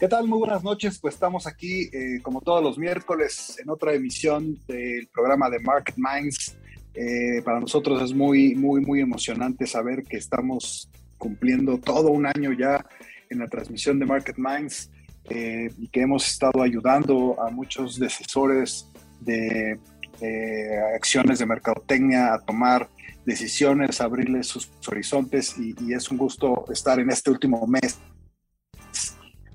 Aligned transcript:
¿Qué 0.00 0.08
tal? 0.08 0.26
Muy 0.26 0.38
buenas 0.38 0.64
noches. 0.64 0.98
Pues 0.98 1.12
estamos 1.12 1.46
aquí, 1.46 1.90
eh, 1.92 2.22
como 2.22 2.40
todos 2.40 2.62
los 2.62 2.78
miércoles, 2.78 3.58
en 3.62 3.68
otra 3.68 3.92
emisión 3.92 4.58
del 4.66 5.06
programa 5.08 5.50
de 5.50 5.58
Market 5.58 5.94
Minds. 5.98 6.56
Eh, 6.94 7.42
para 7.44 7.60
nosotros 7.60 8.02
es 8.02 8.14
muy, 8.14 8.54
muy, 8.54 8.80
muy 8.80 9.02
emocionante 9.02 9.66
saber 9.66 10.04
que 10.04 10.16
estamos 10.16 10.90
cumpliendo 11.18 11.76
todo 11.76 12.12
un 12.12 12.24
año 12.24 12.54
ya 12.54 12.82
en 13.28 13.40
la 13.40 13.46
transmisión 13.46 13.98
de 13.98 14.06
Market 14.06 14.38
Minds 14.38 14.90
eh, 15.28 15.68
y 15.76 15.88
que 15.88 16.00
hemos 16.00 16.26
estado 16.26 16.62
ayudando 16.62 17.38
a 17.38 17.50
muchos 17.50 17.98
decisores 17.98 18.90
de 19.20 19.78
acciones 20.94 21.38
de 21.40 21.46
mercadotecnia 21.46 22.32
a 22.32 22.38
tomar 22.38 22.88
decisiones, 23.26 24.00
abrirles 24.00 24.46
sus 24.46 24.70
horizontes 24.88 25.58
y, 25.58 25.74
y 25.86 25.92
es 25.92 26.10
un 26.10 26.16
gusto 26.16 26.64
estar 26.72 26.98
en 27.00 27.10
este 27.10 27.30
último 27.30 27.66
mes 27.66 27.98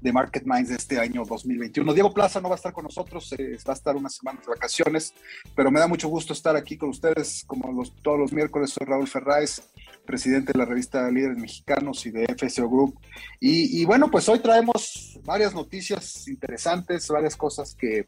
de 0.06 0.14
Market 0.14 0.44
Minds 0.46 0.70
de 0.70 0.76
este 0.76 1.00
año 1.00 1.26
2021. 1.26 1.94
Diego 1.94 2.14
Plaza 2.14 2.40
no 2.40 2.48
va 2.48 2.56
a 2.56 2.58
estar 2.58 2.72
con 2.72 2.84
nosotros, 2.84 3.34
eh, 3.38 3.58
va 3.68 3.74
a 3.74 3.76
estar 3.76 3.96
unas 3.96 4.14
semanas 4.14 4.46
de 4.46 4.52
vacaciones, 4.52 5.16
pero 5.56 5.72
me 5.72 5.80
da 5.80 5.88
mucho 5.88 6.08
gusto 6.08 6.32
estar 6.32 6.56
aquí 6.56 6.78
con 6.78 6.90
ustedes, 6.90 7.44
como 7.48 7.72
los, 7.72 7.92
todos 8.04 8.20
los 8.20 8.32
miércoles. 8.32 8.70
Soy 8.70 8.86
Raúl 8.86 9.08
Ferráez, 9.08 9.64
presidente 10.06 10.54
de 10.54 10.60
la 10.60 10.66
revista 10.66 11.10
Líderes 11.10 11.38
Mexicanos 11.38 12.06
y 12.06 12.12
de 12.12 12.28
FSO 12.38 12.70
Group. 12.70 13.00
Y, 13.40 13.84
bueno, 13.86 14.12
pues 14.12 14.30
hoy 14.30 14.40
traemos 14.40 15.20
varias 15.24 15.56
noticias 15.56 16.28
interesantes, 16.28 17.08
varias 17.08 17.36
cosas 17.36 17.74
que, 17.74 18.08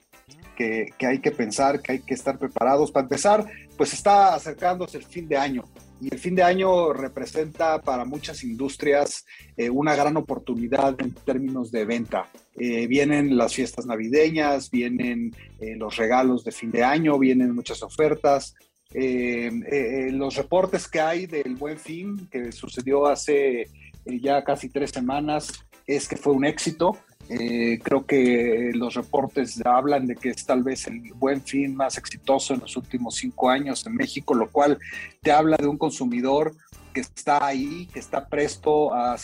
que, 0.56 0.94
que 1.00 1.08
hay 1.08 1.20
que 1.20 1.32
pensar, 1.32 1.82
que 1.82 1.94
hay 1.94 2.00
que 2.00 2.14
estar 2.14 2.38
preparados. 2.38 2.92
Para 2.92 3.06
empezar, 3.06 3.44
pues 3.76 3.92
está 3.94 4.36
acercándose 4.36 4.98
el 4.98 5.04
fin 5.04 5.28
de 5.28 5.38
año 5.38 5.64
y 6.00 6.14
el 6.14 6.20
fin 6.20 6.36
de 6.36 6.44
año 6.44 6.94
representa 6.94 7.82
para 7.82 8.06
muchas 8.06 8.44
industrias 8.44 9.26
eh, 9.56 9.70
una 9.70 9.96
gran 9.96 10.18
oportunidad 10.18 10.96
en 11.00 11.14
términos 11.14 11.72
de 11.72 11.86
venta. 11.86 12.28
Eh, 12.56 12.88
vienen 12.88 13.38
las 13.38 13.54
fiestas 13.54 13.86
navideñas, 13.86 14.70
vienen 14.70 15.36
eh, 15.60 15.76
los 15.76 15.96
regalos 15.98 16.44
de 16.44 16.52
fin 16.52 16.72
de 16.72 16.84
año, 16.84 17.18
vienen 17.18 17.56
muchas 17.56 17.82
ofertas. 17.84 18.56
los 18.94 20.36
reportes 20.36 20.88
que 20.88 21.02
hay 21.02 21.26
del 21.28 21.56
buen 21.56 21.78
fin 21.78 22.28
que 22.32 22.52
sucedió 22.52 23.06
hace 23.06 23.68
ya 24.06 24.44
casi 24.44 24.70
tres 24.70 24.92
semanas 24.92 25.52
es 25.86 26.08
que 26.08 26.16
fue 26.16 26.34
un 26.34 26.46
éxito. 26.46 26.98
Eh, 27.30 27.80
creo 27.84 28.06
que 28.06 28.72
los 28.74 28.94
reportes 28.94 29.62
hablan 29.66 30.08
de 30.08 30.16
que 30.16 30.30
es 30.30 30.46
tal 30.46 30.64
vez 30.64 30.88
el 30.88 31.14
buen 31.14 31.42
fin 31.42 31.76
más 31.76 31.98
exitoso 31.98 32.54
en 32.54 32.62
los 32.62 32.78
últimos 32.78 33.16
cinco 33.16 33.50
años 33.50 33.86
en 33.86 33.96
México, 33.96 34.34
lo 34.34 34.50
cual 34.50 34.80
te 35.22 35.32
habla 35.32 35.58
de 35.58 35.68
un 35.68 35.78
consumidor 35.78 36.56
que 36.94 37.02
está 37.02 37.46
ahí, 37.46 37.88
que 37.92 38.00
está 38.00 38.28
presto 38.28 38.94
a 38.94 39.18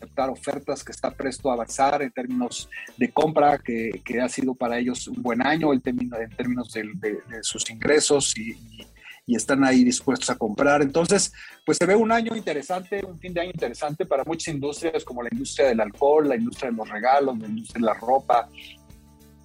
aceptar 0.00 0.30
ofertas, 0.30 0.82
que 0.82 0.90
está 0.90 1.12
presto 1.12 1.50
a 1.50 1.54
avanzar 1.54 2.02
en 2.02 2.10
términos 2.10 2.68
de 2.96 3.12
compra, 3.12 3.58
que, 3.58 4.02
ha 4.20 4.28
sido 4.28 4.54
para 4.54 4.78
ellos 4.78 5.06
un 5.06 5.22
buen 5.22 5.46
año 5.46 5.72
en 5.72 5.80
términos, 5.80 6.72
de, 6.72 7.20
sus 7.42 7.70
ingresos 7.70 8.36
y, 8.36 8.50
y 8.50 8.86
están 9.34 9.64
ahí 9.64 9.84
dispuestos 9.84 10.30
a 10.30 10.36
comprar. 10.36 10.82
Entonces, 10.82 11.32
pues 11.64 11.78
se 11.78 11.86
ve 11.86 11.94
un 11.94 12.12
año 12.12 12.34
interesante, 12.36 13.04
un 13.04 13.18
fin 13.18 13.32
de 13.32 13.40
año 13.40 13.50
interesante 13.52 14.06
para 14.06 14.24
muchas 14.24 14.54
industrias 14.54 15.04
como 15.04 15.22
la 15.22 15.28
industria 15.32 15.68
del 15.68 15.80
alcohol, 15.80 16.28
la 16.28 16.36
industria 16.36 16.70
de 16.70 16.76
los 16.76 16.88
regalos, 16.88 17.38
la 17.38 17.46
industria 17.46 17.80
de 17.80 17.86
la 17.86 17.94
ropa. 17.94 18.48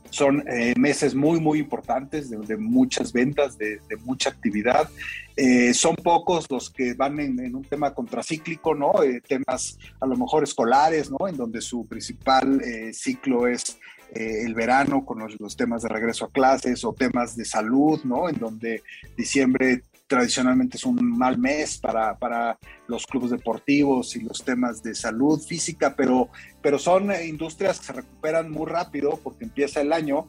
Son 0.10 0.44
eh, 0.48 0.74
meses 0.78 1.14
muy, 1.14 1.42
muy 1.42 1.60
importantes 1.60 2.30
de, 2.30 2.58
muchas 2.58 3.12
ventas, 3.12 3.58
de, 3.58 3.80
mucha 4.06 4.30
actividad. 4.30 4.90
Eh, 5.36 5.74
son 5.74 5.96
pocos 5.98 6.46
los 6.50 6.70
que 6.70 6.94
van 6.94 7.20
en, 7.20 7.54
un 7.54 7.66
tema 7.66 7.94
contracíclico, 7.94 8.74
¿no? 8.74 9.04
Eh, 9.04 9.22
temas 9.28 9.78
a 10.00 10.06
lo 10.06 10.16
mejor 10.16 10.44
escolares, 10.44 11.12
¿no? 11.12 11.28
En 11.28 11.36
donde 11.36 11.60
su 11.60 11.86
principal 11.86 12.62
ciclo 12.94 13.48
es 13.48 13.78
eh, 14.14 14.44
el 14.46 14.54
verano 14.54 15.06
con 15.06 15.20
los, 15.20 15.56
temas 15.56 15.82
de 15.82 15.90
regreso 15.90 16.26
a 16.26 16.32
clases 16.32 16.84
o 16.84 16.94
temas 16.94 17.36
de 17.36 17.46
salud, 17.46 18.02
¿no? 18.04 18.30
En 18.30 18.38
donde 18.38 18.84
diciembre 19.18 19.84
tradicionalmente 20.08 20.78
es 20.78 20.86
un 20.86 21.18
mal 21.18 21.38
mes 21.38 21.78
para, 21.80 22.18
para 22.18 22.60
los 22.88 23.08
clubes 23.08 23.32
deportivos 23.32 24.16
y 24.16 24.22
los 24.22 24.44
temas 24.44 24.84
de 24.84 24.94
salud 24.94 25.42
física, 25.42 25.96
pero, 25.96 26.30
pero 26.62 26.78
son 26.78 27.10
industrias 27.28 27.80
que 27.80 27.88
se 27.88 27.94
recuperan 27.94 28.52
muy 28.52 28.68
rápido 28.68 29.20
porque 29.24 29.46
empieza 29.46 29.82
el 29.82 29.92
año 29.92 30.28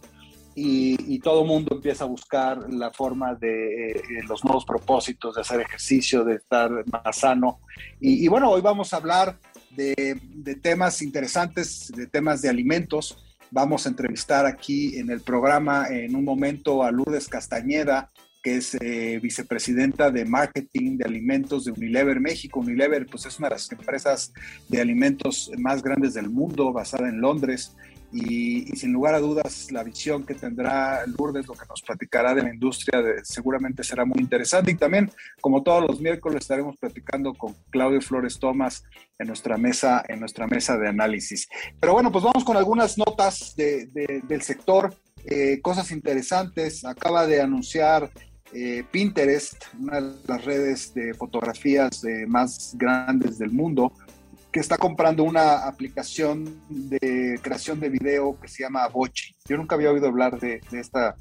y, 0.58 1.18
todo 1.18 1.42
el 1.42 1.48
mundo 1.48 1.76
empieza 1.76 2.04
a 2.04 2.06
buscar 2.06 2.72
la 2.72 2.90
forma 2.90 3.34
de 3.34 3.90
eh, 3.90 4.02
los 4.26 4.42
nuevos 4.42 4.64
propósitos, 4.64 5.34
de 5.34 5.42
hacer 5.42 5.60
ejercicio, 5.60 6.24
de 6.24 6.36
estar 6.36 6.70
más 6.90 7.18
sano. 7.18 7.60
Y, 8.00 8.26
bueno, 8.28 8.50
hoy 8.50 8.62
vamos 8.62 8.94
a 8.94 8.96
hablar 8.96 9.38
de, 9.70 10.18
de, 10.22 10.54
temas 10.54 11.02
interesantes, 11.02 11.92
de 11.94 12.06
temas 12.06 12.40
de 12.40 12.48
alimentos. 12.48 13.25
Vamos 13.50 13.86
a 13.86 13.88
entrevistar 13.88 14.46
aquí 14.46 14.98
en 14.98 15.10
el 15.10 15.20
programa 15.20 15.86
en 15.88 16.16
un 16.16 16.24
momento 16.24 16.82
a 16.82 16.90
Lourdes 16.90 17.28
Castañeda, 17.28 18.10
que 18.46 18.58
es 18.58 18.76
eh, 18.80 19.18
vicepresidenta 19.20 20.12
de 20.12 20.24
marketing 20.24 20.98
de 20.98 21.04
alimentos 21.04 21.64
de 21.64 21.72
Unilever 21.72 22.20
México. 22.20 22.60
Unilever 22.60 23.04
pues, 23.06 23.26
es 23.26 23.40
una 23.40 23.48
de 23.48 23.56
las 23.56 23.72
empresas 23.72 24.32
de 24.68 24.80
alimentos 24.80 25.50
más 25.58 25.82
grandes 25.82 26.14
del 26.14 26.30
mundo, 26.30 26.72
basada 26.72 27.08
en 27.08 27.20
Londres 27.20 27.74
y, 28.12 28.66
sin 28.76 28.92
lugar 28.92 29.16
a 29.16 29.18
dudas 29.18 29.72
la 29.72 29.82
visión 29.82 30.24
que 30.24 30.34
tendrá 30.34 31.04
Lourdes, 31.08 31.48
lo 31.48 31.54
que 31.54 31.66
nos 31.68 31.82
platicará 31.82 32.36
de 32.36 32.44
la 32.44 32.54
industria, 32.54 33.02
seguramente 33.24 33.82
será 33.82 34.04
muy 34.04 34.20
interesante. 34.20 34.70
Y 34.70 34.76
también, 34.76 35.10
como 35.40 35.64
todos 35.64 35.84
los 35.84 36.00
miércoles, 36.00 36.42
estaremos 36.42 36.76
platicando 36.76 37.34
con 37.34 37.52
Claudio 37.70 38.00
Flores 38.00 38.38
Tomás 38.38 38.84
en 39.18 39.26
nuestra 39.26 39.56
mesa, 39.56 40.04
en 40.06 40.20
nuestra 40.20 40.46
mesa 40.46 40.78
de 40.78 40.86
análisis. 40.86 41.48
Pero 41.80 41.94
bueno, 41.94 42.12
pues 42.12 42.22
vamos 42.22 42.44
con 42.44 42.56
algunas 42.56 42.96
notas 42.96 43.56
del 43.56 44.42
sector, 44.42 44.94
eh, 45.24 45.60
cosas 45.60 45.90
interesantes. 45.90 46.84
Acaba 46.84 47.26
de 47.26 47.40
anunciar 47.40 48.08
eh, 48.52 48.84
Pinterest, 48.90 49.64
una 49.78 50.00
de 50.00 50.14
las 50.26 50.44
redes 50.44 50.94
de 50.94 51.14
fotografías 51.14 52.02
más 52.26 52.74
grandes 52.78 53.38
del 53.38 53.50
mundo, 53.50 53.92
que 54.56 54.60
está 54.60 54.78
comprando 54.78 55.22
una 55.22 55.66
aplicación 55.66 56.62
de 56.70 57.38
creación 57.42 57.78
de 57.78 57.90
video 57.90 58.40
que 58.40 58.48
se 58.48 58.62
llama 58.62 58.88
Bochi. 58.88 59.36
Yo 59.46 59.58
nunca 59.58 59.74
había 59.74 59.90
oído 59.90 60.06
hablar 60.06 60.40
de, 60.40 60.60
esta, 60.72 61.14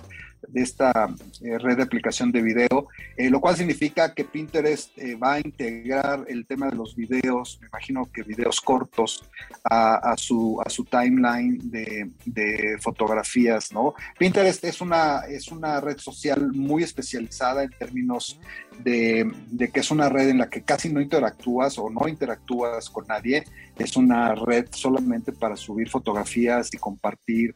de 0.47 0.61
esta 0.61 1.13
eh, 1.41 1.57
red 1.57 1.77
de 1.77 1.83
aplicación 1.83 2.31
de 2.31 2.41
video, 2.41 2.87
eh, 3.17 3.29
lo 3.29 3.39
cual 3.39 3.55
significa 3.55 4.13
que 4.13 4.23
Pinterest 4.23 4.97
eh, 4.97 5.15
va 5.15 5.33
a 5.33 5.39
integrar 5.39 6.25
el 6.27 6.45
tema 6.45 6.69
de 6.69 6.75
los 6.75 6.95
videos, 6.95 7.57
me 7.61 7.67
imagino 7.67 8.09
que 8.11 8.23
videos 8.23 8.61
cortos, 8.61 9.23
a, 9.63 10.13
su, 10.17 10.61
timeline 10.89 11.59
de, 11.71 12.11
de, 12.25 12.77
fotografías, 12.79 13.71
¿no? 13.71 13.95
Pinterest 14.17 14.63
es 14.63 14.79
una, 14.81 15.21
es 15.27 15.47
una 15.47 15.81
red 15.81 15.97
social 15.97 16.51
muy 16.53 16.83
especializada 16.83 17.63
en 17.63 17.71
términos 17.71 18.39
de, 18.83 19.31
de 19.51 19.69
que 19.69 19.79
es 19.79 19.91
una 19.91 20.09
red 20.09 20.29
en 20.29 20.39
la 20.39 20.49
que 20.49 20.63
casi 20.63 20.91
no 20.91 21.01
interactúas 21.01 21.77
o 21.77 21.89
no 21.89 22.07
interactúas 22.07 22.89
con 22.89 23.07
nadie, 23.07 23.43
es 23.77 23.97
una 23.97 24.35
red 24.35 24.67
solamente 24.71 25.31
para 25.31 25.55
subir 25.55 25.89
fotografías 25.89 26.73
y 26.73 26.77
compartir 26.77 27.55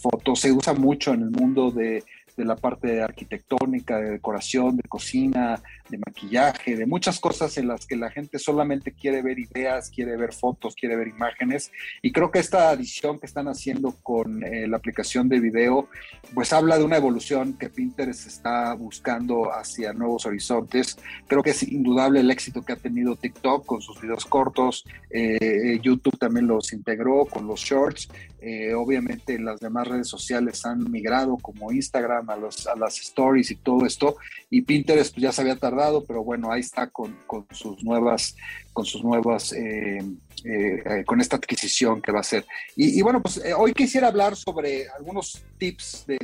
fotos, 0.00 0.40
se 0.40 0.50
usa 0.50 0.72
mucho 0.72 1.14
en 1.14 1.22
el 1.22 1.30
mundo 1.30 1.70
de 1.70 2.02
de 2.36 2.44
la 2.44 2.56
parte 2.56 3.02
arquitectónica, 3.02 3.98
de 3.98 4.10
decoración, 4.10 4.76
de 4.76 4.88
cocina, 4.88 5.60
de 5.92 5.98
maquillaje, 6.04 6.76
de 6.76 6.86
muchas 6.86 7.20
cosas 7.20 7.56
en 7.58 7.68
las 7.68 7.86
que 7.86 7.96
la 7.96 8.10
gente 8.10 8.38
solamente 8.38 8.92
quiere 8.92 9.22
ver 9.22 9.38
ideas, 9.38 9.90
quiere 9.90 10.16
ver 10.16 10.32
fotos, 10.32 10.74
quiere 10.74 10.96
ver 10.96 11.08
imágenes. 11.08 11.70
Y 12.02 12.10
creo 12.10 12.30
que 12.30 12.40
esta 12.40 12.70
adición 12.70 13.20
que 13.20 13.26
están 13.26 13.46
haciendo 13.46 13.92
con 14.02 14.42
eh, 14.42 14.66
la 14.66 14.78
aplicación 14.78 15.28
de 15.28 15.38
video, 15.38 15.88
pues 16.34 16.52
habla 16.52 16.78
de 16.78 16.84
una 16.84 16.96
evolución 16.96 17.52
que 17.52 17.68
Pinterest 17.68 18.26
está 18.26 18.74
buscando 18.74 19.52
hacia 19.52 19.92
nuevos 19.92 20.26
horizontes. 20.26 20.96
Creo 21.28 21.42
que 21.42 21.50
es 21.50 21.62
indudable 21.62 22.20
el 22.20 22.30
éxito 22.30 22.62
que 22.62 22.72
ha 22.72 22.76
tenido 22.76 23.14
TikTok 23.14 23.66
con 23.66 23.82
sus 23.82 24.00
videos 24.00 24.24
cortos. 24.24 24.84
Eh, 25.10 25.78
YouTube 25.82 26.18
también 26.18 26.46
los 26.46 26.72
integró 26.72 27.26
con 27.26 27.46
los 27.46 27.60
shorts. 27.60 28.08
Eh, 28.44 28.74
obviamente 28.74 29.38
las 29.38 29.60
demás 29.60 29.86
redes 29.86 30.08
sociales 30.08 30.66
han 30.66 30.90
migrado 30.90 31.36
como 31.36 31.70
Instagram 31.70 32.28
a, 32.28 32.36
los, 32.36 32.66
a 32.66 32.74
las 32.74 32.98
stories 32.98 33.50
y 33.52 33.56
todo 33.56 33.86
esto. 33.86 34.16
Y 34.50 34.62
Pinterest 34.62 35.14
pues, 35.14 35.22
ya 35.22 35.32
se 35.32 35.42
había 35.42 35.56
tardado, 35.56 35.81
pero 36.06 36.22
bueno, 36.24 36.50
ahí 36.52 36.60
está 36.60 36.88
con, 36.88 37.18
con 37.26 37.46
sus 37.50 37.82
nuevas, 37.82 38.36
con 38.72 38.84
sus 38.84 39.02
nuevas, 39.02 39.52
eh, 39.52 40.02
eh, 40.44 41.04
con 41.06 41.20
esta 41.20 41.36
adquisición 41.36 42.00
que 42.00 42.12
va 42.12 42.20
a 42.20 42.24
ser. 42.24 42.46
Y, 42.76 43.00
bueno, 43.02 43.20
pues 43.22 43.40
hoy 43.56 43.72
quisiera 43.72 44.08
hablar 44.08 44.36
sobre 44.36 44.88
algunos 44.90 45.44
tips 45.58 46.06
de, 46.06 46.18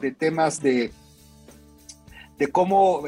de, 0.00 0.12
temas 0.12 0.60
de, 0.62 0.90
de 2.38 2.46
cómo 2.48 3.02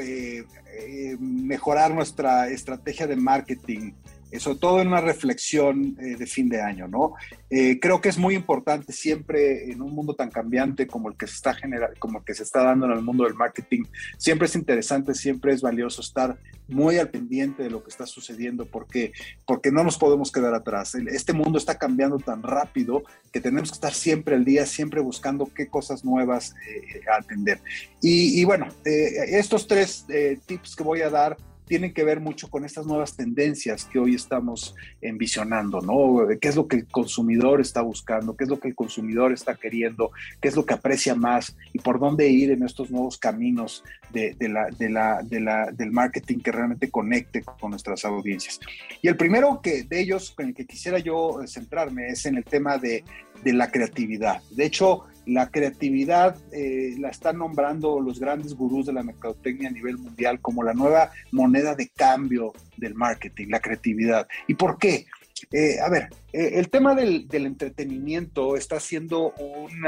mejorar 1.19 1.93
nuestra 1.95 2.49
estrategia 2.49 3.07
de 3.07 3.17
marketing 3.17 3.93
sobre 4.41 4.59
todo 4.59 4.81
en 4.81 4.89
una 4.89 5.01
reflexión 5.01 5.97
eh, 6.01 6.17
de 6.17 6.27
fin 6.27 6.49
de 6.49 6.61
año, 6.61 6.89
¿no? 6.89 7.15
Eh, 7.51 7.79
creo 7.81 8.01
que 8.01 8.09
es 8.09 8.19
muy 8.19 8.35
importante 8.35 8.93
siempre 8.93 9.71
en 9.71 9.83
un 9.83 9.95
mundo 9.95 10.15
tan 10.15 10.31
cambiante 10.31 10.87
como 10.87 11.09
el 11.09 11.17
que 11.17 11.27
se 11.27 11.35
está 11.35 11.55
generando, 11.55 11.95
como 11.99 12.19
el 12.19 12.25
que 12.25 12.35
se 12.35 12.43
está 12.43 12.63
dando 12.63 12.87
en 12.87 12.93
el 12.93 13.03
mundo 13.03 13.25
del 13.25 13.35
marketing, 13.35 13.85
siempre 14.17 14.47
es 14.47 14.55
interesante, 14.55 15.15
siempre 15.15 15.53
es 15.53 15.61
valioso 15.61 16.01
estar 16.01 16.39
muy 16.69 16.97
al 16.97 17.11
pendiente 17.11 17.63
de 17.63 17.71
lo 17.71 17.83
que 17.83 17.91
está 17.91 18.07
sucediendo 18.07 18.65
porque, 18.65 19.13
porque 19.47 19.71
no 19.71 19.85
nos 19.85 19.99
podemos 19.99 20.33
quedar 20.33 20.55
atrás. 20.55 20.95
Este 20.95 21.33
mundo 21.33 21.59
está 21.59 21.77
cambiando 21.77 22.19
tan 22.19 22.43
rápido 22.43 23.03
que 23.33 23.41
tenemos 23.41 23.71
que 23.71 23.75
estar 23.75 23.93
siempre 23.93 24.37
al 24.37 24.45
día, 24.45 24.65
siempre 24.65 25.01
buscando 25.01 25.51
qué 25.55 25.69
cosas 25.69 26.05
nuevas 26.05 26.55
eh, 26.67 27.01
atender. 27.19 27.61
Y, 28.01 28.41
y 28.41 28.45
bueno, 28.45 28.69
estos 28.85 29.67
tres 29.67 30.07
tips 30.47 30.75
que 30.77 30.83
voy 30.83 31.03
a 31.03 31.11
dar 31.11 31.37
tienen 31.67 31.95
que 31.95 32.05
ver 32.05 32.21
mucho 32.21 32.51
con 32.51 32.65
estas 32.65 32.87
nuevas 32.87 33.17
tendencias 33.17 33.85
que 33.85 33.99
hoy 33.99 34.15
estamos 34.15 34.75
envisionando, 35.01 35.81
¿no? 35.81 36.27
¿Qué 36.41 36.49
es 36.49 36.57
lo 36.57 36.67
que 36.69 36.77
el 36.77 36.87
consumidor 36.87 37.61
está 37.61 37.83
buscando? 37.83 38.37
¿Qué 38.37 38.45
es 38.45 38.51
lo 38.51 38.59
que 38.59 38.69
el 38.69 38.75
consumidor 38.75 39.33
está 39.33 39.55
queriendo? 39.55 40.11
¿Qué 40.41 40.49
es 40.49 40.57
lo 40.57 40.67
que 40.67 40.75
aprecia 40.75 41.15
más? 41.15 41.57
¿Y 41.73 41.79
por 41.79 41.99
dónde 41.99 42.29
ir 42.29 42.51
en 42.51 42.63
estos 42.63 42.91
nuevos 42.91 43.19
caminos 43.19 43.85
de, 44.11 44.37
del 44.39 45.93
marketing 45.93 46.39
que 46.39 46.53
realmente 46.53 46.91
conecte 46.91 47.43
con 47.43 47.71
nuestras 47.71 48.05
audiencias? 48.05 48.61
Y 49.01 49.09
el 49.09 49.17
primero 49.17 49.61
que, 49.63 49.85
de 49.85 50.01
ellos 50.01 50.33
con 50.33 50.47
el 50.47 50.55
que 50.55 50.67
quisiera 50.67 50.99
yo 50.99 51.41
centrarme 51.47 52.09
es 52.09 52.27
en 52.27 52.37
el 52.37 52.45
tema 52.45 52.79
de 52.79 53.05
la 53.45 53.71
creatividad. 53.71 54.43
De 54.51 54.67
hecho, 54.67 55.05
la 55.27 55.51
creatividad 55.51 56.37
eh, 56.53 56.95
la 56.99 57.11
están 57.11 57.39
nombrando 57.39 58.01
los 58.01 58.19
grandes 58.19 58.55
gurús 58.55 58.87
de 58.87 58.93
la 58.93 59.03
mercadotecnia 59.03 59.69
a 59.69 59.73
nivel 59.73 59.99
mundial 59.99 60.41
como 60.41 60.63
la 60.63 60.75
nueva 60.75 61.11
moneda 61.31 61.75
de 61.75 61.89
cambio 61.89 62.53
del 62.77 62.95
marketing, 62.95 63.49
la 63.49 63.61
creatividad. 63.61 64.27
¿Y 64.49 64.55
por 64.55 64.79
qué? 64.79 65.07
Eh, 65.51 65.81
a 65.81 65.89
ver, 65.89 66.09
eh, 66.33 66.53
el 66.55 66.71
tema 66.71 66.95
del, 66.95 67.27
entretenimiento 67.33 68.57
está 68.57 68.79
siendo 68.79 69.33
un 69.33 69.85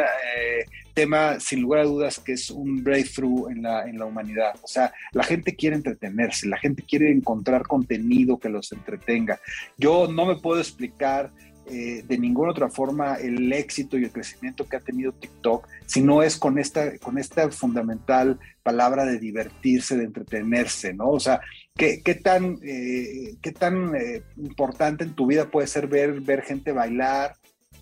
tema, 0.94 1.38
sin 1.38 1.62
lugar 1.62 1.80
a 1.80 1.84
dudas, 1.84 2.18
que 2.18 2.32
es 2.32 2.50
un 2.50 2.82
breakthrough 2.82 3.50
en 3.50 3.62
la, 3.62 3.88
en 3.88 3.98
la 3.98 4.04
humanidad. 4.04 4.54
O 4.62 4.68
sea, 4.68 4.92
la 5.12 5.22
gente 5.22 5.54
quiere 5.54 5.76
entretenerse, 5.76 6.48
la 6.48 6.58
gente 6.58 6.82
quiere 6.82 7.10
encontrar 7.10 7.62
contenido 7.62 8.38
que 8.38 8.48
los 8.48 8.72
entretenga. 8.72 9.40
Yo 9.78 10.08
no 10.08 10.26
me 10.26 10.36
puedo 10.36 10.60
explicar 10.60 11.32
eh, 11.66 12.04
de 12.06 12.18
ninguna 12.18 12.50
otra 12.50 12.68
forma 12.68 13.14
el 13.14 13.52
éxito 13.52 13.96
y 13.96 14.04
el 14.04 14.12
crecimiento 14.12 14.66
que 14.66 14.76
ha 14.76 14.80
tenido 14.80 15.12
TikTok, 15.12 15.66
si 15.86 16.02
no 16.02 16.22
es 16.22 16.36
con 16.36 16.58
esta, 16.58 16.98
con 16.98 17.16
esta 17.16 17.50
fundamental 17.50 18.38
palabra 18.62 19.04
de 19.06 19.18
divertirse, 19.18 19.96
de 19.96 20.04
entretenerse, 20.04 20.92
¿no? 20.92 21.08
O 21.08 21.20
sea, 21.20 21.40
¿qué, 21.74 22.20
tan, 22.22 22.58
eh, 22.62 23.36
qué 23.40 23.52
tan 23.52 23.94
eh, 23.96 24.22
importante 24.36 25.04
en 25.04 25.14
tu 25.14 25.26
vida 25.26 25.50
puede 25.50 25.66
ser 25.66 25.86
ver, 25.86 26.20
ver 26.20 26.42
gente 26.42 26.72
bailar? 26.72 27.36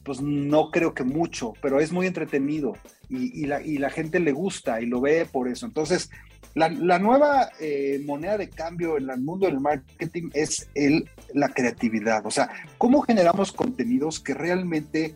Pues 0.05 0.21
no 0.21 0.71
creo 0.71 0.95
que 0.95 1.05
mucho, 1.05 1.53
pero 1.61 1.81
es 1.81 1.93
muy 1.93 2.07
entretenido 2.07 2.75
y, 3.09 3.47
la, 3.47 3.63
y 3.63 3.79
la 3.79 3.91
gente 3.91 4.21
le 4.21 4.33
gusta 4.33 4.81
y 4.81 4.87
lo 4.87 5.01
ve 5.01 5.27
por 5.31 5.49
eso. 5.49 5.67
Entonces, 5.67 6.11
la, 6.55 6.99
nueva 6.99 7.49
eh, 7.61 8.03
moneda 8.05 8.37
de 8.37 8.51
cambio 8.51 8.99
en 8.99 9.09
el 9.11 9.21
mundo 9.21 9.47
del 9.47 9.61
marketing 9.61 10.31
es 10.35 10.69
el, 10.75 11.09
la 11.33 11.49
creatividad. 11.49 12.27
O 12.27 12.31
sea, 12.31 12.51
¿cómo 12.79 13.01
generamos 13.03 13.53
contenidos 13.53 14.21
que 14.21 14.35
realmente 14.35 15.15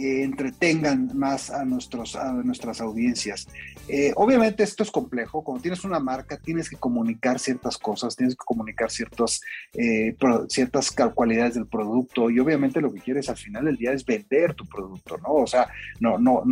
eh, 0.00 0.22
entretengan 0.22 1.10
más 1.14 1.50
a, 1.50 1.62
nuestros, 1.66 2.16
a 2.16 2.32
nuestras 2.32 2.80
audiencias. 2.80 3.46
Eh, 3.86 4.12
obviamente 4.16 4.62
esto 4.62 4.82
es 4.82 4.90
complejo, 4.90 5.44
cuando 5.44 5.60
tienes 5.60 5.84
una 5.84 6.00
marca 6.00 6.38
tienes 6.38 6.70
que 6.70 6.76
comunicar 6.76 7.38
ciertas 7.38 7.76
cosas, 7.76 8.16
tienes 8.16 8.34
que 8.34 8.44
comunicar 8.46 8.90
ciertas, 8.90 9.42
eh, 9.74 10.16
ciertas 10.48 10.90
cualidades 11.14 11.54
del 11.54 11.66
producto 11.66 12.30
y 12.30 12.38
obviamente 12.38 12.80
lo 12.80 12.90
que 12.90 13.00
quieres 13.00 13.28
al 13.28 13.36
final 13.36 13.66
del 13.66 13.76
día 13.76 13.92
es 13.92 14.06
vender 14.06 14.54
tu 14.54 14.64
producto, 14.64 15.18
¿no? 15.18 15.34
O 15.34 15.46
sea, 15.46 15.68
no, 15.98 16.16
no, 16.18 16.44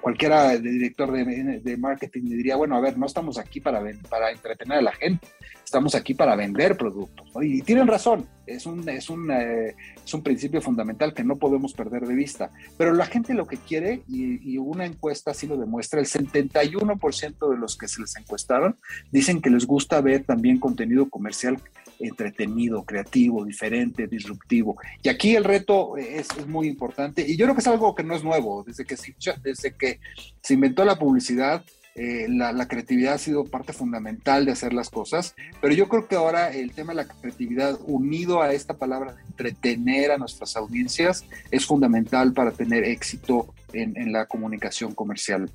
cualquiera 0.00 0.50
de 0.50 0.60
director 0.60 1.12
de, 1.12 1.60
de 1.60 1.76
marketing 1.76 2.22
diría, 2.22 2.56
bueno, 2.56 2.74
a 2.76 2.80
ver, 2.80 2.96
no 2.96 3.04
estamos 3.04 3.36
aquí 3.36 3.60
para, 3.60 3.82
para 4.08 4.30
entretener 4.30 4.78
a 4.78 4.82
la 4.82 4.92
gente, 4.92 5.28
estamos 5.74 5.96
aquí 5.96 6.14
para 6.14 6.36
vender 6.36 6.76
productos. 6.76 7.26
Y 7.42 7.60
tienen 7.62 7.88
razón, 7.88 8.28
es 8.46 8.64
un, 8.64 8.88
es, 8.88 9.10
un, 9.10 9.28
eh, 9.32 9.74
es 10.04 10.14
un 10.14 10.22
principio 10.22 10.62
fundamental 10.62 11.12
que 11.12 11.24
no 11.24 11.36
podemos 11.36 11.72
perder 11.72 12.06
de 12.06 12.14
vista. 12.14 12.52
Pero 12.78 12.92
la 12.92 13.06
gente 13.06 13.34
lo 13.34 13.48
que 13.48 13.56
quiere, 13.56 14.02
y, 14.08 14.56
una 14.56 14.86
encuesta 14.86 15.32
así 15.32 15.48
lo 15.48 15.56
demuestra, 15.56 15.98
el 15.98 16.06
71% 16.06 17.50
de 17.50 17.58
los 17.58 17.76
que 17.76 17.88
se 17.88 18.00
les 18.00 18.14
encuestaron 18.14 18.76
dicen 19.10 19.42
que 19.42 19.50
les 19.50 19.66
gusta 19.66 20.00
ver 20.00 20.22
también 20.22 20.60
contenido 20.60 21.10
comercial 21.10 21.60
entretenido, 21.98 22.84
creativo, 22.84 23.44
diferente, 23.44 24.06
disruptivo. 24.06 24.76
Y 25.02 25.08
aquí 25.08 25.34
el 25.34 25.42
reto 25.42 25.96
es, 25.96 26.28
es, 26.38 26.46
muy 26.46 26.68
importante 26.68 27.24
y 27.26 27.36
yo 27.36 27.46
creo 27.46 27.54
que 27.54 27.62
es 27.62 27.66
algo 27.66 27.94
que 27.96 28.04
no 28.04 28.14
es 28.14 28.22
nuevo. 28.22 28.62
Desde 28.64 28.84
que 28.84 28.96
desde 29.42 29.76
que 29.76 29.98
se 30.40 30.54
inventó 30.54 30.84
la 30.84 30.98
publicidad, 30.98 31.64
eh, 31.96 32.26
la, 32.28 32.66
creatividad 32.66 33.14
ha 33.14 33.18
sido 33.18 33.44
parte 33.44 33.72
fundamental 33.72 34.44
de 34.44 34.52
hacer 34.52 34.72
las 34.72 34.90
cosas, 34.90 35.36
pero 35.60 35.74
yo 35.74 35.88
creo 35.88 36.08
que 36.08 36.16
ahora 36.16 36.50
el 36.50 36.72
tema 36.72 36.92
de 36.92 37.04
la 37.04 37.08
creatividad 37.08 37.78
unido 37.84 38.42
a 38.42 38.52
esta 38.52 38.76
palabra 38.76 39.12
de 39.12 39.22
entretener 39.22 40.10
a 40.10 40.18
nuestras 40.18 40.56
audiencias 40.56 41.24
es 41.52 41.66
fundamental 41.66 42.32
para 42.32 42.50
tener 42.50 42.82
éxito 42.82 43.54
en, 43.72 44.12
la 44.12 44.26
comunicación 44.26 44.92
comercial. 44.92 45.50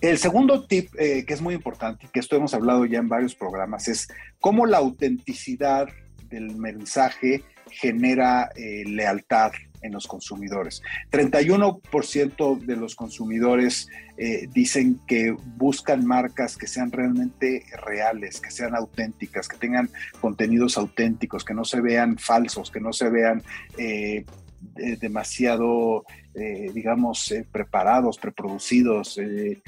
El 0.00 0.18
segundo 0.18 0.66
tip 0.66 0.92
eh, 0.98 1.24
que 1.24 1.34
es 1.34 1.40
muy 1.40 1.54
importante 1.54 2.08
que 2.12 2.18
esto 2.18 2.34
hemos 2.34 2.54
hablado 2.54 2.84
ya 2.84 2.98
en 2.98 3.08
varios 3.08 3.36
programas 3.36 3.86
es 3.86 4.08
cómo 4.40 4.66
la 4.66 4.78
autenticidad 4.78 5.86
del 6.28 6.56
mensaje 6.56 7.44
genera 7.70 8.50
eh, 8.56 8.82
lealtad 8.86 9.52
en 9.82 9.92
los 9.92 10.06
consumidores. 10.06 10.82
31% 11.10 12.58
de 12.60 12.76
los 12.76 12.94
consumidores 12.94 13.88
eh, 14.16 14.48
dicen 14.52 15.00
que 15.06 15.34
buscan 15.56 16.06
marcas 16.06 16.56
que 16.56 16.66
sean 16.66 16.90
realmente 16.90 17.64
reales, 17.84 18.40
que 18.40 18.50
sean 18.50 18.74
auténticas, 18.74 19.48
que 19.48 19.56
tengan 19.56 19.90
contenidos 20.20 20.78
auténticos, 20.78 21.44
que 21.44 21.54
no 21.54 21.64
se 21.64 21.80
vean 21.80 22.18
falsos, 22.18 22.70
que 22.70 22.80
no 22.80 22.92
se 22.92 23.10
vean 23.10 23.42
eh, 23.76 24.24
demasiado 25.00 26.04
eh, 26.34 26.70
digamos, 26.72 27.30
eh, 27.30 27.46
preparados, 27.52 28.16
preproducidos. 28.16 29.18
Eh, 29.18 29.60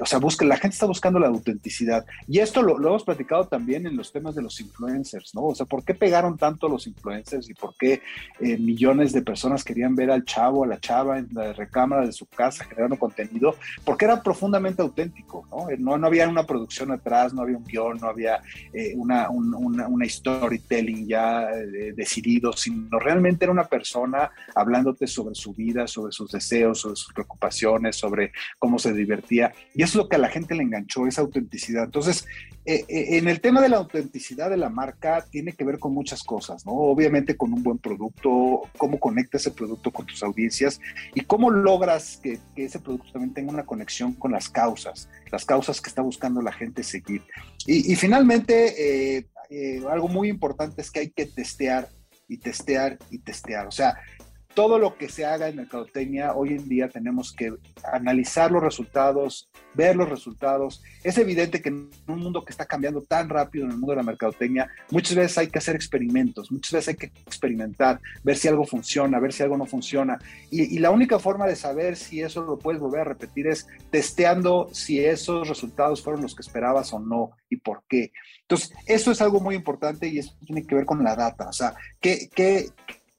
o 0.00 0.06
sea, 0.06 0.20
busca, 0.20 0.44
la 0.44 0.56
gente 0.56 0.74
está 0.74 0.86
buscando 0.86 1.18
la 1.18 1.26
autenticidad. 1.26 2.06
Y 2.28 2.38
esto 2.38 2.62
lo, 2.62 2.76
hemos 2.78 3.02
platicado 3.02 3.48
también 3.48 3.88
en 3.88 3.96
los 3.96 4.12
temas 4.12 4.36
de 4.36 4.42
los 4.42 4.60
influencers, 4.60 5.34
¿no? 5.34 5.46
O 5.46 5.54
sea, 5.56 5.66
¿por 5.66 5.84
qué 5.84 5.94
pegaron 5.94 6.38
tanto 6.38 6.68
los 6.68 6.86
influencers 6.86 7.50
y 7.50 7.54
por 7.54 7.74
qué 7.76 8.02
millones 8.40 9.12
de 9.12 9.22
personas 9.22 9.64
querían 9.64 9.96
ver 9.96 10.12
al 10.12 10.24
chavo, 10.24 10.62
a 10.62 10.68
la 10.68 10.78
chava 10.78 11.18
en 11.18 11.28
la 11.32 11.52
recámara 11.54 12.06
de 12.06 12.12
su 12.12 12.26
casa 12.26 12.64
generando 12.66 12.96
contenido? 12.96 13.56
Porque 13.84 14.04
era 14.04 14.22
profundamente 14.22 14.80
auténtico, 14.80 15.48
¿no? 15.50 15.66
No, 15.78 15.98
no 15.98 16.06
había 16.06 16.28
una 16.28 16.46
producción 16.46 16.92
atrás, 16.92 17.34
no 17.34 17.42
había 17.42 17.56
un 17.56 17.64
guion, 17.64 17.98
no 17.98 18.06
había 18.08 18.40
una, 18.94 19.28
una, 19.28 19.88
una, 19.88 20.08
storytelling 20.08 21.08
ya 21.08 21.48
decidido, 21.96 22.52
sino 22.52 23.00
realmente 23.00 23.44
era 23.44 23.52
una 23.52 23.64
persona 23.64 24.30
hablándote 24.54 25.08
sobre 25.08 25.34
su 25.34 25.52
vida, 25.52 25.88
sobre 25.88 26.11
sus 26.12 26.30
deseos, 26.30 26.80
sobre 26.80 26.96
sus 26.96 27.12
preocupaciones, 27.12 27.96
sobre 27.96 28.32
cómo 28.58 28.78
se 28.78 28.92
divertía. 28.92 29.52
Y 29.74 29.82
eso 29.82 29.92
es 29.92 30.04
lo 30.04 30.08
que 30.08 30.16
a 30.16 30.20
la 30.20 30.28
gente 30.28 30.54
le 30.54 30.62
enganchó, 30.62 31.06
esa 31.06 31.22
autenticidad. 31.22 31.84
Entonces, 31.84 32.26
eh, 32.64 32.84
eh, 32.88 33.18
en 33.18 33.26
el 33.26 33.40
tema 33.40 33.60
de 33.60 33.68
la 33.68 33.78
autenticidad 33.78 34.48
de 34.48 34.56
la 34.56 34.68
marca, 34.68 35.26
tiene 35.28 35.52
que 35.52 35.64
ver 35.64 35.80
con 35.80 35.92
muchas 35.92 36.22
cosas, 36.22 36.64
¿no? 36.64 36.72
Obviamente 36.72 37.36
con 37.36 37.52
un 37.52 37.62
buen 37.62 37.78
producto, 37.78 38.62
cómo 38.78 39.00
conecta 39.00 39.36
ese 39.36 39.50
producto 39.50 39.90
con 39.90 40.06
tus 40.06 40.22
audiencias 40.22 40.80
y 41.12 41.22
cómo 41.22 41.50
logras 41.50 42.20
que, 42.22 42.38
ese 42.54 42.78
producto 42.78 43.12
también 43.12 43.34
tenga 43.34 43.52
una 43.52 43.66
conexión 43.66 44.12
con 44.12 44.30
las 44.30 44.48
causas, 44.48 45.08
las 45.32 45.44
causas 45.44 45.80
que 45.80 45.88
está 45.88 46.02
buscando 46.02 46.40
la 46.40 46.52
gente 46.52 46.84
seguir. 46.84 47.22
Y, 47.66 47.96
finalmente, 47.96 49.16
eh, 49.50 49.82
algo 49.90 50.08
muy 50.08 50.28
importante 50.28 50.82
es 50.82 50.90
que 50.90 51.00
hay 51.00 51.10
que 51.10 51.26
testear 51.26 51.88
y 52.28 52.38
testear 52.38 52.96
y 53.10 53.18
testear. 53.18 53.66
O 53.66 53.72
sea, 53.72 53.98
todo 54.54 54.78
lo 54.78 54.96
que 54.96 55.08
se 55.08 55.24
haga 55.24 55.48
en 55.48 55.56
mercadotecnia, 55.56 56.34
hoy 56.34 56.50
en 56.50 56.68
día 56.68 56.88
tenemos 56.88 57.32
que 57.32 57.54
analizar 57.84 58.50
los 58.50 58.62
resultados, 58.62 59.48
ver 59.74 59.96
los 59.96 60.08
resultados. 60.08 60.82
Es 61.02 61.16
evidente 61.18 61.62
que 61.62 61.70
en 61.70 61.90
un 62.06 62.18
mundo 62.20 62.44
que 62.44 62.52
está 62.52 62.66
cambiando 62.66 63.02
tan 63.02 63.28
rápido 63.28 63.64
en 63.64 63.72
el 63.72 63.78
mundo 63.78 63.92
de 63.92 63.96
la 63.96 64.02
mercadotecnia, 64.02 64.68
muchas 64.90 65.16
veces 65.16 65.38
hay 65.38 65.48
que 65.48 65.58
hacer 65.58 65.74
experimentos, 65.74 66.52
muchas 66.52 66.72
veces 66.72 66.88
hay 66.88 66.96
que 66.96 67.06
experimentar, 67.26 68.00
ver 68.22 68.36
si 68.36 68.48
algo 68.48 68.64
funciona, 68.64 69.18
ver 69.20 69.32
si 69.32 69.42
algo 69.42 69.56
no 69.56 69.66
funciona. 69.66 70.18
Y, 70.50 70.78
la 70.82 70.90
única 70.90 71.18
forma 71.18 71.46
de 71.46 71.54
saber 71.54 71.96
si 71.96 72.22
eso 72.22 72.42
lo 72.42 72.58
puedes 72.58 72.80
volver 72.80 73.02
a 73.02 73.04
repetir 73.04 73.46
es 73.46 73.68
testeando 73.90 74.68
si 74.72 74.98
esos 74.98 75.48
resultados 75.48 76.02
fueron 76.02 76.22
los 76.22 76.34
que 76.34 76.42
esperabas 76.42 76.92
o 76.92 76.98
no 76.98 77.30
y 77.48 77.56
por 77.56 77.84
qué. 77.88 78.12
Entonces, 78.42 78.72
eso 78.86 79.12
es 79.12 79.22
algo 79.22 79.40
muy 79.40 79.54
importante 79.54 80.08
y 80.08 80.18
eso 80.18 80.34
tiene 80.44 80.66
que 80.66 80.74
ver 80.74 80.84
con 80.84 81.02
la 81.04 81.14
data. 81.14 81.48
O 81.48 81.52
sea, 81.52 81.74
¿qué, 82.00 82.28
qué 82.34 82.66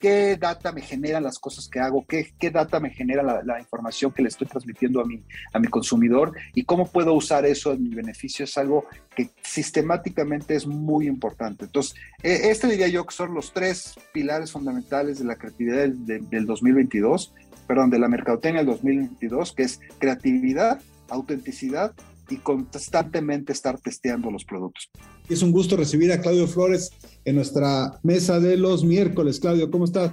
qué 0.03 0.35
data 0.35 0.73
me 0.73 0.81
generan 0.81 1.23
las 1.23 1.39
cosas 1.39 1.69
que 1.69 1.79
hago, 1.79 2.05
qué, 2.05 2.33
qué 2.37 2.51
data 2.51 2.77
me 2.81 2.89
genera 2.89 3.23
la, 3.41 3.57
información 3.57 4.11
que 4.11 4.21
le 4.21 4.27
estoy 4.27 4.47
transmitiendo 4.47 4.99
a 4.99 5.05
mi, 5.05 5.23
a 5.53 5.59
mi 5.59 5.69
consumidor 5.69 6.33
y 6.53 6.65
cómo 6.65 6.91
puedo 6.91 7.13
usar 7.13 7.45
eso 7.45 7.71
en 7.71 7.83
mi 7.83 7.95
beneficio 7.95 8.43
es 8.43 8.57
algo 8.57 8.85
que 9.15 9.29
sistemáticamente 9.41 10.55
es 10.55 10.67
muy 10.67 11.07
importante. 11.07 11.63
Entonces, 11.63 11.95
e, 12.21 12.49
este 12.51 12.67
diría 12.67 12.89
yo 12.89 13.05
que 13.05 13.15
son 13.15 13.33
los 13.33 13.53
tres 13.53 13.95
pilares 14.11 14.51
fundamentales 14.51 15.19
de 15.19 15.25
la 15.25 15.37
creatividad 15.37 15.77
del, 15.87 16.29
del 16.29 16.45
2022, 16.45 17.33
perdón, 17.65 17.89
de 17.89 17.99
la 17.99 18.09
mercadotecnia 18.09 18.59
del 18.59 18.73
2022, 18.73 19.53
que 19.53 19.63
es 19.63 19.79
creatividad, 19.99 20.81
autenticidad 21.07 21.93
y 22.29 22.37
constantemente 22.37 23.53
estar 23.53 23.79
testeando 23.79 24.31
los 24.31 24.45
productos. 24.45 24.89
Es 25.29 25.41
un 25.41 25.51
gusto 25.51 25.77
recibir 25.77 26.11
a 26.11 26.21
Claudio 26.21 26.47
Flores 26.47 26.91
en 27.25 27.35
nuestra 27.35 27.99
mesa 28.03 28.39
de 28.39 28.57
los 28.57 28.83
miércoles. 28.83 29.39
Claudio, 29.39 29.69
¿cómo 29.69 29.85
estás? 29.85 30.11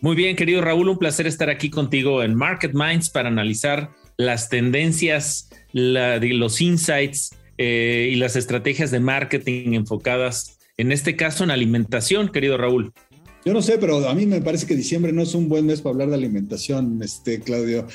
Muy 0.00 0.16
bien, 0.16 0.34
querido 0.34 0.60
Raúl, 0.60 0.88
un 0.88 0.98
placer 0.98 1.26
estar 1.26 1.48
aquí 1.48 1.70
contigo 1.70 2.22
en 2.22 2.34
Market 2.34 2.72
Minds 2.74 3.08
para 3.08 3.28
analizar 3.28 3.92
las 4.16 4.48
tendencias, 4.48 5.48
los 5.72 6.60
insights 6.60 7.30
eh, 7.58 8.10
y 8.12 8.16
las 8.16 8.34
estrategias 8.34 8.90
de 8.90 8.98
marketing 8.98 9.74
enfocadas, 9.74 10.58
en 10.76 10.90
este 10.90 11.14
caso, 11.14 11.44
en 11.44 11.52
alimentación, 11.52 12.30
querido 12.30 12.56
Raúl. 12.58 12.92
Yo 13.44 13.52
no 13.52 13.60
sé, 13.60 13.78
pero 13.78 14.08
a 14.08 14.14
mí 14.14 14.24
me 14.26 14.40
parece 14.40 14.66
que 14.66 14.76
diciembre 14.76 15.12
no 15.12 15.22
es 15.22 15.34
un 15.34 15.48
buen 15.48 15.66
mes 15.66 15.80
para 15.80 15.94
hablar 15.94 16.10
de 16.10 16.14
alimentación, 16.14 17.00
este 17.02 17.40
Claudio. 17.40 17.88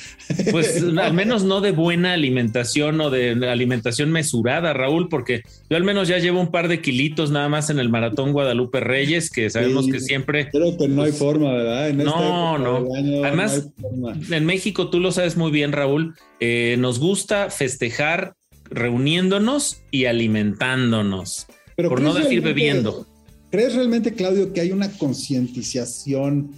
Pues 0.51 0.84
al 0.98 1.13
menos 1.13 1.44
no 1.44 1.62
de 1.62 1.72
buena 1.72 2.13
alimentación 2.13 3.00
o 3.00 3.10
de 3.10 3.32
alimentación 3.50 4.12
mesurada, 4.12 4.74
Raúl, 4.74 5.08
porque 5.08 5.44
yo 5.70 5.77
al 5.77 5.86
menos 5.86 6.10
ya 6.10 6.18
llevo 6.18 6.42
un 6.42 6.51
par 6.51 6.68
de 6.68 6.82
kilitos 6.82 7.32
nada 7.32 7.48
más 7.48 7.70
en 7.70 7.80
el 7.80 7.88
maratón 7.88 8.34
Guadalupe 8.34 8.82
Reyes, 8.82 9.30
que 9.30 9.50
sabemos 9.50 9.88
que 9.88 10.01
siempre. 10.01 10.50
Creo 10.50 10.77
que 10.77 10.89
no 10.89 11.04
hay 11.04 11.12
pues, 11.12 11.20
forma, 11.20 11.54
¿verdad? 11.54 11.94
no, 11.94 12.58
no. 12.58 12.86
Además, 13.24 13.70
en 14.30 14.46
México 14.46 14.89
tú 14.89 15.00
lo 15.00 15.13
sabes 15.13 15.38
muy 15.38 15.51
bien, 15.51 15.72
Raúl. 15.72 16.16
Eh, 16.42 16.75
nos 16.80 17.00
gusta 17.00 17.50
festejar 17.50 18.36
reuniéndonos 18.70 19.82
y 19.92 20.06
alimentándonos, 20.06 21.48
por 21.77 22.01
no 22.01 22.13
decir 22.13 22.42
bebiendo. 22.42 23.08
¿Crees 23.50 23.75
realmente, 23.75 24.13
Claudio, 24.13 24.51
que 24.51 24.60
hay 24.60 24.72
una 24.72 24.92
concientización 24.92 26.51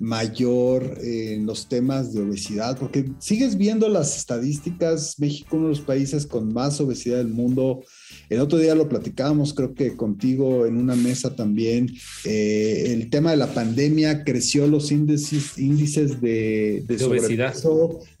mayor 0.00 0.98
en 1.00 1.46
los 1.46 1.68
temas 1.68 2.12
de 2.12 2.22
obesidad? 2.22 2.76
Porque 2.76 3.12
sigues 3.20 3.56
viendo 3.56 3.88
las 3.88 4.16
estadísticas, 4.16 5.20
México 5.20 5.56
uno 5.56 5.66
de 5.66 5.74
los 5.74 5.80
países 5.80 6.26
con 6.26 6.52
más 6.52 6.80
obesidad 6.80 7.18
del 7.18 7.28
mundo, 7.28 7.84
el 8.28 8.40
otro 8.40 8.58
día 8.58 8.74
lo 8.74 8.88
platicábamos, 8.88 9.54
creo 9.54 9.74
que 9.74 9.96
contigo 9.96 10.66
en 10.66 10.76
una 10.76 10.94
mesa 10.94 11.34
también. 11.36 11.92
Eh, 12.24 12.92
el 12.92 13.10
tema 13.10 13.30
de 13.30 13.36
la 13.36 13.52
pandemia 13.52 14.24
creció 14.24 14.66
los 14.66 14.90
índices, 14.90 15.58
índices 15.58 16.20
de, 16.20 16.84
de, 16.86 17.04
obesidad 17.04 17.54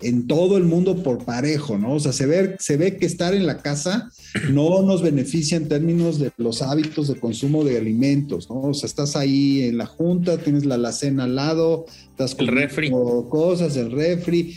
en 0.00 0.26
todo 0.26 0.56
el 0.56 0.64
mundo 0.64 1.02
por 1.02 1.24
parejo, 1.24 1.78
¿no? 1.78 1.94
O 1.94 2.00
sea, 2.00 2.12
se 2.12 2.26
ve, 2.26 2.56
se 2.58 2.76
ve 2.76 2.96
que 2.96 3.06
estar 3.06 3.34
en 3.34 3.46
la 3.46 3.58
casa 3.58 4.10
no 4.50 4.82
nos 4.82 5.02
beneficia 5.02 5.56
en 5.56 5.68
términos 5.68 6.18
de 6.18 6.30
los 6.36 6.62
hábitos 6.62 7.08
de 7.08 7.18
consumo 7.18 7.64
de 7.64 7.78
alimentos, 7.78 8.48
¿no? 8.48 8.62
O 8.62 8.74
sea, 8.74 8.86
estás 8.86 9.16
ahí 9.16 9.62
en 9.62 9.78
la 9.78 9.86
junta, 9.86 10.38
tienes 10.38 10.64
la 10.64 10.76
alacena 10.76 11.24
al 11.24 11.36
lado, 11.36 11.86
estás 12.10 12.36
el 12.38 12.46
refri. 12.46 12.90
cosas, 12.90 13.76
el 13.76 13.90
refri, 13.90 14.54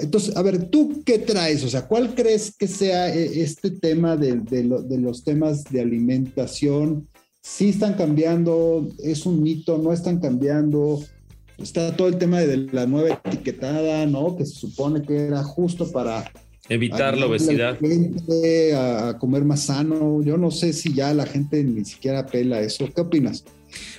entonces, 0.00 0.36
a 0.36 0.42
ver, 0.42 0.68
¿tú 0.68 1.02
qué 1.04 1.18
traes? 1.18 1.64
O 1.64 1.68
sea, 1.68 1.86
¿cuál 1.86 2.14
crees 2.14 2.54
que 2.56 2.66
sea 2.66 3.14
eh, 3.14 3.42
este 3.42 3.70
tema 3.70 4.16
de, 4.16 4.40
los 4.64 5.24
temas 5.24 5.64
de 5.64 5.80
alimentación? 5.80 7.08
¿Sí 7.42 7.70
están 7.70 7.94
cambiando? 7.94 8.88
¿Es 9.02 9.26
un 9.26 9.42
mito? 9.42 9.78
¿No 9.78 9.92
están 9.92 10.20
cambiando? 10.20 11.00
Está 11.58 11.96
todo 11.96 12.08
el 12.08 12.18
tema 12.18 12.40
de 12.40 12.68
la 12.72 12.86
nueva 12.86 13.20
etiquetada, 13.24 14.06
¿no? 14.06 14.36
Que 14.36 14.44
se 14.44 14.54
supone 14.54 15.02
que 15.02 15.26
era 15.26 15.42
justo 15.42 15.90
para 15.90 16.30
evitar 16.68 17.16
la 17.16 17.26
obesidad. 17.26 17.78
A, 18.74 19.08
a, 19.08 19.18
comer 19.18 19.44
más 19.44 19.62
sano. 19.62 20.22
Yo 20.22 20.36
no 20.36 20.50
sé 20.50 20.72
si 20.72 20.92
ya 20.92 21.14
la 21.14 21.26
gente 21.26 21.62
ni 21.62 21.84
siquiera 21.84 22.20
apela 22.20 22.60
eso. 22.60 22.88
¿Qué 22.94 23.00
opinas? 23.00 23.44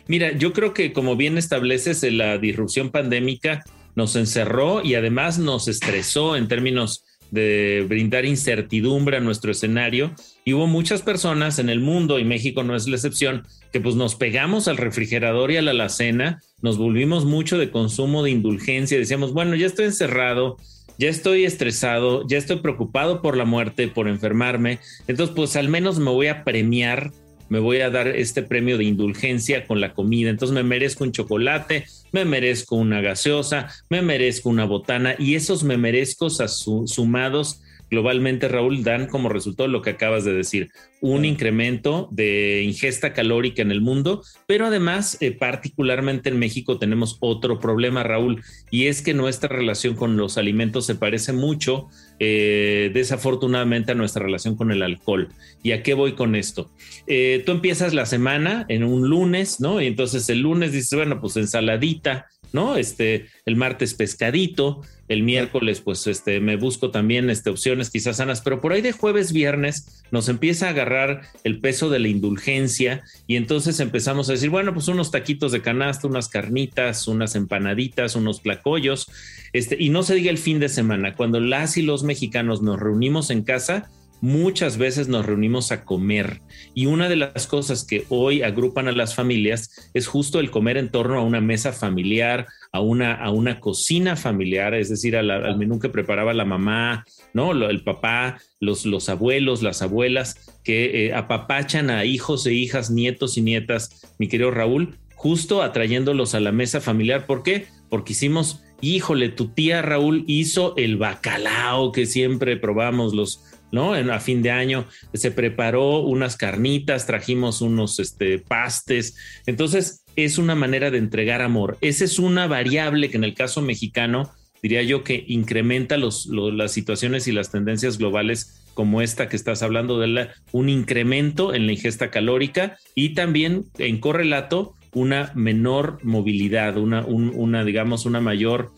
Mira, 0.07 0.37
yo 0.37 0.53
creo 0.53 0.73
que 0.73 0.91
como 0.91 1.15
bien 1.15 1.37
estableces 1.37 2.03
la 2.11 2.37
disrupción 2.37 2.89
pandémica, 2.89 3.63
nos 3.95 4.15
encerró 4.15 4.83
y 4.83 4.95
además 4.95 5.39
nos 5.39 5.67
estresó 5.67 6.35
en 6.35 6.47
términos 6.47 7.03
de 7.31 7.85
brindar 7.87 8.25
incertidumbre 8.25 9.17
a 9.17 9.21
nuestro 9.21 9.51
escenario. 9.51 10.13
Y 10.45 10.53
hubo 10.53 10.67
muchas 10.67 11.01
personas 11.01 11.59
en 11.59 11.69
el 11.69 11.79
mundo, 11.79 12.19
y 12.19 12.25
México 12.25 12.63
no 12.63 12.75
es 12.75 12.87
la 12.87 12.97
excepción, 12.97 13.47
que 13.71 13.79
pues 13.79 13.95
nos 13.95 14.15
pegamos 14.15 14.67
al 14.67 14.77
refrigerador 14.77 15.51
y 15.51 15.57
a 15.57 15.61
la 15.61 15.71
alacena, 15.71 16.41
nos 16.61 16.77
volvimos 16.77 17.25
mucho 17.25 17.57
de 17.57 17.71
consumo 17.71 18.21
de 18.21 18.31
indulgencia, 18.31 18.97
decíamos, 18.97 19.33
bueno, 19.33 19.55
ya 19.55 19.65
estoy 19.65 19.85
encerrado, 19.85 20.57
ya 20.99 21.09
estoy 21.09 21.45
estresado, 21.45 22.27
ya 22.27 22.37
estoy 22.37 22.57
preocupado 22.57 23.21
por 23.21 23.37
la 23.37 23.45
muerte, 23.45 23.87
por 23.87 24.07
enfermarme, 24.07 24.79
entonces 25.07 25.33
pues 25.35 25.55
al 25.55 25.69
menos 25.69 25.99
me 25.99 26.11
voy 26.11 26.27
a 26.27 26.43
premiar 26.43 27.11
me 27.51 27.59
voy 27.59 27.81
a 27.81 27.89
dar 27.89 28.07
este 28.07 28.43
premio 28.43 28.77
de 28.77 28.85
indulgencia 28.85 29.67
con 29.67 29.81
la 29.81 29.93
comida. 29.93 30.29
Entonces 30.29 30.55
me 30.55 30.63
merezco 30.63 31.03
un 31.03 31.11
chocolate, 31.11 31.83
me 32.13 32.23
merezco 32.23 32.77
una 32.77 33.01
gaseosa, 33.01 33.67
me 33.89 34.01
merezco 34.01 34.47
una 34.47 34.63
botana 34.63 35.15
y 35.19 35.35
esos 35.35 35.61
me 35.65 35.75
merezco 35.75 36.29
sumados 36.29 37.59
globalmente, 37.91 38.47
Raúl, 38.47 38.83
dan 38.83 39.05
como 39.07 39.27
resultado 39.27 39.67
lo 39.67 39.81
que 39.81 39.91
acabas 39.91 40.23
de 40.23 40.33
decir, 40.33 40.71
un 41.01 41.25
incremento 41.25 42.07
de 42.11 42.63
ingesta 42.63 43.11
calórica 43.11 43.61
en 43.61 43.69
el 43.71 43.81
mundo, 43.81 44.23
pero 44.47 44.67
además, 44.67 45.17
eh, 45.19 45.31
particularmente 45.31 46.29
en 46.29 46.39
México, 46.39 46.79
tenemos 46.79 47.17
otro 47.19 47.59
problema, 47.59 48.03
Raúl, 48.03 48.41
y 48.69 48.87
es 48.87 49.01
que 49.01 49.13
nuestra 49.13 49.49
relación 49.49 49.95
con 49.95 50.15
los 50.15 50.37
alimentos 50.37 50.85
se 50.85 50.95
parece 50.95 51.33
mucho, 51.33 51.89
eh, 52.19 52.91
desafortunadamente, 52.93 53.91
a 53.91 53.95
nuestra 53.95 54.23
relación 54.23 54.55
con 54.55 54.71
el 54.71 54.83
alcohol. 54.83 55.27
¿Y 55.61 55.73
a 55.73 55.83
qué 55.83 55.93
voy 55.93 56.13
con 56.13 56.35
esto? 56.35 56.71
Eh, 57.07 57.43
tú 57.45 57.51
empiezas 57.51 57.93
la 57.93 58.05
semana 58.05 58.65
en 58.69 58.85
un 58.85 59.09
lunes, 59.09 59.59
¿no? 59.59 59.81
Y 59.81 59.87
entonces 59.87 60.29
el 60.29 60.39
lunes 60.39 60.71
dices, 60.71 60.93
bueno, 60.93 61.19
pues 61.19 61.35
ensaladita, 61.35 62.27
¿no? 62.53 62.75
Este, 62.75 63.27
el 63.45 63.55
martes 63.55 63.93
pescadito, 63.93 64.81
el 65.07 65.23
miércoles 65.23 65.81
pues 65.81 66.07
este, 66.07 66.39
me 66.39 66.55
busco 66.55 66.89
también 66.89 67.29
este, 67.29 67.49
opciones 67.49 67.89
quizás 67.89 68.17
sanas, 68.17 68.41
pero 68.41 68.61
por 68.61 68.71
ahí 68.71 68.81
de 68.81 68.93
jueves, 68.93 69.33
viernes 69.33 70.03
nos 70.11 70.29
empieza 70.29 70.67
a 70.67 70.69
agarrar 70.69 71.21
el 71.43 71.59
peso 71.59 71.89
de 71.89 71.99
la 71.99 72.07
indulgencia 72.07 73.03
y 73.27 73.35
entonces 73.35 73.79
empezamos 73.79 74.29
a 74.29 74.33
decir, 74.33 74.49
bueno, 74.49 74.73
pues 74.73 74.87
unos 74.87 75.11
taquitos 75.11 75.51
de 75.51 75.61
canasta, 75.61 76.07
unas 76.07 76.29
carnitas, 76.29 77.07
unas 77.07 77.35
empanaditas, 77.35 78.15
unos 78.15 78.39
placollos, 78.39 79.09
este, 79.53 79.75
y 79.79 79.89
no 79.89 80.03
se 80.03 80.15
diga 80.15 80.31
el 80.31 80.37
fin 80.37 80.59
de 80.59 80.69
semana, 80.69 81.15
cuando 81.15 81.39
las 81.39 81.77
y 81.77 81.81
los 81.81 82.03
mexicanos 82.03 82.61
nos 82.61 82.79
reunimos 82.79 83.29
en 83.31 83.43
casa, 83.43 83.89
muchas 84.21 84.77
veces 84.77 85.07
nos 85.07 85.25
reunimos 85.25 85.71
a 85.71 85.83
comer 85.83 86.41
y 86.73 86.85
una 86.85 87.09
de 87.09 87.15
las 87.15 87.47
cosas 87.47 87.83
que 87.83 88.05
hoy 88.09 88.43
agrupan 88.43 88.87
a 88.87 88.91
las 88.91 89.15
familias 89.15 89.91
es 89.93 90.07
justo 90.07 90.39
el 90.39 90.51
comer 90.51 90.77
en 90.77 90.89
torno 90.89 91.17
a 91.17 91.23
una 91.23 91.41
mesa 91.41 91.73
familiar, 91.73 92.47
a 92.71 92.79
una, 92.79 93.15
a 93.15 93.31
una 93.31 93.59
cocina 93.59 94.15
familiar, 94.15 94.73
es 94.75 94.89
decir, 94.89 95.17
al 95.17 95.57
menú 95.57 95.79
que 95.79 95.89
preparaba 95.89 96.33
la 96.33 96.45
mamá, 96.45 97.03
¿no? 97.33 97.51
El 97.51 97.83
papá, 97.83 98.39
los, 98.59 98.85
los 98.85 99.09
abuelos, 99.09 99.63
las 99.63 99.81
abuelas 99.81 100.51
que 100.63 101.07
eh, 101.07 101.13
apapachan 101.13 101.89
a 101.89 102.05
hijos 102.05 102.45
e 102.45 102.53
hijas, 102.53 102.91
nietos 102.91 103.37
y 103.37 103.41
nietas, 103.41 104.15
mi 104.19 104.27
querido 104.27 104.51
Raúl, 104.51 104.97
justo 105.15 105.61
atrayéndolos 105.61 106.35
a 106.35 106.39
la 106.39 106.51
mesa 106.51 106.79
familiar. 106.79 107.25
¿Por 107.25 107.43
qué? 107.43 107.67
Porque 107.89 108.13
hicimos, 108.13 108.63
híjole, 108.81 109.29
tu 109.29 109.49
tía 109.49 109.81
Raúl 109.81 110.23
hizo 110.27 110.75
el 110.77 110.97
bacalao 110.97 111.91
que 111.91 112.05
siempre 112.05 112.57
probamos 112.57 113.13
los 113.13 113.43
¿no? 113.71 113.93
a 113.93 114.19
fin 114.19 114.41
de 114.41 114.51
año 114.51 114.85
se 115.13 115.31
preparó 115.31 115.99
unas 115.99 116.37
carnitas, 116.37 117.05
trajimos 117.05 117.61
unos 117.61 117.99
este, 117.99 118.39
pastes. 118.39 119.15
Entonces, 119.45 120.03
es 120.15 120.37
una 120.37 120.55
manera 120.55 120.91
de 120.91 120.97
entregar 120.97 121.41
amor. 121.41 121.77
Esa 121.81 122.05
es 122.05 122.19
una 122.19 122.47
variable 122.47 123.09
que 123.09 123.17
en 123.17 123.23
el 123.23 123.33
caso 123.33 123.61
mexicano, 123.61 124.31
diría 124.61 124.83
yo 124.83 125.03
que 125.03 125.23
incrementa 125.27 125.97
los, 125.97 126.27
las 126.27 126.71
situaciones 126.71 127.27
y 127.27 127.31
las 127.31 127.51
tendencias 127.51 127.97
globales 127.97 128.61
como 128.73 129.01
esta 129.01 129.27
que 129.27 129.35
estás 129.35 129.63
hablando 129.63 129.99
de 129.99 130.29
un 130.51 130.69
incremento 130.69 131.53
en 131.53 131.65
la 131.65 131.73
ingesta 131.73 132.09
calórica 132.09 132.77
y 132.95 133.13
también 133.13 133.65
en 133.77 133.99
correlato 133.99 134.75
una 134.93 135.31
menor 135.35 135.99
movilidad, 136.03 136.77
una, 136.77 137.05
una 137.05 137.63
digamos, 137.63 138.05
una 138.05 138.21
mayor 138.21 138.71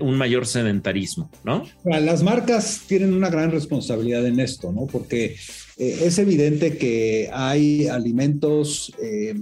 un 0.00 0.16
mayor 0.16 0.46
sedentarismo, 0.46 1.30
¿no? 1.44 1.64
Las 1.84 2.22
marcas 2.22 2.82
tienen 2.86 3.14
una 3.14 3.30
gran 3.30 3.50
responsabilidad 3.50 4.26
en 4.26 4.40
esto, 4.40 4.72
¿no? 4.72 4.86
Porque 4.86 5.36
eh, 5.76 6.00
es 6.04 6.18
evidente 6.18 6.76
que 6.76 7.30
hay 7.32 7.86
alimentos 7.86 8.92
eh, 9.02 9.34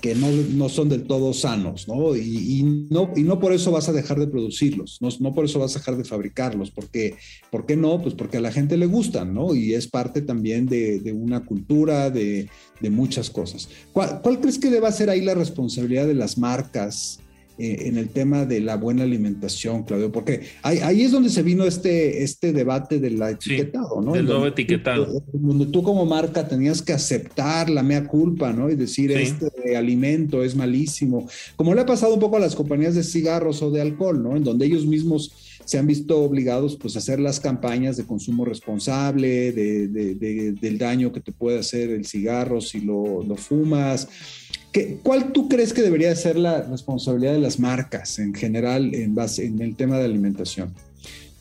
que 0.00 0.14
no, 0.14 0.68
son 0.68 0.88
del 0.88 1.04
todo 1.04 1.32
sanos, 1.32 1.88
¿no? 1.88 2.16
Y, 2.16 2.86
¿no? 2.90 3.12
y 3.16 3.22
no 3.22 3.40
por 3.40 3.52
eso 3.52 3.72
vas 3.72 3.88
a 3.88 3.92
dejar 3.92 4.18
de 4.18 4.28
producirlos, 4.28 4.98
no, 5.00 5.08
no 5.18 5.34
por 5.34 5.44
eso 5.44 5.58
vas 5.58 5.74
a 5.74 5.80
dejar 5.80 5.96
de 5.96 6.04
fabricarlos, 6.04 6.70
porque, 6.70 7.16
¿por 7.50 7.66
qué 7.66 7.76
no? 7.76 8.00
Pues 8.00 8.14
porque 8.14 8.36
a 8.36 8.40
la 8.40 8.52
gente 8.52 8.76
le 8.76 8.86
gustan, 8.86 9.34
¿no? 9.34 9.54
Y 9.54 9.74
es 9.74 9.88
parte 9.88 10.22
también 10.22 10.66
de, 10.66 11.12
una 11.12 11.44
cultura, 11.44 12.10
de, 12.10 12.48
muchas 12.90 13.30
cosas. 13.30 13.68
¿Cuál, 13.92 14.20
¿Cuál, 14.22 14.40
crees 14.40 14.58
que 14.58 14.70
deba 14.70 14.90
ser 14.90 15.10
ahí 15.10 15.20
la 15.20 15.34
responsabilidad 15.34 16.06
de 16.06 16.14
las 16.14 16.36
marcas 16.36 17.21
eh, 17.58 17.82
en 17.86 17.98
el 17.98 18.08
tema 18.08 18.46
de 18.46 18.60
la 18.60 18.76
buena 18.76 19.02
alimentación, 19.02 19.82
Claudio, 19.82 20.10
porque 20.10 20.42
ahí, 20.62 21.02
es 21.02 21.12
donde 21.12 21.28
se 21.28 21.42
vino 21.42 21.64
este, 21.64 22.22
este 22.22 22.52
debate 22.52 22.98
del 22.98 23.20
etiquetado, 23.20 24.00
¿no? 24.00 24.12
Del 24.12 24.26
nuevo 24.26 24.46
etiquetado. 24.46 25.22
donde 25.32 25.66
tú 25.66 25.82
como 25.82 26.06
marca 26.06 26.48
tenías 26.48 26.80
que 26.80 26.92
aceptar 26.92 27.68
la 27.68 27.82
mea 27.82 28.06
culpa, 28.06 28.52
¿no? 28.52 28.70
Y 28.70 28.74
decir, 28.74 29.12
este 29.12 29.76
alimento 29.76 30.42
es 30.42 30.56
malísimo, 30.56 31.28
como 31.56 31.74
le 31.74 31.82
ha 31.82 31.86
pasado 31.86 32.14
un 32.14 32.20
poco 32.20 32.36
a 32.36 32.40
las 32.40 32.54
compañías 32.54 32.94
de 32.94 33.02
cigarros 33.02 33.62
o 33.62 33.70
de 33.70 33.80
alcohol, 33.80 34.22
¿no? 34.22 34.36
En 34.36 34.44
donde 34.44 34.66
ellos 34.66 34.86
mismos 34.86 35.32
se 35.64 35.78
han 35.78 35.86
visto 35.86 36.22
obligados 36.22 36.76
pues 36.76 36.96
a 36.96 36.98
hacer 36.98 37.20
las 37.20 37.40
campañas 37.40 37.96
de 37.96 38.04
consumo 38.04 38.44
responsable, 38.44 39.52
de, 39.52 40.54
del 40.60 40.78
daño 40.78 41.12
que 41.12 41.20
te 41.20 41.32
puede 41.32 41.58
hacer 41.58 41.90
el 41.90 42.06
cigarro 42.06 42.60
si 42.60 42.80
lo, 42.80 43.22
lo 43.22 43.36
fumas, 43.36 44.08
¿Cuál 45.02 45.32
tú 45.32 45.48
crees 45.48 45.74
que 45.74 45.82
debería 45.82 46.14
ser 46.16 46.36
la 46.38 46.62
responsabilidad 46.62 47.34
de 47.34 47.40
las 47.40 47.60
marcas 47.60 48.18
en 48.18 48.32
general 48.32 48.94
en, 48.94 49.14
base, 49.14 49.44
en 49.44 49.60
el 49.60 49.76
tema 49.76 49.98
de 49.98 50.06
alimentación? 50.06 50.72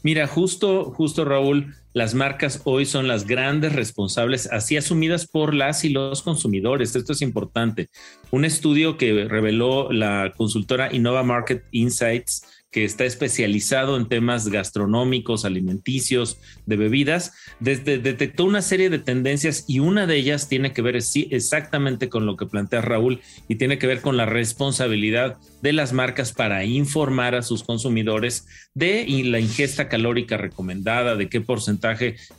Mira, 0.03 0.27
justo, 0.27 0.91
justo 0.91 1.23
Raúl, 1.23 1.73
las 1.93 2.13
marcas 2.13 2.61
hoy 2.63 2.85
son 2.85 3.07
las 3.07 3.25
grandes 3.25 3.73
responsables, 3.73 4.47
así 4.47 4.77
asumidas 4.77 5.27
por 5.27 5.53
las 5.53 5.83
y 5.83 5.89
los 5.89 6.21
consumidores. 6.21 6.95
Esto 6.95 7.13
es 7.13 7.21
importante. 7.21 7.89
Un 8.31 8.45
estudio 8.45 8.97
que 8.97 9.25
reveló 9.25 9.91
la 9.91 10.33
consultora 10.35 10.93
Innova 10.93 11.23
Market 11.23 11.63
Insights 11.71 12.43
que 12.71 12.85
está 12.85 13.03
especializado 13.03 13.97
en 13.97 14.07
temas 14.07 14.47
gastronómicos, 14.47 15.43
alimenticios, 15.43 16.39
de 16.65 16.77
bebidas, 16.77 17.33
desde, 17.59 17.97
detectó 17.97 18.45
una 18.45 18.61
serie 18.61 18.89
de 18.89 18.97
tendencias 18.97 19.65
y 19.67 19.79
una 19.79 20.07
de 20.07 20.15
ellas 20.15 20.47
tiene 20.47 20.71
que 20.71 20.81
ver 20.81 21.01
sí, 21.01 21.27
exactamente 21.31 22.07
con 22.07 22.25
lo 22.25 22.37
que 22.37 22.45
plantea 22.45 22.81
Raúl 22.81 23.19
y 23.49 23.55
tiene 23.55 23.77
que 23.77 23.87
ver 23.87 23.99
con 23.99 24.15
la 24.15 24.25
responsabilidad 24.25 25.37
de 25.61 25.73
las 25.73 25.91
marcas 25.91 26.31
para 26.31 26.63
informar 26.63 27.35
a 27.35 27.41
sus 27.41 27.63
consumidores 27.63 28.47
de 28.73 29.05
la 29.25 29.39
ingesta 29.39 29.89
calórica 29.89 30.37
recomendada, 30.37 31.17
de 31.17 31.27
qué 31.27 31.41
porcentaje, 31.41 31.80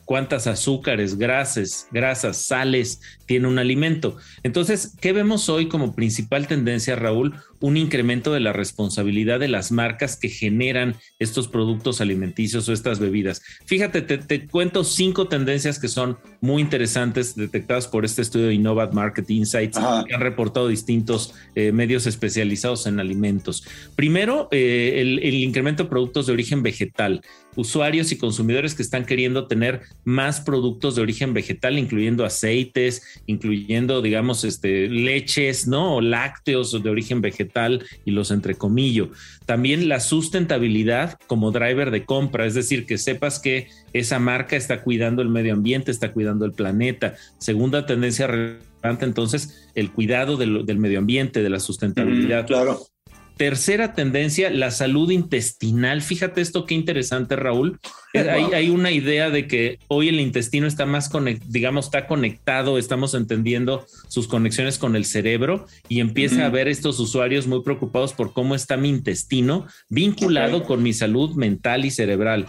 cuántas 0.05 0.47
azúcares, 0.47 1.19
grasas, 1.19 1.87
grasas, 1.91 2.37
sales 2.37 3.01
tiene 3.27 3.49
un 3.49 3.59
alimento. 3.59 4.17
Entonces, 4.43 4.97
¿qué 5.01 5.13
vemos 5.13 5.49
hoy 5.49 5.69
como 5.69 5.95
principal 5.95 6.47
tendencia, 6.47 6.97
Raúl? 6.97 7.35
Un 7.61 7.77
incremento 7.77 8.33
de 8.33 8.41
la 8.41 8.53
responsabilidad 8.53 9.41
de 9.41 9.49
las 9.49 9.73
marcas 9.73 10.17
que 10.17 10.29
generan 10.29 10.97
estos 11.19 11.49
productos 11.49 12.01
alimenticios 12.01 12.69
o 12.69 12.73
estas 12.73 12.99
bebidas. 12.99 13.43
Fíjate, 13.67 14.03
te, 14.03 14.47
cuento 14.49 14.85
cinco 14.85 15.29
tendencias 15.29 15.79
que 15.79 15.89
son 15.89 16.19
muy 16.41 16.61
interesantes 16.61 17.35
detectadas 17.37 17.87
por 17.87 18.05
este 18.05 18.23
estudio 18.23 18.49
de 18.49 18.55
Innovat 18.55 18.93
Market 18.93 19.31
Insights 19.31 19.79
que 20.07 20.15
han 20.15 20.21
reportado 20.21 20.69
distintos 20.69 21.35
eh, 21.55 21.73
medios 21.73 22.07
especializados 22.07 22.87
en 22.87 23.01
alimentos. 23.01 23.65
Primero, 23.97 24.49
eh, 24.51 25.01
el 25.01 25.35
incremento 25.35 25.85
de 25.85 25.89
productos 25.89 26.27
de 26.27 26.33
origen 26.33 26.63
vegetal 26.63 27.23
usuarios 27.57 28.13
y 28.13 28.19
consumidores 28.19 28.75
que 28.75 28.83
están 28.83 29.05
queriendo 29.05 29.47
tener 29.47 29.83
más 30.05 30.41
productos 30.41 30.95
de 30.95 31.03
origen 31.03 31.35
vegetal, 31.35 31.79
incluyendo 31.79 32.25
aceites, 32.25 33.03
incluyendo, 33.27 34.03
digamos, 34.03 34.45
este, 34.45 34.89
leches, 34.89 35.67
¿no? 35.67 35.97
O 35.97 36.01
lácteos 36.01 36.83
de 36.83 36.91
origen 36.91 37.21
vegetal 37.21 37.85
y 38.05 38.13
los 38.13 38.31
entrecomillo. 38.31 39.11
También 39.47 39.89
la 39.89 40.01
sustentabilidad 40.01 41.19
como 41.27 41.51
driver 41.51 41.91
de 41.91 42.05
compra, 42.05 42.47
es 42.47 42.55
decir, 42.55 42.87
que 42.87 42.99
sepas 42.99 43.39
que 43.39 43.69
esa 43.93 44.19
marca 44.19 44.57
está 44.57 44.83
cuidando 44.83 45.23
el 45.23 45.29
medio 45.29 45.53
ambiente, 45.53 45.91
está 45.91 46.13
cuidando 46.13 46.45
el 46.45 46.53
planeta. 46.53 47.15
Segunda 47.39 47.87
tendencia 47.87 48.27
relevante, 48.27 49.05
entonces, 49.05 49.69
el 49.75 49.91
cuidado 49.93 50.37
del, 50.37 50.79
medio 50.79 50.99
ambiente, 50.99 51.43
de 51.43 51.51
la 51.51 51.61
sustentabilidad. 51.61 52.47
claro. 52.47 52.92
Tercera 53.37 53.95
tendencia, 53.95 54.51
la 54.51 54.71
salud 54.71 55.11
intestinal. 55.11 56.03
Fíjate 56.03 56.41
esto 56.41 56.65
qué 56.65 56.75
interesante, 56.75 57.37
Raúl. 57.37 57.81
Hay, 58.15 58.69
una 58.69 58.91
idea 58.91 59.31
de 59.31 59.47
que 59.47 59.79
hoy 59.89 60.09
el 60.09 60.21
intestino 60.21 60.67
está 60.67 60.85
más, 60.85 61.11
digamos, 61.47 61.87
está 61.87 62.07
conectado, 62.07 62.77
estamos 62.77 63.15
entendiendo 63.15 63.87
sus 64.09 64.29
conexiones 64.29 64.79
con 64.79 64.97
el 64.97 65.07
cerebro 65.07 65.67
y 65.89 66.01
empieza 66.01 66.45
a 66.45 66.51
ver 66.51 66.69
estos 66.69 67.01
usuarios 67.01 67.47
muy 67.47 67.63
preocupados 67.63 68.13
por 68.13 68.35
cómo 68.35 68.55
está 68.55 68.77
mi 68.77 68.91
intestino 68.91 69.67
vinculado 69.89 70.65
con 70.65 70.83
mi 70.83 70.93
salud 70.93 71.35
mental 71.35 71.87
y 71.87 71.91
cerebral 71.91 72.47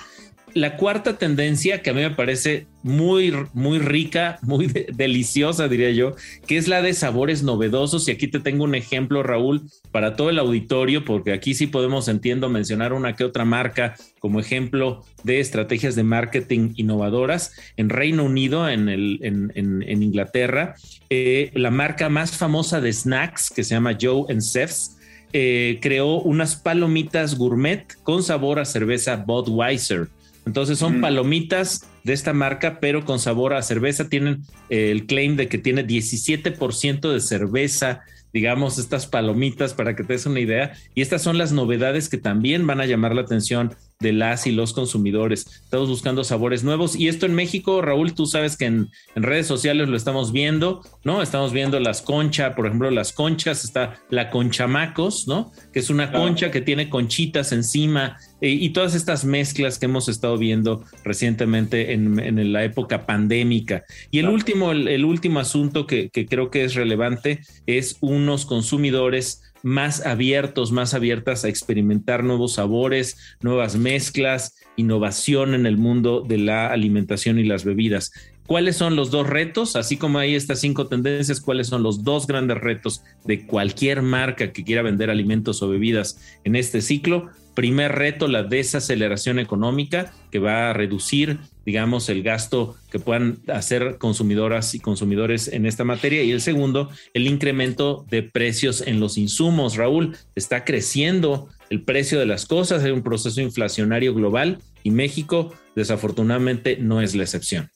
la 0.53 0.77
cuarta 0.77 1.17
tendencia 1.17 1.81
que 1.81 1.89
a 1.89 1.93
mí 1.93 2.01
me 2.01 2.11
parece 2.11 2.67
muy, 2.83 3.33
muy 3.53 3.79
rica, 3.79 4.39
muy 4.41 4.67
deliciosa, 4.67 5.67
diría 5.67 5.91
yo, 5.91 6.15
que 6.47 6.57
es 6.57 6.67
la 6.67 6.81
de 6.81 6.93
sabores 6.93 7.43
novedosos. 7.43 8.07
Y 8.07 8.11
aquí 8.11 8.27
te 8.27 8.39
tengo 8.39 8.63
un 8.63 8.75
ejemplo, 8.75 9.23
Raúl, 9.23 9.63
para 9.91 10.15
todo 10.15 10.29
el 10.29 10.39
auditorio, 10.39 11.05
porque 11.05 11.33
aquí 11.33 11.53
sí 11.53 11.67
podemos, 11.67 12.07
entiendo, 12.07 12.49
mencionar 12.49 12.93
una 12.93 13.15
que 13.15 13.23
otra 13.23 13.45
marca 13.45 13.95
como 14.19 14.39
ejemplo 14.39 15.03
de 15.23 15.39
estrategias 15.39 15.95
de 15.95 16.03
marketing 16.03 16.73
innovadoras. 16.75 17.53
En 17.77 17.89
Reino 17.89 18.23
Unido, 18.23 18.69
en, 18.69 18.89
el, 18.89 19.19
en, 19.23 20.03
Inglaterra, 20.03 20.75
eh, 21.09 21.51
la 21.55 21.71
marca 21.71 22.09
más 22.09 22.37
famosa 22.37 22.81
de 22.81 22.91
snacks, 22.91 23.49
que 23.49 23.63
se 23.63 23.75
llama 23.75 23.97
Joe 23.99 24.25
and 24.29 24.41
Seth's, 24.41 24.97
eh, 25.31 25.79
creó 25.81 26.21
unas 26.21 26.55
palomitas 26.55 27.35
gourmet 27.37 27.85
con 28.03 28.21
sabor 28.21 28.59
a 28.59 28.65
cerveza 28.65 29.15
Budweiser. 29.15 30.09
Entonces 30.45 30.77
son 30.77 31.01
palomitas 31.01 31.87
de 32.03 32.13
esta 32.13 32.33
marca, 32.33 32.79
pero 32.79 33.05
con 33.05 33.19
sabor 33.19 33.53
a 33.53 33.61
cerveza. 33.61 34.09
Tienen 34.09 34.43
eh, 34.69 34.91
el 34.91 35.05
claim 35.05 35.35
de 35.35 35.47
que 35.47 35.57
tiene 35.57 35.85
17% 35.85 37.11
de 37.11 37.19
cerveza, 37.21 38.01
digamos, 38.33 38.77
estas 38.77 39.07
palomitas, 39.07 39.73
para 39.73 39.95
que 39.95 40.03
te 40.03 40.13
des 40.13 40.25
una 40.25 40.39
idea. 40.39 40.73
Y 40.95 41.01
estas 41.01 41.21
son 41.21 41.37
las 41.37 41.51
novedades 41.51 42.09
que 42.09 42.17
también 42.17 42.67
van 42.67 42.81
a 42.81 42.85
llamar 42.85 43.15
la 43.15 43.21
atención 43.21 43.73
de 43.99 44.13
las 44.13 44.47
y 44.47 44.51
los 44.51 44.73
consumidores. 44.73 45.45
Estamos 45.63 45.89
buscando 45.89 46.23
sabores 46.23 46.63
nuevos 46.63 46.95
y 46.95 47.07
esto 47.07 47.25
en 47.25 47.35
México, 47.35 47.81
Raúl, 47.81 48.13
tú 48.13 48.25
sabes 48.25 48.57
que 48.57 48.65
en, 48.65 48.89
redes 49.15 49.47
sociales 49.47 49.87
lo 49.87 49.95
estamos 49.95 50.31
viendo, 50.31 50.81
¿no? 51.03 51.21
Estamos 51.21 51.53
viendo 51.53 51.79
las 51.79 52.01
conchas, 52.01 52.53
por 52.55 52.65
ejemplo, 52.65 52.91
las 52.91 53.13
conchas, 53.13 53.63
está 53.63 54.01
la 54.09 54.29
conchamacos, 54.29 55.27
¿no? 55.27 55.51
Que 55.71 55.79
es 55.79 55.89
una 55.89 56.11
concha 56.11 56.51
que 56.51 56.61
tiene 56.61 56.89
conchitas 56.89 57.51
encima 57.51 58.17
eh, 58.41 58.49
y 58.49 58.69
todas 58.69 58.95
estas 58.95 59.23
mezclas 59.23 59.79
que 59.79 59.85
hemos 59.85 60.09
estado 60.09 60.37
viendo 60.37 60.83
recientemente 61.03 61.93
en, 61.93 62.51
la 62.53 62.63
época 62.63 63.05
pandémica. 63.05 63.85
Y 64.11 64.19
el 64.19 64.27
último, 64.27 64.71
el, 64.71 65.05
último 65.05 65.39
asunto 65.39 65.87
que, 65.87 66.09
que 66.09 66.25
creo 66.25 66.51
que 66.51 66.65
es 66.65 66.75
relevante 66.75 67.41
es 67.65 67.97
unos 68.01 68.45
consumidores 68.45 69.52
más 69.63 70.05
abiertos, 70.05 70.71
más 70.71 70.93
abiertas 70.93 71.45
a 71.45 71.47
experimentar 71.47 72.23
nuevos 72.23 72.53
sabores, 72.53 73.17
nuevas 73.41 73.77
mezclas, 73.77 74.55
innovación 74.75 75.55
en 75.55 75.65
el 75.65 75.77
mundo 75.77 76.21
de 76.21 76.37
la 76.37 76.67
alimentación 76.67 77.39
y 77.39 77.45
las 77.45 77.63
bebidas. 77.63 78.11
¿Cuáles 78.45 78.75
son 78.75 78.97
los 78.97 79.09
dos 79.09 79.25
retos? 79.25 79.77
Así 79.77 79.95
como 79.95 80.19
hay 80.19 80.35
estas 80.35 80.59
cinco 80.59 80.87
tendencias, 80.87 81.39
¿cuáles 81.39 81.67
son 81.67 81.81
los 81.81 82.03
dos 82.03 82.27
grandes 82.27 82.57
retos 82.57 83.01
de 83.23 83.47
cualquier 83.47 84.01
marca 84.01 84.51
que 84.51 84.65
quiera 84.65 84.81
vender 84.81 85.09
alimentos 85.09 85.63
o 85.63 85.69
bebidas 85.69 86.19
en 86.43 86.57
este 86.57 86.81
ciclo? 86.81 87.29
Primer 87.53 87.91
reto, 87.91 88.27
la 88.27 88.43
desaceleración 88.43 89.37
económica, 89.39 90.11
que 90.31 90.39
va 90.39 90.69
a 90.69 90.73
reducir, 90.73 91.39
digamos, 91.65 92.09
el 92.09 92.23
gasto 92.23 92.75
que 92.91 92.99
puedan 92.99 93.39
hacer 93.47 93.97
consumidoras 93.99 94.73
y 94.73 94.79
consumidores 94.79 95.47
en 95.47 95.65
esta 95.65 95.83
materia. 95.83 96.23
Y 96.23 96.31
el 96.31 96.41
segundo, 96.41 96.89
el 97.13 97.27
incremento 97.27 98.05
de 98.09 98.23
precios 98.23 98.81
en 98.81 98.99
los 98.99 99.17
insumos. 99.17 99.75
Raúl, 99.75 100.17
está 100.35 100.65
creciendo 100.65 101.49
el 101.69 101.83
precio 101.83 102.19
de 102.19 102.25
las 102.25 102.45
cosas, 102.45 102.83
hay 102.83 102.91
un 102.91 103.03
proceso 103.03 103.41
inflacionario 103.41 104.13
global 104.13 104.59
y 104.83 104.91
México, 104.91 105.53
desafortunadamente, 105.75 106.77
no 106.79 107.01
es 107.01 107.15
la 107.15 107.23
excepción. 107.23 107.69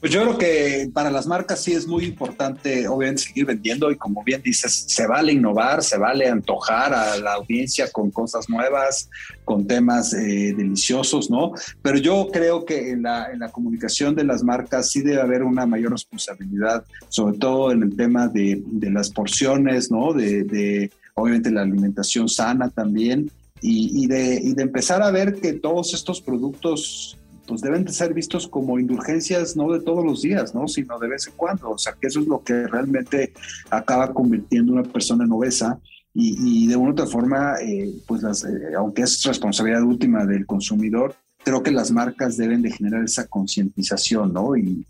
Pues 0.00 0.12
yo 0.12 0.22
creo 0.22 0.38
que 0.38 0.90
para 0.92 1.10
las 1.10 1.26
marcas 1.26 1.60
sí 1.60 1.72
es 1.72 1.86
muy 1.86 2.04
importante, 2.04 2.86
obviamente, 2.86 3.22
seguir 3.22 3.46
vendiendo 3.46 3.90
y 3.90 3.96
como 3.96 4.22
bien 4.22 4.40
dices, 4.42 4.84
se 4.86 5.06
vale 5.08 5.32
innovar, 5.32 5.82
se 5.82 5.98
vale 5.98 6.28
antojar 6.28 6.94
a 6.94 7.16
la 7.16 7.34
audiencia 7.34 7.90
con 7.90 8.12
cosas 8.12 8.48
nuevas, 8.48 9.10
con 9.44 9.66
temas 9.66 10.12
eh, 10.14 10.54
deliciosos, 10.56 11.30
¿no? 11.30 11.52
Pero 11.82 11.98
yo 11.98 12.28
creo 12.32 12.64
que 12.64 12.92
en 12.92 13.02
la, 13.02 13.32
en 13.32 13.40
la 13.40 13.50
comunicación 13.50 14.14
de 14.14 14.22
las 14.22 14.44
marcas 14.44 14.90
sí 14.90 15.00
debe 15.00 15.20
haber 15.20 15.42
una 15.42 15.66
mayor 15.66 15.90
responsabilidad, 15.90 16.84
sobre 17.08 17.38
todo 17.38 17.72
en 17.72 17.82
el 17.82 17.96
tema 17.96 18.28
de, 18.28 18.62
de 18.64 18.90
las 18.90 19.10
porciones, 19.10 19.90
¿no? 19.90 20.12
De, 20.12 20.44
de, 20.44 20.92
obviamente 21.14 21.50
la 21.50 21.62
alimentación 21.62 22.28
sana 22.28 22.70
también. 22.70 23.30
Y, 23.60 24.04
y, 24.04 24.06
de, 24.06 24.40
y 24.40 24.54
de 24.54 24.62
empezar 24.62 25.02
a 25.02 25.10
ver 25.10 25.40
que 25.40 25.54
todos 25.54 25.92
estos 25.92 26.20
productos 26.20 27.18
pues 27.48 27.62
deben 27.62 27.84
de 27.84 27.92
ser 27.92 28.12
vistos 28.12 28.46
como 28.46 28.78
indulgencias 28.78 29.56
no 29.56 29.72
de 29.72 29.80
todos 29.80 30.04
los 30.04 30.20
días, 30.20 30.54
¿no? 30.54 30.68
Sino 30.68 30.98
de 30.98 31.08
vez 31.08 31.26
en 31.26 31.32
cuando. 31.34 31.70
O 31.70 31.78
sea, 31.78 31.94
que 31.98 32.08
eso 32.08 32.20
es 32.20 32.26
lo 32.26 32.42
que 32.42 32.66
realmente 32.66 33.32
acaba 33.70 34.12
convirtiendo 34.12 34.74
una 34.74 34.82
persona 34.82 35.24
en 35.24 35.32
obesa. 35.32 35.80
Y, 36.20 36.66
de 36.66 36.74
una 36.74 36.90
u 36.90 36.92
otra 36.92 37.06
forma, 37.06 37.54
eh, 37.62 37.92
pues 38.06 38.24
eh, 38.24 38.74
aunque 38.76 39.02
es 39.02 39.22
responsabilidad 39.22 39.82
última 39.84 40.26
del 40.26 40.46
consumidor, 40.46 41.14
creo 41.44 41.62
que 41.62 41.70
las 41.70 41.92
marcas 41.92 42.36
deben 42.36 42.60
de 42.60 42.72
generar 42.72 43.04
esa 43.04 43.28
concientización, 43.28 44.32
¿no? 44.32 44.56
Y, 44.56 44.84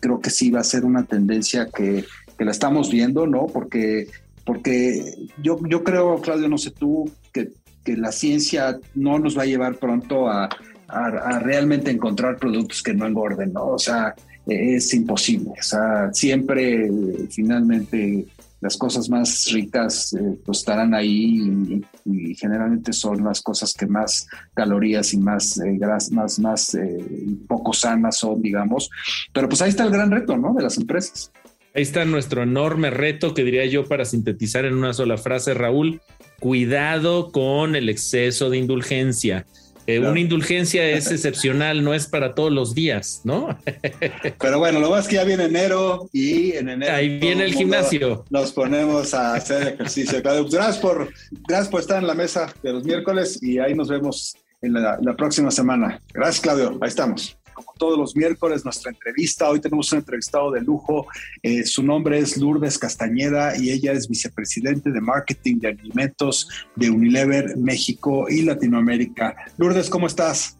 creo 0.00 0.20
que 0.20 0.30
sí 0.30 0.50
va 0.50 0.60
a 0.60 0.64
ser 0.64 0.84
una 0.84 1.04
tendencia 1.04 1.68
que, 1.68 2.04
que, 2.38 2.44
la 2.44 2.52
estamos 2.52 2.90
viendo, 2.90 3.26
¿no? 3.26 3.46
Porque, 3.46 4.08
porque 4.44 5.14
yo, 5.42 5.58
yo 5.68 5.84
creo, 5.84 6.20
Claudio, 6.22 6.48
no 6.48 6.56
sé 6.56 6.70
tú, 6.70 7.10
que, 7.32 7.50
que 7.84 7.96
la 7.96 8.12
ciencia 8.12 8.78
no 8.94 9.18
nos 9.18 9.36
va 9.36 9.42
a 9.42 9.46
llevar 9.46 9.76
pronto 9.76 10.28
a, 10.28 10.48
a, 10.88 11.38
realmente 11.40 11.90
encontrar 11.90 12.38
productos 12.38 12.82
que 12.82 12.94
no 12.94 13.06
engorden, 13.06 13.52
¿no? 13.52 13.66
O 13.66 13.78
sea, 13.78 14.14
es 14.46 14.94
imposible. 14.94 15.52
O 15.58 15.62
sea, 15.62 16.10
siempre 16.12 16.88
finalmente 17.30 18.26
las 18.60 18.76
cosas 18.76 19.08
más 19.08 19.50
ricas 19.52 20.12
eh, 20.14 20.38
pues 20.44 20.58
estarán 20.58 20.94
ahí 20.94 21.82
y, 22.04 22.34
generalmente 22.34 22.92
son 22.92 23.24
las 23.24 23.42
cosas 23.42 23.74
que 23.74 23.86
más 23.86 24.26
calorías 24.54 25.12
y 25.12 25.18
más 25.18 25.58
eh, 25.58 25.78
más 26.12 26.38
más 26.38 26.74
eh, 26.74 27.04
poco 27.46 27.72
sanas 27.72 28.18
son 28.18 28.40
digamos 28.40 28.90
pero 29.32 29.48
pues 29.48 29.60
ahí 29.62 29.70
está 29.70 29.84
el 29.84 29.90
gran 29.90 30.10
reto 30.10 30.36
no 30.36 30.54
de 30.54 30.62
las 30.62 30.78
empresas 30.78 31.30
ahí 31.74 31.82
está 31.82 32.04
nuestro 32.04 32.42
enorme 32.42 32.90
reto 32.90 33.34
que 33.34 33.44
diría 33.44 33.66
yo 33.66 33.86
para 33.86 34.04
sintetizar 34.04 34.64
en 34.64 34.74
una 34.74 34.92
sola 34.92 35.18
frase 35.18 35.52
Raúl 35.52 36.00
cuidado 36.40 37.32
con 37.32 37.76
el 37.76 37.88
exceso 37.88 38.50
de 38.50 38.58
indulgencia 38.58 39.46
eh, 39.86 39.98
una 40.00 40.18
indulgencia 40.20 40.88
es 40.88 41.10
excepcional, 41.10 41.84
no 41.84 41.94
es 41.94 42.06
para 42.06 42.34
todos 42.34 42.52
los 42.52 42.74
días, 42.74 43.20
¿no? 43.24 43.58
Pero 44.40 44.58
bueno, 44.58 44.80
lo 44.80 44.90
más 44.90 45.08
que 45.08 45.16
ya 45.16 45.24
viene 45.24 45.44
enero 45.44 46.08
y 46.12 46.52
en 46.52 46.68
enero. 46.68 46.92
Ahí 46.94 47.18
viene 47.18 47.44
el 47.44 47.54
gimnasio. 47.54 48.24
Nos 48.30 48.52
ponemos 48.52 49.14
a 49.14 49.34
hacer 49.34 49.74
ejercicio. 49.74 50.20
Gracias 50.22 50.78
por, 50.78 51.12
gracias 51.48 51.68
por 51.68 51.80
estar 51.80 52.00
en 52.00 52.06
la 52.06 52.14
mesa 52.14 52.52
de 52.62 52.72
los 52.72 52.84
miércoles 52.84 53.42
y 53.42 53.58
ahí 53.58 53.74
nos 53.74 53.88
vemos 53.88 54.36
en 54.62 54.72
la 54.72 55.16
próxima 55.16 55.50
semana. 55.50 56.00
Gracias, 56.12 56.40
Claudio. 56.40 56.78
Ahí 56.80 56.88
estamos 56.88 57.36
como 57.56 57.72
todos 57.78 57.98
los 57.98 58.14
miércoles, 58.14 58.64
nuestra 58.64 58.90
entrevista. 58.90 59.48
Hoy 59.48 59.60
tenemos 59.60 59.90
un 59.90 60.00
entrevistado 60.00 60.50
de 60.50 60.60
lujo. 60.60 61.06
Eh, 61.42 61.64
su 61.64 61.82
nombre 61.82 62.18
es 62.18 62.36
Lourdes 62.36 62.78
Castañeda 62.78 63.56
y 63.56 63.70
ella 63.70 63.92
es 63.92 64.08
vicepresidente 64.08 64.90
de 64.90 65.00
marketing 65.00 65.58
de 65.60 65.68
alimentos 65.68 66.48
de 66.76 66.90
Unilever 66.90 67.56
México 67.56 68.28
y 68.28 68.42
Latinoamérica. 68.42 69.34
Lourdes, 69.56 69.88
¿cómo 69.88 70.06
estás? 70.06 70.58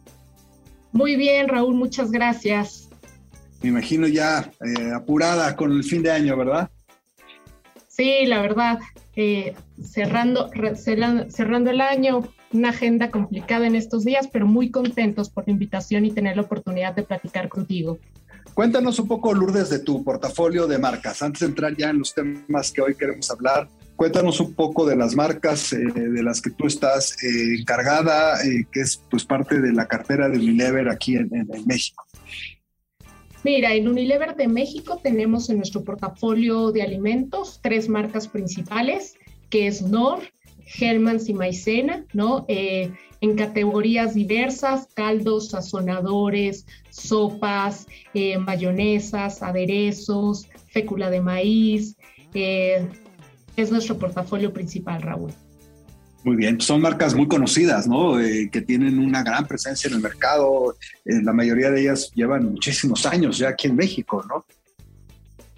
Muy 0.91 1.15
bien, 1.15 1.47
Raúl, 1.47 1.75
muchas 1.75 2.09
gracias. 2.09 2.89
Me 3.61 3.69
imagino 3.69 4.07
ya 4.07 4.51
eh, 4.65 4.91
apurada 4.95 5.55
con 5.55 5.71
el 5.71 5.83
fin 5.83 6.01
de 6.01 6.11
año, 6.11 6.35
¿verdad? 6.35 6.71
Sí, 7.87 8.25
la 8.25 8.41
verdad, 8.41 8.79
eh, 9.15 9.53
cerrando, 9.83 10.49
cerrando 11.29 11.69
el 11.69 11.81
año, 11.81 12.23
una 12.53 12.69
agenda 12.69 13.11
complicada 13.11 13.67
en 13.67 13.75
estos 13.75 14.05
días, 14.05 14.27
pero 14.31 14.47
muy 14.47 14.71
contentos 14.71 15.29
por 15.29 15.45
la 15.47 15.53
invitación 15.53 16.05
y 16.05 16.11
tener 16.11 16.35
la 16.35 16.43
oportunidad 16.43 16.95
de 16.95 17.03
platicar 17.03 17.49
contigo. 17.49 17.99
Cuéntanos 18.53 18.97
un 18.99 19.07
poco, 19.07 19.33
Lourdes, 19.33 19.69
de 19.69 19.79
tu 19.79 20.03
portafolio 20.03 20.67
de 20.67 20.79
marcas. 20.79 21.21
Antes 21.21 21.41
de 21.41 21.47
entrar 21.47 21.75
ya 21.77 21.89
en 21.89 21.99
los 21.99 22.13
temas 22.13 22.71
que 22.71 22.81
hoy 22.81 22.95
queremos 22.95 23.29
hablar, 23.29 23.67
cuéntanos 23.95 24.39
un 24.39 24.53
poco 24.53 24.85
de 24.85 24.95
las 24.95 25.15
marcas 25.15 25.73
eh, 25.73 25.77
de 25.77 26.23
las 26.23 26.41
que 26.41 26.49
tú 26.51 26.65
estás 26.65 27.21
eh, 27.23 27.57
encargada, 27.59 28.41
eh, 28.43 28.65
que 28.71 28.81
es 28.81 28.97
pues 29.09 29.25
parte 29.25 29.61
de 29.61 29.73
la 29.73 29.87
cartera 29.87 30.27
de 30.27 30.39
Unilever 30.39 30.89
aquí 30.89 31.17
en, 31.17 31.29
en 31.35 31.67
México. 31.67 32.03
Mira, 33.43 33.73
en 33.73 33.87
Unilever 33.87 34.35
de 34.35 34.47
México 34.47 34.99
tenemos 35.03 35.49
en 35.49 35.57
nuestro 35.57 35.83
portafolio 35.83 36.71
de 36.71 36.81
alimentos 36.81 37.59
tres 37.61 37.87
marcas 37.87 38.27
principales, 38.27 39.13
que 39.49 39.67
es 39.67 39.83
Nor, 39.83 40.19
Hellmann's 40.79 41.29
y 41.29 41.33
Maicena, 41.33 42.05
¿no? 42.13 42.45
Eh, 42.47 42.91
en 43.21 43.35
categorías 43.35 44.13
diversas, 44.13 44.87
caldos, 44.93 45.49
sazonadores, 45.49 46.65
sopas, 46.89 47.87
eh, 48.13 48.37
mayonesas, 48.37 49.41
aderezos, 49.41 50.47
fécula 50.71 51.09
de 51.09 51.21
maíz. 51.21 51.95
Eh, 52.33 52.87
es 53.55 53.71
nuestro 53.71 53.97
portafolio 53.97 54.53
principal, 54.53 55.01
Raúl. 55.01 55.31
Muy 56.23 56.35
bien, 56.35 56.59
son 56.59 56.81
marcas 56.81 57.15
muy 57.15 57.27
conocidas, 57.27 57.87
¿no? 57.87 58.17
que 58.17 58.61
tienen 58.61 58.99
una 58.99 59.23
gran 59.23 59.47
presencia 59.47 59.87
en 59.87 59.95
el 59.95 60.01
mercado. 60.01 60.75
la 61.05 61.31
mayoría 61.31 61.71
de 61.71 61.81
ellas 61.81 62.11
llevan 62.13 62.51
muchísimos 62.51 63.05
años 63.05 63.37
ya 63.37 63.49
aquí 63.49 63.67
en 63.67 63.75
México, 63.77 64.25
¿no? 64.27 64.45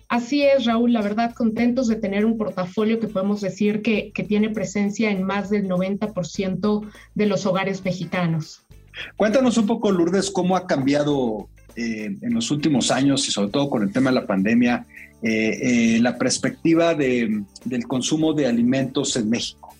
Así 0.10 0.42
es, 0.42 0.66
Raúl, 0.66 0.92
la 0.92 1.04
verdad, 1.04 1.36
contentos 1.36 1.88
de 1.88 1.96
tener 1.96 2.26
un 2.26 2.36
portafolio 2.36 3.00
que 3.00 3.08
podemos 3.08 3.42
decir 3.42 3.84
que, 3.84 4.12
tiene 4.28 4.50
presencia 4.50 5.12
en 5.12 5.24
más 5.24 5.52
del 5.52 5.68
90% 5.68 6.92
de 7.14 7.26
los 7.28 7.46
hogares 7.46 7.86
mexicanos. 7.86 8.64
Cuéntanos 9.16 9.58
un 9.60 9.68
poco, 9.68 9.92
Lourdes, 9.92 10.32
cómo 10.32 10.58
ha 10.58 10.66
cambiado 10.66 11.48
eh, 11.76 12.18
en 12.22 12.34
los 12.34 12.50
últimos 12.50 12.90
años 12.90 13.28
y 13.28 13.32
sobre 13.32 13.52
todo 13.52 13.70
con 13.70 13.84
el 13.84 13.94
tema 13.94 14.10
de 14.10 14.16
la 14.16 14.26
pandemia 14.26 14.88
eh, 15.22 15.96
eh, 15.96 16.00
la 16.02 16.18
perspectiva 16.18 16.96
del 16.96 17.46
consumo 17.88 18.34
de 18.34 18.48
alimentos 18.48 19.16
en 19.16 19.30
México. 19.30 19.76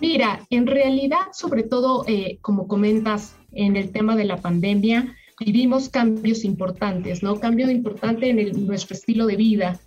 Mira, 0.00 0.40
en 0.48 0.66
realidad, 0.66 1.32
sobre 1.34 1.64
todo, 1.64 2.06
como 2.40 2.66
comentas, 2.66 3.34
en 3.52 3.76
el 3.76 3.90
tema 3.90 4.16
de 4.16 4.24
la 4.24 4.38
pandemia, 4.38 5.14
vivimos 5.44 5.88
cambios 5.88 6.44
importantes, 6.44 7.22
¿no? 7.22 7.38
Cambio 7.40 7.70
importante 7.70 8.30
en 8.30 8.66
nuestro 8.66 8.94
estilo 8.94 9.26
de 9.26 9.36
vida. 9.36 9.80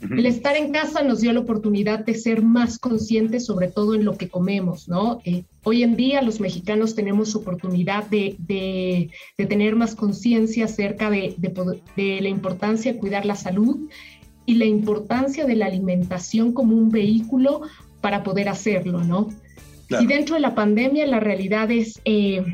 El 0.00 0.26
estar 0.26 0.54
en 0.56 0.70
casa 0.70 1.02
nos 1.02 1.20
dio 1.20 1.32
la 1.32 1.40
oportunidad 1.40 2.04
de 2.04 2.14
ser 2.14 2.40
más 2.40 2.78
conscientes, 2.78 3.46
sobre 3.46 3.66
todo 3.66 3.96
en 3.96 4.04
lo 4.04 4.16
que 4.16 4.28
comemos, 4.28 4.88
¿no? 4.88 5.20
Eh, 5.24 5.42
hoy 5.64 5.82
en 5.82 5.96
día 5.96 6.22
los 6.22 6.38
mexicanos 6.38 6.94
tenemos 6.94 7.34
oportunidad 7.34 8.06
de, 8.06 8.36
de, 8.38 9.10
tener 9.46 9.74
más 9.74 9.96
conciencia 9.96 10.66
acerca 10.66 11.10
de, 11.10 11.34
de, 11.36 12.20
la 12.20 12.28
importancia 12.28 12.92
de 12.92 12.98
cuidar 13.00 13.26
la 13.26 13.34
salud 13.34 13.88
y 14.46 14.54
la 14.54 14.66
importancia 14.66 15.44
de 15.46 15.56
la 15.56 15.66
alimentación 15.66 16.52
como 16.52 16.76
un 16.76 16.90
vehículo 16.90 17.62
para 18.00 18.22
poder 18.22 18.48
hacerlo, 18.48 19.02
¿no? 19.02 19.28
Y 20.00 20.06
dentro 20.06 20.36
de 20.36 20.40
la 20.40 20.54
pandemia, 20.54 21.06
la 21.06 21.18
realidad 21.18 21.72
es 21.72 22.00
eh, 22.04 22.44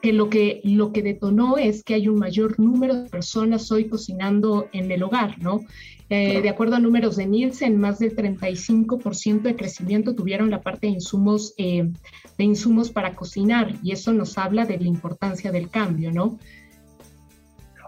que 0.00 0.12
lo, 0.12 0.30
que 0.30 0.60
lo 0.64 0.92
que 0.92 1.02
detonó 1.02 1.58
es 1.58 1.82
que 1.82 1.94
hay 1.94 2.08
un 2.08 2.18
mayor 2.18 2.58
número 2.58 2.94
de 2.94 3.10
personas 3.10 3.70
hoy 3.70 3.88
cocinando 3.88 4.68
en 4.72 4.90
el 4.90 5.02
hogar, 5.02 5.40
¿no? 5.42 5.60
Eh, 6.08 6.42
de 6.42 6.48
acuerdo 6.48 6.74
a 6.74 6.80
números 6.80 7.16
de 7.16 7.26
Nielsen, 7.26 7.78
más 7.78 8.00
del 8.00 8.16
35% 8.16 9.42
de 9.42 9.54
crecimiento 9.54 10.16
tuvieron 10.16 10.50
la 10.50 10.60
parte 10.60 10.88
de 10.88 10.94
insumos, 10.94 11.54
eh, 11.56 11.88
de 12.36 12.44
insumos 12.44 12.90
para 12.90 13.14
cocinar 13.14 13.76
y 13.82 13.92
eso 13.92 14.12
nos 14.12 14.36
habla 14.36 14.66
de 14.66 14.78
la 14.78 14.88
importancia 14.88 15.52
del 15.52 15.70
cambio, 15.70 16.10
¿no? 16.10 16.36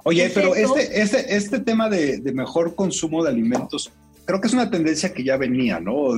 Oye, 0.05 0.31
pero 0.35 0.55
este, 0.55 1.01
este, 1.01 1.37
este 1.37 1.61
tema 1.61 1.89
de, 1.89 2.19
de, 2.19 2.33
mejor 2.33 2.75
consumo 2.75 3.25
de 3.25 3.31
alimentos, 3.31 3.91
creo 4.25 4.41
que 4.41 4.47
es 4.47 4.55
una 4.55 4.71
tendencia 4.71 5.13
que 5.13 5.25
ya 5.25 5.37
venía, 5.37 5.81
¿no? 5.81 6.13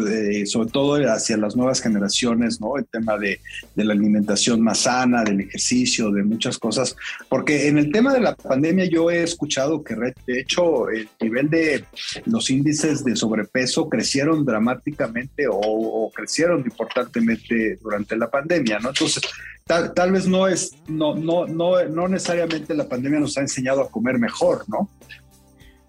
sobre 0.46 0.70
todo 0.70 0.94
hacia 1.10 1.36
las 1.36 1.56
nuevas 1.56 1.80
generaciones, 1.80 2.60
¿no? 2.60 2.76
El 2.76 2.86
tema 2.86 3.16
de, 3.18 3.40
de, 3.74 3.84
la 3.84 3.92
alimentación 3.92 4.60
más 4.60 4.80
sana, 4.80 5.24
del 5.24 5.40
ejercicio, 5.40 6.10
de 6.10 6.22
muchas 6.22 6.58
cosas. 6.58 6.96
Porque 7.28 7.68
en 7.68 7.78
el 7.78 7.90
tema 7.90 8.12
de 8.12 8.20
la 8.20 8.34
pandemia 8.34 8.84
yo 8.86 9.10
he 9.10 9.22
escuchado 9.22 9.82
que, 9.82 9.94
de 9.94 10.40
hecho, 10.40 10.88
el 10.90 11.08
nivel 11.20 11.48
de 11.50 11.84
los 12.26 12.50
índices 12.50 13.04
de 13.04 13.16
sobrepeso 13.16 13.88
crecieron 13.88 14.44
dramáticamente 14.44 15.46
o, 15.48 15.58
o 15.58 16.10
crecieron 16.10 16.60
importantemente 16.60 17.78
durante 17.82 18.16
la 18.16 18.30
pandemia, 18.30 18.78
¿no? 18.80 18.90
Entonces, 18.90 19.22
Tal, 19.66 19.94
tal, 19.94 20.12
vez 20.12 20.26
no 20.26 20.46
es, 20.46 20.72
no, 20.88 21.14
no, 21.14 21.46
no, 21.46 21.82
no 21.86 22.06
necesariamente 22.06 22.74
la 22.74 22.86
pandemia 22.86 23.18
nos 23.18 23.38
ha 23.38 23.40
enseñado 23.40 23.80
a 23.80 23.90
comer 23.90 24.18
mejor, 24.18 24.68
¿no? 24.68 24.90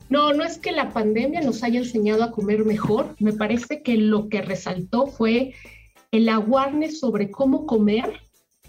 No, 0.10 0.34
no 0.34 0.44
es 0.44 0.58
que 0.58 0.72
la 0.72 0.91
pandemia 0.94 1.41
nos 1.41 1.63
haya 1.63 1.80
enseñado 1.80 2.24
a 2.24 2.32
comer 2.32 2.65
mejor. 2.65 3.15
Me 3.20 3.34
parece 3.34 3.82
que 3.82 3.98
lo 3.98 4.30
que 4.30 4.41
resaltó 4.41 5.08
fue 5.08 5.54
el 6.12 6.30
awareness 6.30 7.00
sobre 7.00 7.32
cómo 7.32 7.65
comer 7.65 8.22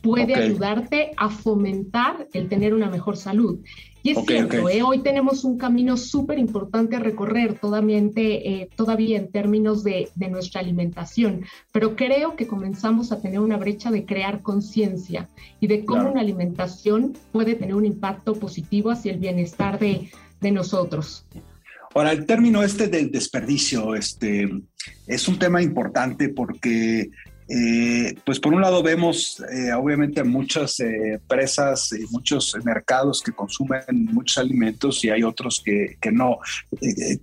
puede 0.02 0.34
ayudarte 0.34 1.12
a 1.16 1.28
fomentar 1.28 2.28
el 2.32 2.48
tener 2.48 2.74
una 2.74 2.88
mejor 2.88 3.16
salud. 3.16 3.58
Y 4.02 4.10
es 4.10 4.24
cierto, 4.24 4.68
¿eh? 4.68 4.82
hoy 4.84 5.00
tenemos 5.00 5.42
un 5.42 5.58
camino 5.58 5.96
súper 5.96 6.38
importante 6.38 6.94
a 6.94 7.00
recorrer 7.00 7.58
todavía, 7.58 7.98
eh, 8.14 8.68
todavía 8.76 9.18
en 9.18 9.32
términos 9.32 9.82
de, 9.82 10.08
de, 10.14 10.28
nuestra 10.28 10.60
alimentación, 10.60 11.44
pero 11.72 11.96
creo 11.96 12.36
que 12.36 12.46
comenzamos 12.46 13.10
a 13.10 13.20
tener 13.20 13.40
una 13.40 13.56
brecha 13.56 13.90
de 13.90 14.06
crear 14.06 14.42
conciencia 14.42 15.28
y 15.58 15.66
de 15.66 15.84
cómo 15.84 16.08
una 16.08 16.20
alimentación 16.20 17.14
puede 17.32 17.56
tener 17.56 17.74
un 17.74 17.84
impacto 17.84 18.34
positivo 18.34 18.92
hacia 18.92 19.10
el 19.10 19.18
bienestar 19.18 19.80
de, 19.80 20.08
de 20.40 20.50
nosotros. 20.50 21.24
Ahora, 21.96 22.12
el 22.12 22.26
término 22.26 22.62
este 22.62 22.88
del 22.88 23.10
desperdicio 23.10 23.94
este, 23.94 24.50
es 25.06 25.28
un 25.28 25.38
tema 25.38 25.62
importante 25.62 26.28
porque, 26.28 27.08
eh, 27.48 28.14
pues 28.22 28.38
por 28.38 28.52
un 28.52 28.60
lado 28.60 28.82
vemos 28.82 29.42
eh, 29.50 29.72
obviamente 29.72 30.22
muchas 30.22 30.78
eh, 30.80 31.14
empresas 31.14 31.90
y 31.92 32.04
muchos 32.12 32.54
mercados 32.66 33.22
que 33.22 33.32
consumen 33.32 33.80
muchos 34.12 34.36
alimentos 34.36 35.02
y 35.06 35.08
hay 35.08 35.22
otros 35.22 35.62
que, 35.64 35.96
que 35.98 36.12
no. 36.12 36.36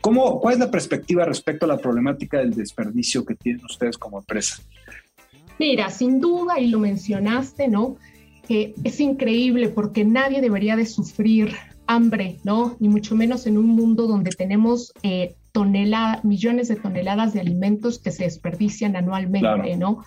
¿Cómo, 0.01 0.39
¿Cuál 0.39 0.55
es 0.55 0.59
la 0.59 0.71
perspectiva 0.71 1.23
respecto 1.23 1.65
a 1.65 1.69
la 1.69 1.77
problemática 1.77 2.39
del 2.39 2.55
desperdicio 2.55 3.23
que 3.23 3.35
tienen 3.35 3.63
ustedes 3.65 3.95
como 3.95 4.17
empresa? 4.17 4.57
Mira, 5.59 5.91
sin 5.91 6.19
duda, 6.19 6.59
y 6.59 6.69
lo 6.69 6.79
mencionaste, 6.79 7.67
¿no? 7.67 7.97
es 8.49 8.99
increíble 8.99 9.69
porque 9.69 10.03
nadie 10.03 10.41
debería 10.41 10.75
de 10.75 10.85
sufrir 10.85 11.55
hambre, 11.95 12.39
¿no? 12.43 12.75
Ni 12.79 12.89
mucho 12.89 13.15
menos 13.15 13.47
en 13.47 13.57
un 13.57 13.67
mundo 13.67 14.07
donde 14.07 14.31
tenemos 14.31 14.93
eh, 15.03 15.35
millones 16.23 16.67
de 16.67 16.75
toneladas 16.75 17.33
de 17.33 17.39
alimentos 17.39 17.99
que 17.99 18.11
se 18.11 18.23
desperdician 18.23 18.95
anualmente, 18.95 19.77
¿no? 19.77 20.03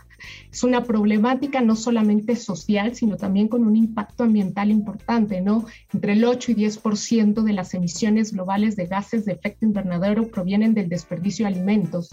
Es 0.50 0.64
una 0.64 0.82
problemática 0.82 1.60
no 1.60 1.76
solamente 1.76 2.34
social, 2.34 2.96
sino 2.96 3.16
también 3.16 3.46
con 3.46 3.64
un 3.64 3.76
impacto 3.76 4.24
ambiental 4.24 4.70
importante, 4.70 5.40
¿no? 5.40 5.64
Entre 5.92 6.14
el 6.14 6.24
8 6.24 6.52
y 6.52 6.54
10% 6.56 7.42
de 7.42 7.52
las 7.52 7.74
emisiones 7.74 8.32
globales 8.32 8.74
de 8.74 8.86
gases 8.86 9.24
de 9.24 9.32
efecto 9.32 9.64
invernadero 9.64 10.28
provienen 10.28 10.74
del 10.74 10.88
desperdicio 10.88 11.46
de 11.46 11.54
alimentos 11.54 12.12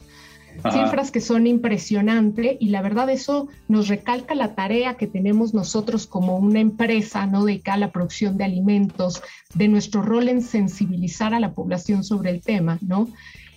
cifras 0.71 1.11
que 1.11 1.21
son 1.21 1.47
impresionantes 1.47 2.57
y 2.59 2.69
la 2.69 2.81
verdad 2.81 3.09
eso 3.09 3.47
nos 3.67 3.87
recalca 3.87 4.35
la 4.35 4.55
tarea 4.55 4.95
que 4.95 5.07
tenemos 5.07 5.53
nosotros 5.53 6.07
como 6.07 6.37
una 6.37 6.59
empresa 6.59 7.25
no 7.25 7.45
dedicada 7.45 7.75
a 7.75 7.79
la 7.79 7.91
producción 7.91 8.37
de 8.37 8.45
alimentos, 8.45 9.21
de 9.55 9.67
nuestro 9.67 10.01
rol 10.01 10.29
en 10.29 10.41
sensibilizar 10.41 11.33
a 11.33 11.39
la 11.39 11.53
población 11.53 12.03
sobre 12.03 12.29
el 12.31 12.41
tema, 12.41 12.77
¿no? 12.81 13.07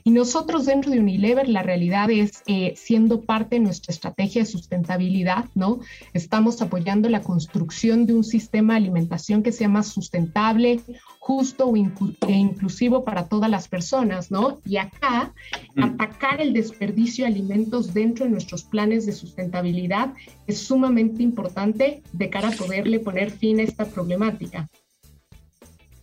Y 0.07 0.13
nosotros 0.13 0.67
dentro 0.67 0.93
de 0.93 1.01
Unilever, 1.01 1.49
la 1.49 1.65
realidad 1.65 2.09
es, 2.13 2.45
eh, 2.47 2.75
siendo 2.77 3.23
parte 3.23 3.57
de 3.57 3.61
nuestra 3.61 3.93
estrategia 3.93 4.43
de 4.43 4.47
sustentabilidad, 4.47 5.47
¿no? 5.57 5.81
Estamos 6.15 6.63
apoyando 6.63 7.09
la 7.09 7.23
construcción 7.23 8.07
de 8.07 8.15
un 8.15 8.23
sistema 8.23 8.75
de 8.75 8.77
alimentación 8.77 9.43
que 9.43 9.51
sea 9.51 9.69
más 9.69 9.89
sustentable, 9.89 10.81
justo 11.19 11.73
e 11.75 12.33
inclusivo 12.33 13.03
para 13.03 13.27
todas 13.27 13.51
las 13.51 13.67
personas, 13.67 14.31
¿no? 14.31 14.61
Y 14.65 14.77
acá, 14.77 15.35
mm. 15.75 15.83
atacar 15.83 16.41
el 16.41 16.53
desperdicio 16.53 17.25
de 17.25 17.33
alimentos 17.33 17.93
dentro 17.93 18.27
de 18.27 18.31
nuestros 18.31 18.63
planes 18.63 19.07
de 19.07 19.13
sustentabilidad 19.13 20.15
es 20.47 20.61
sumamente 20.61 21.25
importante 21.25 22.05
de 22.13 22.31
cara 22.31 22.51
a 22.51 22.53
poderle 22.53 23.01
poner 23.01 23.33
fin 23.33 23.59
a 23.59 23.65
esta 23.65 23.85
problemática. 23.85 24.69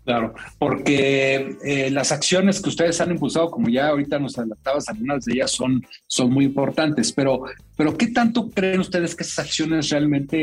Claro, 0.06 0.34
porque 0.60 1.56
eh, 1.64 1.90
las 1.90 2.12
acciones 2.12 2.62
que 2.62 2.68
ustedes 2.68 3.00
han 3.00 3.12
impulsado, 3.12 3.50
como 3.50 3.70
ya 3.70 3.88
ahorita 3.88 4.20
nos 4.20 4.38
adelantabas, 4.38 4.90
algunas 4.90 5.24
de 5.24 5.34
ellas 5.36 5.52
son, 5.52 5.82
son 6.08 6.30
muy 6.30 6.44
importantes, 6.44 7.14
pero, 7.14 7.44
pero 7.78 7.98
¿qué 7.98 8.08
tanto 8.08 8.50
creen 8.50 8.82
ustedes 8.82 9.16
que 9.16 9.24
esas 9.24 9.46
acciones 9.46 9.90
realmente 9.90 10.38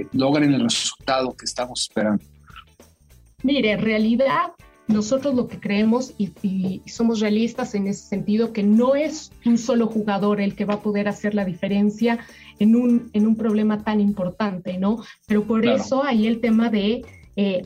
eh, 0.00 0.06
logren 0.12 0.52
el 0.52 0.62
resultado 0.62 1.32
que 1.36 1.44
estamos 1.44 1.82
esperando? 1.82 2.24
Mire, 3.44 3.70
en 3.70 3.82
realidad 3.82 4.50
nosotros 4.88 5.34
lo 5.34 5.46
que 5.46 5.60
creemos 5.60 6.14
y, 6.18 6.32
y, 6.42 6.82
somos 6.88 7.20
realistas 7.20 7.76
en 7.76 7.86
ese 7.86 8.08
sentido, 8.08 8.52
que 8.52 8.64
no 8.64 8.96
es 8.96 9.30
un 9.44 9.58
solo 9.58 9.86
jugador 9.86 10.40
el 10.40 10.56
que 10.56 10.64
va 10.64 10.74
a 10.74 10.80
poder 10.80 11.06
hacer 11.06 11.34
la 11.36 11.44
diferencia 11.44 12.18
en 12.58 12.74
un, 12.74 13.10
en 13.12 13.28
un 13.28 13.36
problema 13.36 13.84
tan 13.84 14.00
importante, 14.00 14.76
¿no? 14.76 15.04
Pero 15.26 15.44
por 15.44 15.64
eso 15.64 16.02
hay 16.02 16.26
el 16.26 16.40
tema 16.40 16.68
de... 16.68 17.02
Eh, 17.36 17.62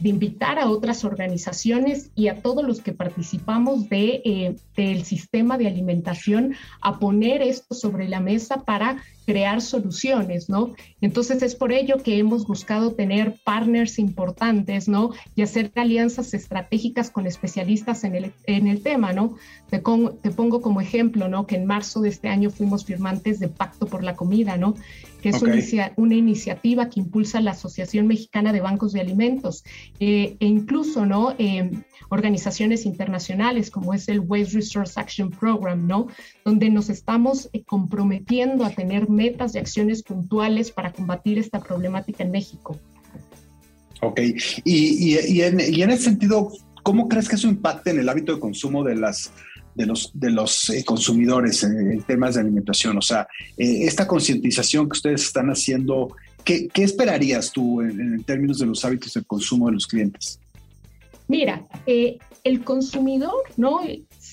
de 0.00 0.08
invitar 0.08 0.58
a 0.58 0.68
otras 0.68 1.04
organizaciones 1.04 2.10
y 2.14 2.28
a 2.28 2.42
todos 2.42 2.64
los 2.64 2.80
que 2.80 2.92
participamos 2.92 3.88
de, 3.88 4.22
eh, 4.24 4.56
del 4.76 5.04
sistema 5.04 5.56
de 5.56 5.68
alimentación 5.68 6.54
a 6.80 6.98
poner 6.98 7.42
esto 7.42 7.74
sobre 7.74 8.08
la 8.08 8.20
mesa 8.20 8.64
para 8.64 9.02
crear 9.24 9.62
soluciones, 9.62 10.48
¿no? 10.48 10.72
Entonces 11.00 11.42
es 11.42 11.54
por 11.54 11.72
ello 11.72 11.96
que 11.98 12.18
hemos 12.18 12.46
buscado 12.46 12.92
tener 12.92 13.36
partners 13.44 13.98
importantes, 13.98 14.88
¿no? 14.88 15.10
Y 15.34 15.42
hacer 15.42 15.72
alianzas 15.76 16.34
estratégicas 16.34 17.10
con 17.10 17.26
especialistas 17.26 18.04
en 18.04 18.14
el, 18.14 18.32
en 18.46 18.66
el 18.66 18.82
tema, 18.82 19.12
¿no? 19.12 19.36
Te, 19.70 19.78
te 19.78 20.30
pongo 20.30 20.60
como 20.60 20.80
ejemplo, 20.80 21.28
¿no? 21.28 21.46
Que 21.46 21.56
en 21.56 21.66
marzo 21.66 22.00
de 22.00 22.10
este 22.10 22.28
año 22.28 22.50
fuimos 22.50 22.84
firmantes 22.84 23.40
de 23.40 23.48
Pacto 23.48 23.86
por 23.86 24.02
la 24.02 24.14
Comida, 24.14 24.56
¿no? 24.56 24.74
Que 25.24 25.30
es 25.30 25.40
una, 25.40 25.92
una, 25.96 26.14
iniciativa 26.16 26.90
que 26.90 27.00
impulsa 27.00 27.40
la 27.40 27.52
Asociación 27.52 28.06
Mexicana 28.06 28.52
de 28.52 28.60
Bancos 28.60 28.92
de 28.92 29.00
Alimentos 29.00 29.64
eh, 29.98 30.36
e 30.38 30.44
incluso, 30.44 31.06
¿no? 31.06 31.34
Eh, 31.38 31.70
organizaciones 32.10 32.84
internacionales 32.84 33.70
como 33.70 33.94
es 33.94 34.06
el 34.10 34.20
Waste 34.20 34.56
Resource 34.56 35.00
Action 35.00 35.30
Program, 35.30 35.86
¿no? 35.86 36.08
Donde 36.44 36.68
nos 36.68 36.90
estamos 36.90 37.48
eh, 37.54 37.64
comprometiendo 37.64 38.66
a 38.66 38.70
tener 38.70 39.08
metas 39.08 39.54
y 39.54 39.58
acciones 39.60 40.02
puntuales 40.02 40.70
para 40.70 40.92
combatir 40.92 41.38
esta 41.38 41.58
problemática 41.58 42.22
en 42.22 42.30
México. 42.30 42.78
Ok, 44.02 44.20
y, 44.62 45.14
y, 45.14 45.40
en, 45.40 45.58
y 45.58 45.80
en, 45.80 45.88
ese 45.88 46.02
sentido, 46.02 46.52
¿cómo 46.82 47.08
crees 47.08 47.30
que 47.30 47.36
eso 47.36 47.48
impacte 47.48 47.92
en 47.92 48.00
el 48.00 48.10
hábito 48.10 48.34
de 48.34 48.40
consumo 48.40 48.84
de 48.84 48.96
las 48.96 49.32
de 49.74 49.86
los, 49.86 50.10
de 50.14 50.30
los 50.30 50.70
eh, 50.70 50.84
consumidores 50.84 51.62
en, 51.64 52.02
temas 52.02 52.34
de 52.34 52.42
alimentación? 52.42 52.98
O 52.98 53.02
sea, 53.02 53.26
eh, 53.56 53.84
esta 53.84 54.06
concientización 54.06 54.88
que 54.88 54.94
ustedes 54.96 55.22
están 55.22 55.48
haciendo, 55.48 56.14
¿qué, 56.44 56.68
qué 56.68 56.84
esperarías 56.84 57.52
tú 57.52 57.80
en, 57.80 58.00
en, 58.00 58.24
términos 58.24 58.58
de 58.58 58.66
los 58.66 58.84
hábitos 58.84 59.14
de 59.14 59.22
consumo 59.24 59.66
de 59.66 59.72
los 59.72 59.86
clientes? 59.86 60.38
Mira, 61.28 61.66
eh, 61.86 62.18
el 62.44 62.62
consumidor, 62.62 63.42
¿no? 63.56 63.80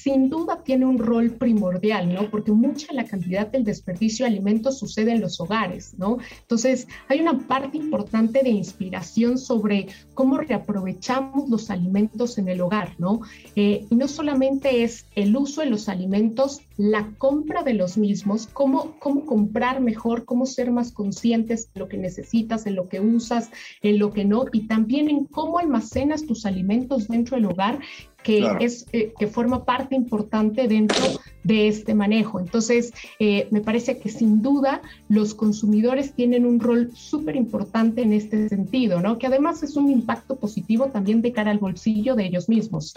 Sin 0.04 0.30
duda 0.30 0.64
tiene 0.64 0.86
un 0.86 0.98
rol 0.98 1.32
primordial, 1.32 2.14
¿no? 2.14 2.30
Porque 2.30 2.52
mucha 2.52 2.94
la 2.94 3.06
cantidad 3.06 3.48
del 3.48 3.64
desperdicio 3.64 4.26
de 4.26 4.32
alimentos 4.32 4.80
sucede 4.80 5.12
en 5.12 5.22
los 5.22 5.40
hogares, 5.40 5.94
¿no? 5.98 6.18
Entonces, 6.42 6.88
hay 7.08 7.22
una 7.22 7.38
parte 7.48 7.78
importante 7.78 8.42
de 8.44 8.50
inspiración 8.50 9.38
sobre 9.38 9.88
cómo 10.14 10.38
reaprovechamos 10.38 11.50
los 11.50 11.70
alimentos 11.70 12.38
en 12.38 12.48
el 12.48 12.62
hogar, 12.62 12.96
¿no? 12.98 13.22
Eh, 13.56 13.86
y 13.90 13.96
no 13.96 14.08
solamente 14.08 14.84
es 14.84 15.06
el 15.16 15.36
uso 15.36 15.62
de 15.62 15.68
los 15.68 15.88
alimentos 15.88 16.62
la 16.78 17.12
compra 17.20 17.62
de 17.62 17.76
los 17.76 17.96
mismos, 17.96 18.48
cómo, 18.48 18.96
cómo 18.98 19.24
comprar 19.26 19.82
mejor, 19.82 20.26
cómo 20.26 20.48
ser 20.48 20.72
más 20.72 20.92
conscientes 20.92 21.72
de 21.74 21.80
lo 21.80 21.88
que 21.88 21.98
necesitas, 21.98 22.66
en 22.66 22.76
lo 22.76 22.90
que 22.90 23.00
usas, 23.00 23.52
en 23.84 24.00
lo 24.00 24.12
que 24.12 24.26
no, 24.26 24.46
y 24.52 24.68
también 24.68 25.08
en 25.08 25.26
cómo 25.26 25.60
almacenas 25.60 26.26
tus 26.26 26.48
alimentos 26.48 27.08
dentro 27.08 27.36
del 27.36 27.46
hogar 27.46 27.80
que, 28.24 28.48
es, 28.60 28.86
eh, 28.94 29.14
que 29.18 29.28
forma 29.28 29.66
parte 29.66 29.96
importante 29.96 30.68
dentro 30.68 31.04
de 31.44 31.68
este 31.68 31.94
manejo. 31.96 32.40
Entonces, 32.40 32.94
eh, 33.20 33.48
me 33.52 33.62
parece 33.62 33.98
que 33.98 34.10
sin 34.10 34.42
duda 34.42 34.82
los 35.10 35.34
consumidores 35.34 36.14
tienen 36.14 36.46
un 36.46 36.60
rol 36.60 36.92
súper 36.94 37.36
importante 37.36 38.02
en 38.02 38.14
este 38.14 38.48
sentido, 38.50 39.02
¿no? 39.02 39.18
Que 39.18 39.28
además 39.28 39.64
es 39.64 39.76
un 39.76 39.90
impacto 39.90 40.36
positivo 40.36 40.88
también 40.88 41.22
de 41.22 41.32
cara 41.32 41.52
al 41.52 41.60
bolsillo 41.60 42.16
de 42.16 42.26
ellos 42.26 42.48
mismos. 42.48 42.94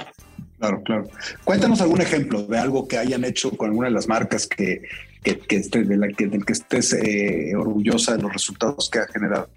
Claro, 0.58 0.82
claro. 0.82 1.08
Cuéntanos 1.44 1.80
algún 1.80 2.00
ejemplo 2.00 2.42
de 2.42 2.58
algo 2.58 2.86
que 2.86 2.98
hayan 2.98 3.24
hecho 3.24 3.50
con 3.56 3.70
alguna 3.70 3.88
de 3.88 3.94
las 3.94 4.08
marcas 4.08 4.46
que, 4.46 4.82
que, 5.22 5.38
que 5.38 5.60
de 5.60 5.96
la 5.96 6.08
que, 6.08 6.26
del 6.26 6.44
que 6.44 6.52
estés 6.52 6.92
eh, 6.92 7.54
orgullosa 7.56 8.16
de 8.16 8.22
los 8.22 8.32
resultados 8.32 8.88
que 8.90 8.98
ha 8.98 9.06
generado. 9.06 9.48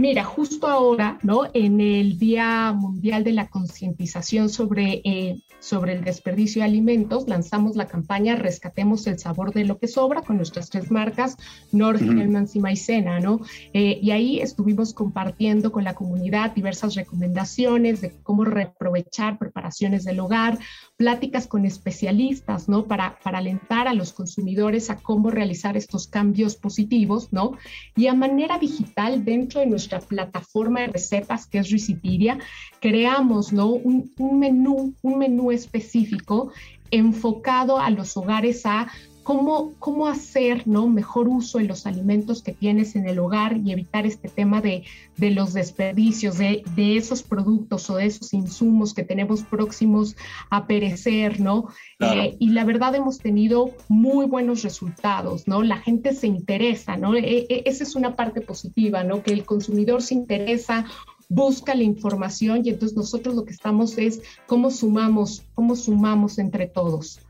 Mira, 0.00 0.24
justo 0.24 0.66
ahora, 0.66 1.18
¿no? 1.22 1.42
En 1.52 1.78
el 1.78 2.18
Día 2.18 2.72
Mundial 2.72 3.22
de 3.22 3.32
la 3.32 3.50
Concientización 3.50 4.48
sobre, 4.48 5.02
eh, 5.04 5.42
sobre 5.58 5.92
el 5.92 6.04
desperdicio 6.04 6.62
de 6.62 6.68
alimentos, 6.68 7.28
lanzamos 7.28 7.76
la 7.76 7.86
campaña 7.86 8.34
Rescatemos 8.34 9.06
el 9.06 9.18
sabor 9.18 9.52
de 9.52 9.66
lo 9.66 9.78
que 9.78 9.88
sobra 9.88 10.22
con 10.22 10.38
nuestras 10.38 10.70
tres 10.70 10.90
marcas, 10.90 11.36
Nord, 11.70 12.00
Hellmann's 12.00 12.56
y 12.56 12.60
Maicena, 12.60 13.20
¿no? 13.20 13.40
Eh, 13.74 13.98
y 14.00 14.12
ahí 14.12 14.40
estuvimos 14.40 14.94
compartiendo 14.94 15.70
con 15.70 15.84
la 15.84 15.94
comunidad 15.94 16.54
diversas 16.54 16.94
recomendaciones 16.94 18.00
de 18.00 18.14
cómo 18.22 18.46
reaprovechar 18.46 19.38
preparaciones 19.38 20.04
del 20.04 20.20
hogar, 20.20 20.58
pláticas 21.00 21.46
con 21.46 21.64
especialistas, 21.64 22.68
¿no? 22.68 22.84
Para, 22.84 23.18
para 23.24 23.38
alentar 23.38 23.88
a 23.88 23.94
los 23.94 24.12
consumidores 24.12 24.90
a 24.90 24.96
cómo 24.96 25.30
realizar 25.30 25.74
estos 25.78 26.06
cambios 26.06 26.56
positivos, 26.56 27.32
¿no? 27.32 27.52
Y 27.96 28.08
a 28.08 28.12
manera 28.12 28.58
digital 28.58 29.24
dentro 29.24 29.60
de 29.60 29.66
nuestro 29.66 29.98
plataforma 30.00 30.80
de 30.80 30.88
recetas 30.88 31.46
que 31.46 31.60
es 31.60 31.70
Recipiria, 31.70 32.38
creamos 32.82 33.50
¿no? 33.50 33.68
un, 33.68 34.12
menú, 34.38 34.92
un 35.00 35.18
menú 35.18 35.50
específico 35.50 36.52
enfocado 36.90 37.78
a 37.78 37.88
los 37.88 38.18
hogares 38.18 38.66
a 38.66 38.88
Cómo, 39.22 39.72
cómo, 39.78 40.06
hacer 40.08 40.66
¿no? 40.66 40.88
mejor 40.88 41.28
uso 41.28 41.58
de 41.58 41.64
los 41.64 41.86
alimentos 41.86 42.42
que 42.42 42.52
tienes 42.52 42.96
en 42.96 43.08
el 43.08 43.18
hogar 43.18 43.56
y 43.58 43.72
evitar 43.72 44.06
este 44.06 44.28
tema 44.28 44.60
de, 44.60 44.84
de 45.16 45.30
los 45.30 45.52
desperdicios, 45.52 46.38
de, 46.38 46.62
de, 46.74 46.96
esos 46.96 47.22
productos 47.22 47.88
o 47.90 47.96
de 47.96 48.06
esos 48.06 48.32
insumos 48.32 48.94
que 48.94 49.04
tenemos 49.04 49.42
próximos 49.42 50.16
a 50.48 50.66
perecer, 50.66 51.40
¿no? 51.40 51.68
Eh, 52.00 52.36
y 52.38 52.50
la 52.50 52.64
verdad 52.64 52.94
hemos 52.94 53.18
tenido 53.18 53.70
muy 53.88 54.26
buenos 54.26 54.62
resultados, 54.62 55.46
¿no? 55.46 55.62
La 55.62 55.76
gente 55.76 56.14
se 56.14 56.26
interesa, 56.26 56.96
¿no? 56.96 57.14
E, 57.14 57.46
e, 57.48 57.62
esa 57.66 57.84
es 57.84 57.94
una 57.94 58.16
parte 58.16 58.40
positiva, 58.40 59.04
¿no? 59.04 59.22
Que 59.22 59.32
el 59.32 59.44
consumidor 59.44 60.02
se 60.02 60.14
interesa 60.14 60.86
busca 61.30 61.76
la 61.76 61.84
información 61.84 62.62
y 62.64 62.70
entonces 62.70 62.96
nosotros 62.96 63.36
lo 63.36 63.44
que 63.44 63.52
estamos 63.52 63.96
es 63.96 64.20
cómo 64.46 64.70
sumamos, 64.70 65.44
cómo 65.54 65.76
sumamos 65.76 66.38
entre 66.38 66.66
todos. 66.66 67.20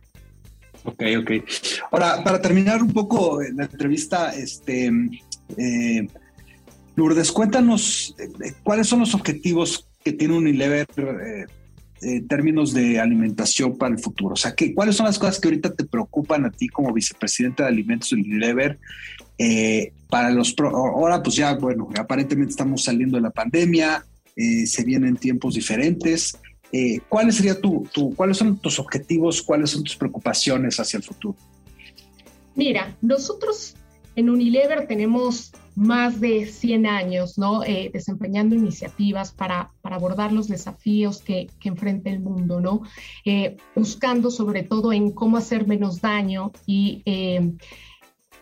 Ok, 0.84 1.02
ok. 1.18 1.30
Ahora, 1.90 2.22
para 2.24 2.40
terminar 2.40 2.82
un 2.82 2.92
poco 2.92 3.40
la 3.54 3.64
entrevista, 3.64 4.30
este, 4.34 4.90
eh, 5.56 6.06
Lourdes, 6.96 7.32
cuéntanos 7.32 8.14
eh, 8.18 8.52
cuáles 8.62 8.86
son 8.86 9.00
los 9.00 9.14
objetivos 9.14 9.86
que 10.02 10.12
tiene 10.12 10.36
Unilever 10.36 10.86
eh, 10.98 11.46
en 12.02 12.28
términos 12.28 12.72
de 12.72 12.98
alimentación 12.98 13.76
para 13.76 13.94
el 13.94 14.00
futuro. 14.00 14.32
O 14.32 14.36
sea, 14.36 14.54
¿qué, 14.54 14.74
¿cuáles 14.74 14.96
son 14.96 15.06
las 15.06 15.18
cosas 15.18 15.38
que 15.38 15.48
ahorita 15.48 15.74
te 15.74 15.84
preocupan 15.84 16.46
a 16.46 16.50
ti 16.50 16.68
como 16.68 16.92
vicepresidenta 16.92 17.64
de 17.64 17.68
alimentos 17.68 18.10
de 18.10 18.16
Unilever? 18.16 18.78
para 20.10 20.30
los 20.30 20.54
ahora, 20.58 21.22
pues 21.22 21.36
ya, 21.36 21.54
bueno, 21.54 21.88
aparentemente 21.98 22.50
estamos 22.50 22.84
saliendo 22.84 23.16
de 23.16 23.22
la 23.22 23.30
pandemia, 23.30 24.04
se 24.36 24.84
vienen 24.84 25.16
tiempos 25.16 25.54
diferentes. 25.54 26.36
Eh, 26.72 27.00
¿cuál 27.08 27.32
sería 27.32 27.56
cuáles 28.16 28.36
son 28.36 28.56
tus 28.58 28.78
objetivos, 28.78 29.42
cuáles 29.42 29.70
son 29.70 29.82
tus 29.82 29.96
preocupaciones 29.96 30.78
hacia 30.78 30.98
el 30.98 31.02
futuro? 31.02 31.36
Mira, 32.54 32.96
nosotros 33.00 33.74
en 34.16 34.30
Unilever 34.30 34.86
tenemos 34.86 35.52
más 35.76 36.20
de 36.20 36.46
100 36.46 36.86
años 36.86 37.38
¿no? 37.38 37.64
Eh, 37.64 37.90
desempeñando 37.92 38.54
iniciativas 38.54 39.32
para, 39.32 39.70
para, 39.80 39.96
abordar 39.96 40.32
los 40.32 40.48
desafíos 40.48 41.22
que, 41.22 41.48
que 41.58 41.68
enfrenta 41.68 42.10
el 42.10 42.20
mundo, 42.20 42.60
¿no? 42.60 42.82
Eh, 43.24 43.56
buscando 43.74 44.30
sobre 44.30 44.62
todo 44.62 44.92
en 44.92 45.12
cómo 45.12 45.36
hacer 45.36 45.66
menos 45.66 46.00
daño 46.00 46.52
y 46.66 47.02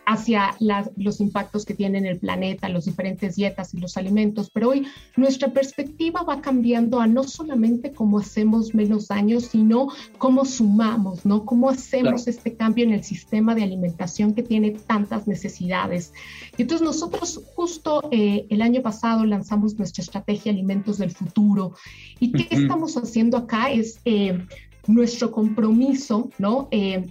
hacia 0.09 0.55
los 0.97 1.21
impactos 1.21 1.65
que 1.65 1.75
tienen 1.75 2.07
el 2.07 2.17
planeta, 2.17 2.67
las 2.67 2.85
diferentes 2.85 3.35
dietas 3.35 3.75
y 3.75 3.77
los 3.77 3.95
alimentos. 3.95 4.49
Pero 4.49 4.69
hoy 4.69 4.87
nuestra 5.15 5.53
perspectiva 5.53 6.23
va 6.23 6.41
cambiando 6.41 6.99
a 6.99 7.05
no 7.05 7.23
solamente 7.23 7.91
cómo 7.91 8.17
hacemos 8.17 8.73
menos 8.73 9.07
daño, 9.07 9.39
sino 9.39 9.89
cómo 10.17 10.45
sumamos, 10.45 11.27
¿no? 11.27 11.45
Cómo 11.45 11.69
hacemos 11.69 12.27
este 12.27 12.55
cambio 12.55 12.85
en 12.85 12.93
el 12.93 13.03
sistema 13.03 13.53
de 13.53 13.61
alimentación 13.61 14.33
que 14.33 14.41
tiene 14.41 14.71
tantas 14.71 15.27
necesidades. 15.27 16.11
Y 16.57 16.63
entonces 16.63 16.83
nosotros 16.83 17.43
justo 17.53 18.09
eh, 18.11 18.47
el 18.49 18.63
año 18.63 18.81
pasado 18.81 19.25
lanzamos 19.25 19.77
nuestra 19.77 20.01
estrategia 20.01 20.51
Alimentos 20.51 20.97
del 20.97 21.11
Futuro. 21.11 21.73
¿Y 22.19 22.31
qué 22.31 22.47
estamos 22.49 22.97
haciendo 22.97 23.37
acá? 23.37 23.71
Es... 23.71 23.99
Eh, 24.05 24.39
nuestro 24.87 25.31
compromiso, 25.31 26.31
¿no? 26.39 26.67
Eh, 26.71 27.05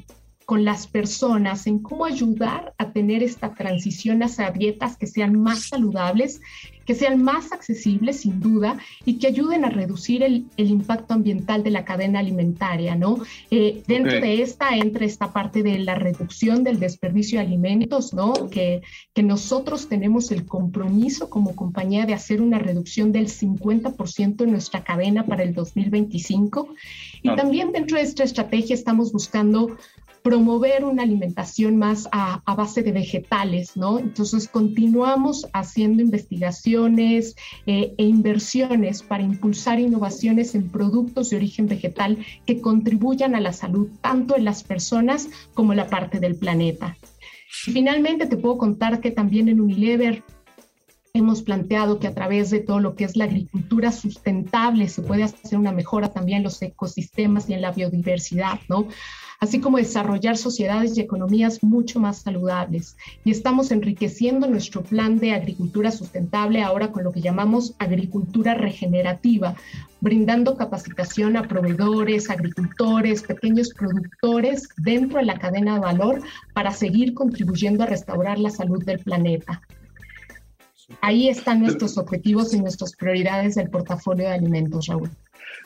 con 0.49 0.65
las 0.65 0.87
personas 0.87 1.67
en 1.67 1.79
cómo 1.79 2.07
ayudar 2.07 2.73
a 2.79 2.91
tener 2.91 3.23
esta 3.23 3.53
transición 3.53 4.23
hacia 4.23 4.51
dietas 4.51 4.97
que 4.97 5.07
sean 5.07 5.39
más 5.39 5.65
saludables, 5.65 6.41
que 6.87 6.95
sean 6.95 7.23
más 7.23 7.53
accesibles 7.53 8.21
sin 8.21 8.41
duda 8.41 8.79
y 9.05 9.19
que 9.19 9.27
ayuden 9.27 9.67
a 9.67 9.69
reducir 9.69 10.23
el, 10.23 10.47
impacto 10.57 11.13
ambiental 11.13 11.63
de 11.63 11.71
la 11.71 11.85
cadena 11.85 12.21
alimentaria, 12.21 12.95
¿no? 12.95 13.19
Eh, 13.51 13.83
dentro 13.87 14.23
de 14.23 14.41
esta 14.41 14.75
entra 14.75 15.05
esta 15.05 15.35
parte 15.35 15.63
de 15.63 15.81
la 15.81 15.97
reducción 15.97 16.65
del 16.65 16.81
desperdicio 16.81 17.39
de 17.39 17.45
alimentos, 17.45 18.15
¿no? 18.15 18.49
Que, 18.49 18.81
que 19.13 19.23
nosotros 19.23 19.87
tenemos 19.91 20.31
el 20.31 20.47
compromiso 20.47 21.29
como 21.29 21.55
compañía 21.55 22.07
de 22.07 22.15
hacer 22.15 22.41
una 22.41 22.59
reducción 22.59 23.13
del 23.13 23.29
50% 23.29 24.45
en 24.45 24.51
nuestra 24.51 24.83
cadena 24.83 25.27
para 25.27 25.43
el 25.43 25.53
2025. 25.53 26.75
Y 27.21 27.37
también 27.37 27.71
dentro 27.71 27.99
de 27.99 28.05
esta 28.05 28.25
estrategia 28.25 28.75
estamos 28.75 29.13
buscando 29.13 29.77
promover 30.29 30.85
una 30.85 31.05
alimentación 31.05 31.79
más 31.79 32.07
a, 32.13 32.43
base 32.55 32.83
de 32.83 32.93
vegetales, 32.93 33.79
¿no? 33.79 33.99
Entonces 33.99 34.47
continuamos 34.47 35.47
haciendo 35.55 36.03
investigaciones 36.03 37.35
eh, 37.65 37.95
e 37.97 38.05
inversiones 38.05 39.03
para 39.03 39.23
impulsar 39.23 39.81
innovaciones 39.81 40.55
en 40.55 40.69
productos 40.69 41.31
de 41.31 41.37
origen 41.37 41.67
vegetal 41.67 42.19
que 42.45 42.61
contribuyan 42.61 43.35
a 43.35 43.41
la 43.41 43.55
salud 43.55 43.89
tanto 44.03 44.37
en 44.37 44.45
las 44.45 44.63
personas 44.63 45.31
como 45.55 45.73
en 45.73 45.79
la 45.79 45.89
parte 45.89 46.21
del 46.21 46.37
planeta. 46.37 46.99
finalmente 47.51 48.27
te 48.27 48.37
puedo 48.37 48.59
contar 48.59 49.01
que 49.01 49.11
también 49.11 49.49
en 49.49 49.63
Unilever 49.63 50.23
hemos 51.15 51.41
planteado 51.41 51.99
que 51.99 52.07
a 52.07 52.15
través 52.15 52.51
de 52.51 52.61
todo 52.61 52.81
lo 52.81 52.95
que 52.97 53.05
es 53.05 53.17
la 53.17 53.25
agricultura 53.25 53.93
sustentable 53.93 54.91
se 54.91 55.01
puede 55.01 55.23
hacer 55.23 55.59
una 55.59 55.73
mejora 55.73 56.13
también 56.13 56.39
en 56.39 56.45
los 56.45 56.61
ecosistemas 56.61 57.49
y 57.49 57.55
en 57.55 57.63
la 57.63 57.73
biodiversidad, 57.73 58.61
¿no? 58.69 58.89
Así 59.41 59.61
como 59.61 59.79
desarrollar 59.79 60.37
sociedades 60.37 60.97
y 60.97 61.01
economías 61.01 61.63
mucho 61.63 62.01
más 62.01 62.19
saludables. 62.19 62.97
Y 63.25 63.31
estamos 63.31 63.71
enriqueciendo 63.71 64.47
nuestro 64.47 64.83
plan 64.83 65.19
de 65.19 65.33
agricultura 65.33 65.91
sustentable 65.91 66.63
ahora 66.63 66.91
con 66.91 67.05
lo 67.05 67.13
que 67.13 67.21
llamamos 67.21 67.75
agricultura 67.79 68.55
regenerativa, 68.55 69.55
brindando 70.01 70.57
capacitación 70.57 71.37
a 71.37 71.47
proveedores, 71.47 72.31
agricultores, 72.31 73.23
pequeños 73.23 73.73
productores 73.75 74.69
dentro 74.77 75.19
de 75.19 75.27
la 75.27 75.39
cadena 75.39 75.75
de 75.75 75.81
valor 75.81 76.23
para 76.53 76.73
seguir 76.73 77.15
contribuyendo 77.15 77.85
a 77.85 77.87
restaurar 77.87 78.39
la 78.39 78.51
salud 78.51 78.85
del 78.85 78.99
planeta. 78.99 79.63
Ahí 81.01 81.29
están 81.29 81.61
nuestros 81.61 81.99
objetivos 81.99 82.55
y 82.55 82.61
nuestras 82.61 82.95
prioridades 82.95 83.57
del 83.57 83.69
portafolio 83.69 84.27
de 84.27 84.35
alimentos, 84.35 84.87
Raúl. 84.87 85.11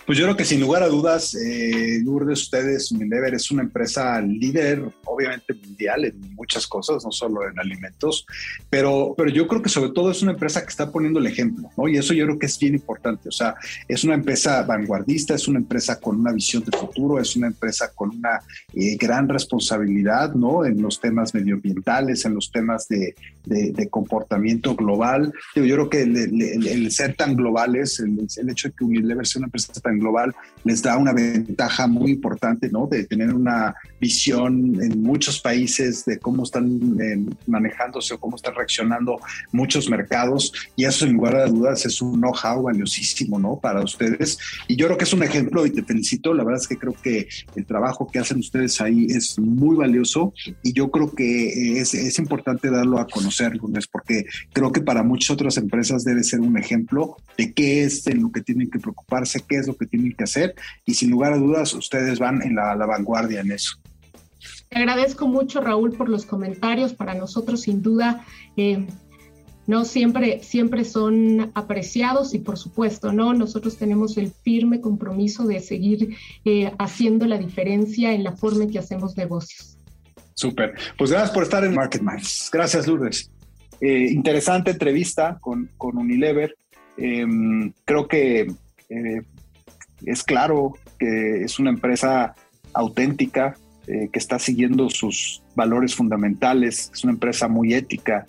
Pues 0.07 0.19
yo 0.19 0.25
creo 0.25 0.37
que 0.37 0.45
sin 0.45 0.61
lugar 0.61 0.83
a 0.83 0.89
dudas, 0.89 1.35
eh, 1.35 2.01
Lourdes, 2.03 2.43
ustedes, 2.43 2.91
Unilever 2.93 3.35
es 3.35 3.51
una 3.51 3.63
empresa 3.63 4.21
líder, 4.21 4.83
obviamente 5.05 5.55
mundial 5.55 6.05
en 6.05 6.35
muchas 6.35 6.67
cosas, 6.67 7.05
no 7.05 7.13
solo 7.13 7.49
en 7.49 7.59
alimentos, 7.59 8.27
pero, 8.69 9.15
pero 9.17 9.31
yo 9.31 9.47
creo 9.47 9.63
que 9.63 9.69
sobre 9.69 9.91
todo 9.93 10.11
es 10.11 10.23
una 10.23 10.33
empresa 10.33 10.63
que 10.63 10.69
está 10.69 10.91
poniendo 10.91 11.21
el 11.21 11.27
ejemplo, 11.27 11.71
¿no? 11.77 11.89
Y 11.89 11.97
eso 11.97 12.15
yo 12.15 12.25
creo 12.25 12.39
que 12.39 12.47
es 12.47 12.59
bien 12.59 12.75
importante, 12.75 13.29
o 13.29 13.33
sea, 13.33 13.55
es 13.89 14.03
una 14.05 14.15
empresa 14.15 14.63
vanguardista, 14.65 15.35
es 15.35 15.47
una 15.49 15.61
empresa 15.61 15.99
con 16.01 16.19
una 16.19 16.33
visión 16.33 16.65
de 16.65 16.77
futuro, 16.77 17.21
es 17.21 17.37
una 17.37 17.47
empresa 17.47 17.93
con 17.95 18.11
una 18.11 18.41
eh, 18.75 18.97
gran 18.97 19.29
responsabilidad, 19.29 20.35
¿no? 20.35 20.65
En 20.65 20.83
los 20.83 21.01
temas 21.01 21.33
medioambientales, 21.33 22.25
en 22.25 22.35
los 22.35 22.51
temas 22.51 22.89
de, 22.89 23.15
de, 23.45 23.89
comportamiento 23.89 24.75
global. 24.75 25.33
Yo, 25.55 25.63
creo 25.63 25.91
que 25.91 26.03
el, 26.03 26.91
ser 26.91 27.15
tan 27.15 27.37
global 27.37 27.77
es 27.77 28.01
el, 28.01 28.27
el 28.37 28.51
hecho 28.51 28.69
de 28.69 28.75
que 28.75 28.85
Unilever 28.85 29.27
sea 29.27 29.41
una 29.41 29.47
empresa 29.47 29.63
empresa 29.63 29.73
global 29.99 30.35
les 30.65 30.83
da 30.83 30.97
una 30.97 31.13
ventaja 31.13 31.87
muy 31.87 32.13
importante, 32.13 32.69
¿no? 32.71 32.87
De 32.87 33.05
tener 33.05 33.35
una 33.35 33.75
visión 34.01 34.81
en 34.81 35.03
muchos 35.03 35.41
países 35.41 36.05
de 36.05 36.19
cómo 36.19 36.45
están 36.45 36.81
eh, 37.01 37.25
manejándose 37.47 38.15
o 38.15 38.21
cómo 38.21 38.37
están 38.37 38.55
reaccionando 38.55 39.21
muchos 39.51 39.91
mercados. 39.91 40.53
Y 40.77 40.85
eso, 40.85 41.05
sin 41.05 41.15
lugar 41.15 41.37
a 41.37 41.47
dudas, 41.47 41.85
es 41.85 42.01
un 42.01 42.21
know-how 42.21 42.63
valiosísimo, 42.63 43.39
¿no? 43.39 43.59
Para 43.59 43.83
ustedes. 43.83 44.39
Y 44.69 44.77
yo 44.77 44.87
creo 44.87 44.99
que 44.99 45.05
es 45.05 45.13
un 45.13 45.23
ejemplo 45.23 45.67
y 45.67 45.71
te 45.71 45.83
felicito. 45.83 46.33
La 46.35 46.45
verdad 46.45 46.61
es 46.61 46.69
que 46.69 46.79
creo 46.79 46.95
que 47.03 47.29
el 47.57 47.67
trabajo 47.67 48.09
que 48.11 48.19
hacen 48.19 48.39
ustedes 48.39 48.81
ahí 48.81 49.07
es 49.09 49.39
muy 49.39 49.77
valioso 49.77 50.33
y 50.63 50.73
yo 50.73 50.91
creo 50.91 51.13
que 51.13 51.81
es, 51.81 51.95
es 51.95 52.19
importante 52.19 52.71
darlo 52.71 52.99
a 52.99 53.07
conocer, 53.07 53.57
Lunes, 53.57 53.87
porque 53.87 54.27
creo 54.53 54.71
que 54.73 54.81
para 54.81 55.03
muchas 55.03 55.31
otras 55.31 55.57
empresas 55.57 56.05
debe 56.05 56.23
ser 56.23 56.41
un 56.41 56.57
ejemplo 56.57 57.17
de 57.37 57.53
qué 57.53 57.85
es 57.85 58.07
en 58.07 58.23
lo 58.23 58.31
que 58.31 58.43
tienen 58.43 58.71
que 58.71 58.79
preocuparse, 58.79 59.41
qué 59.49 59.57
es 59.57 59.67
lo 59.67 59.77
que 59.77 59.82
tienen 59.87 60.13
que 60.13 60.25
hacer 60.25 60.55
y 60.85 60.95
sin 60.95 61.11
lugar 61.11 61.33
a 61.33 61.39
dudas 61.39 61.75
ustedes 61.75 62.19
van 62.19 62.43
en 62.43 62.55
la, 62.55 62.75
vanguardia 62.75 63.41
en 63.41 63.53
eso. 63.53 63.79
Te 64.69 64.79
agradezco 64.79 65.29
mucho, 65.29 65.61
Raúl, 65.61 65.93
por 65.93 66.09
los 66.09 66.25
comentarios. 66.25 66.95
Para 66.95 67.15
nosotros, 67.15 67.63
sin 67.63 67.83
duda, 67.83 68.25
eh, 68.57 68.87
no 69.67 69.85
siempre, 69.85 70.43
siempre 70.43 70.85
son 70.85 71.53
apreciados 71.55 72.35
y 72.35 72.39
por 72.39 72.59
supuesto, 72.59 73.13
¿no? 73.13 73.33
Nosotros 73.35 73.77
tenemos 73.77 74.17
el 74.17 74.31
firme 74.31 74.81
compromiso 74.81 75.47
de 75.47 75.61
seguir 75.61 76.17
eh, 76.45 76.73
haciendo 76.79 77.27
la 77.27 77.39
diferencia 77.39 78.13
en 78.13 78.25
la 78.25 78.33
forma 78.33 78.65
en 78.65 78.71
que 78.71 78.79
hacemos 78.79 79.17
negocios. 79.17 79.79
Súper. 80.35 80.75
Pues 80.99 81.11
gracias 81.11 81.31
por 81.31 81.45
estar 81.45 81.65
en 81.65 81.75
Market 81.75 82.03
Minds. 82.03 82.51
Gracias, 82.53 82.87
Lourdes. 82.87 83.31
Eh, 83.81 84.09
interesante 84.11 84.71
entrevista 84.71 85.39
con, 85.41 85.71
con 85.77 85.97
Unilever. 85.99 86.57
Em, 86.97 87.73
creo 87.85 88.09
que 88.09 88.53
es 90.07 90.23
claro 90.23 90.75
que 90.99 91.45
es 91.45 91.59
una 91.59 91.71
empresa 91.71 92.35
auténtica, 92.73 93.57
eh, 93.87 94.09
que 94.13 94.19
está 94.19 94.39
siguiendo 94.39 94.89
sus 94.89 95.43
valores 95.55 95.95
fundamentales, 95.95 96.91
es 96.93 97.05
una 97.05 97.13
empresa 97.15 97.49
muy 97.49 97.75
ética. 97.75 98.27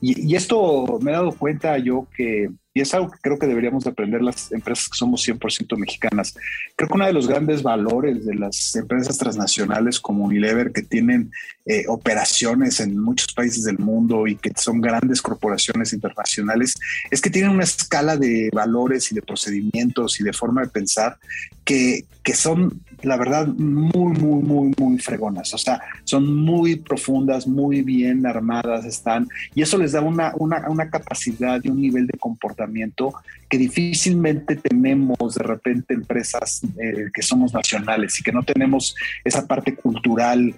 Y, 0.00 0.34
esto 0.34 0.98
me 1.00 1.10
he 1.10 1.14
dado 1.14 1.32
cuenta 1.32 1.78
yo 1.78 2.06
que 2.16 2.50
y 2.76 2.82
es 2.82 2.92
algo 2.92 3.10
que 3.10 3.16
creo 3.22 3.38
que 3.38 3.46
deberíamos 3.46 3.84
de 3.84 3.90
aprender 3.90 4.20
las 4.20 4.52
empresas 4.52 4.90
que 4.90 4.98
somos 4.98 5.26
100% 5.26 5.78
mexicanas. 5.78 6.34
Creo 6.76 6.90
que 6.90 6.94
uno 6.94 7.06
de 7.06 7.14
los 7.14 7.26
grandes 7.26 7.62
valores 7.62 8.26
de 8.26 8.34
las 8.34 8.76
empresas 8.76 9.16
transnacionales 9.16 9.98
como 9.98 10.26
Unilever, 10.26 10.72
que 10.72 10.82
tienen 10.82 11.30
eh, 11.64 11.84
operaciones 11.88 12.78
en 12.80 12.98
muchos 12.98 13.32
países 13.32 13.64
del 13.64 13.78
mundo 13.78 14.26
y 14.26 14.36
que 14.36 14.52
son 14.56 14.82
grandes 14.82 15.22
corporaciones 15.22 15.94
internacionales, 15.94 16.74
es 17.10 17.22
que 17.22 17.30
tienen 17.30 17.52
una 17.52 17.64
escala 17.64 18.18
de 18.18 18.50
valores 18.52 19.10
y 19.10 19.14
de 19.14 19.22
procedimientos 19.22 20.20
y 20.20 20.24
de 20.24 20.34
forma 20.34 20.60
de 20.60 20.68
pensar 20.68 21.16
que, 21.64 22.04
que 22.22 22.34
son, 22.34 22.82
la 23.02 23.16
verdad, 23.16 23.46
muy, 23.46 24.18
muy, 24.18 24.42
muy, 24.42 24.74
muy 24.78 24.98
fregonas. 24.98 25.52
O 25.54 25.58
sea, 25.58 25.80
son 26.04 26.34
muy 26.34 26.76
profundas, 26.76 27.46
muy 27.46 27.82
bien 27.82 28.26
armadas 28.26 28.84
están, 28.84 29.28
y 29.54 29.62
eso 29.62 29.78
les 29.78 29.92
da 29.92 30.00
una, 30.00 30.32
una, 30.38 30.68
una 30.68 30.90
capacidad 30.90 31.60
y 31.62 31.68
un 31.68 31.80
nivel 31.80 32.06
de 32.06 32.18
comportamiento 32.18 33.14
que 33.48 33.58
difícilmente 33.58 34.56
tenemos 34.56 35.34
de 35.34 35.44
repente 35.44 35.94
empresas 35.94 36.62
eh, 36.78 37.06
que 37.12 37.22
somos 37.22 37.52
nacionales 37.52 38.18
y 38.18 38.22
que 38.22 38.32
no 38.32 38.42
tenemos 38.42 38.94
esa 39.24 39.46
parte 39.46 39.74
cultural 39.74 40.54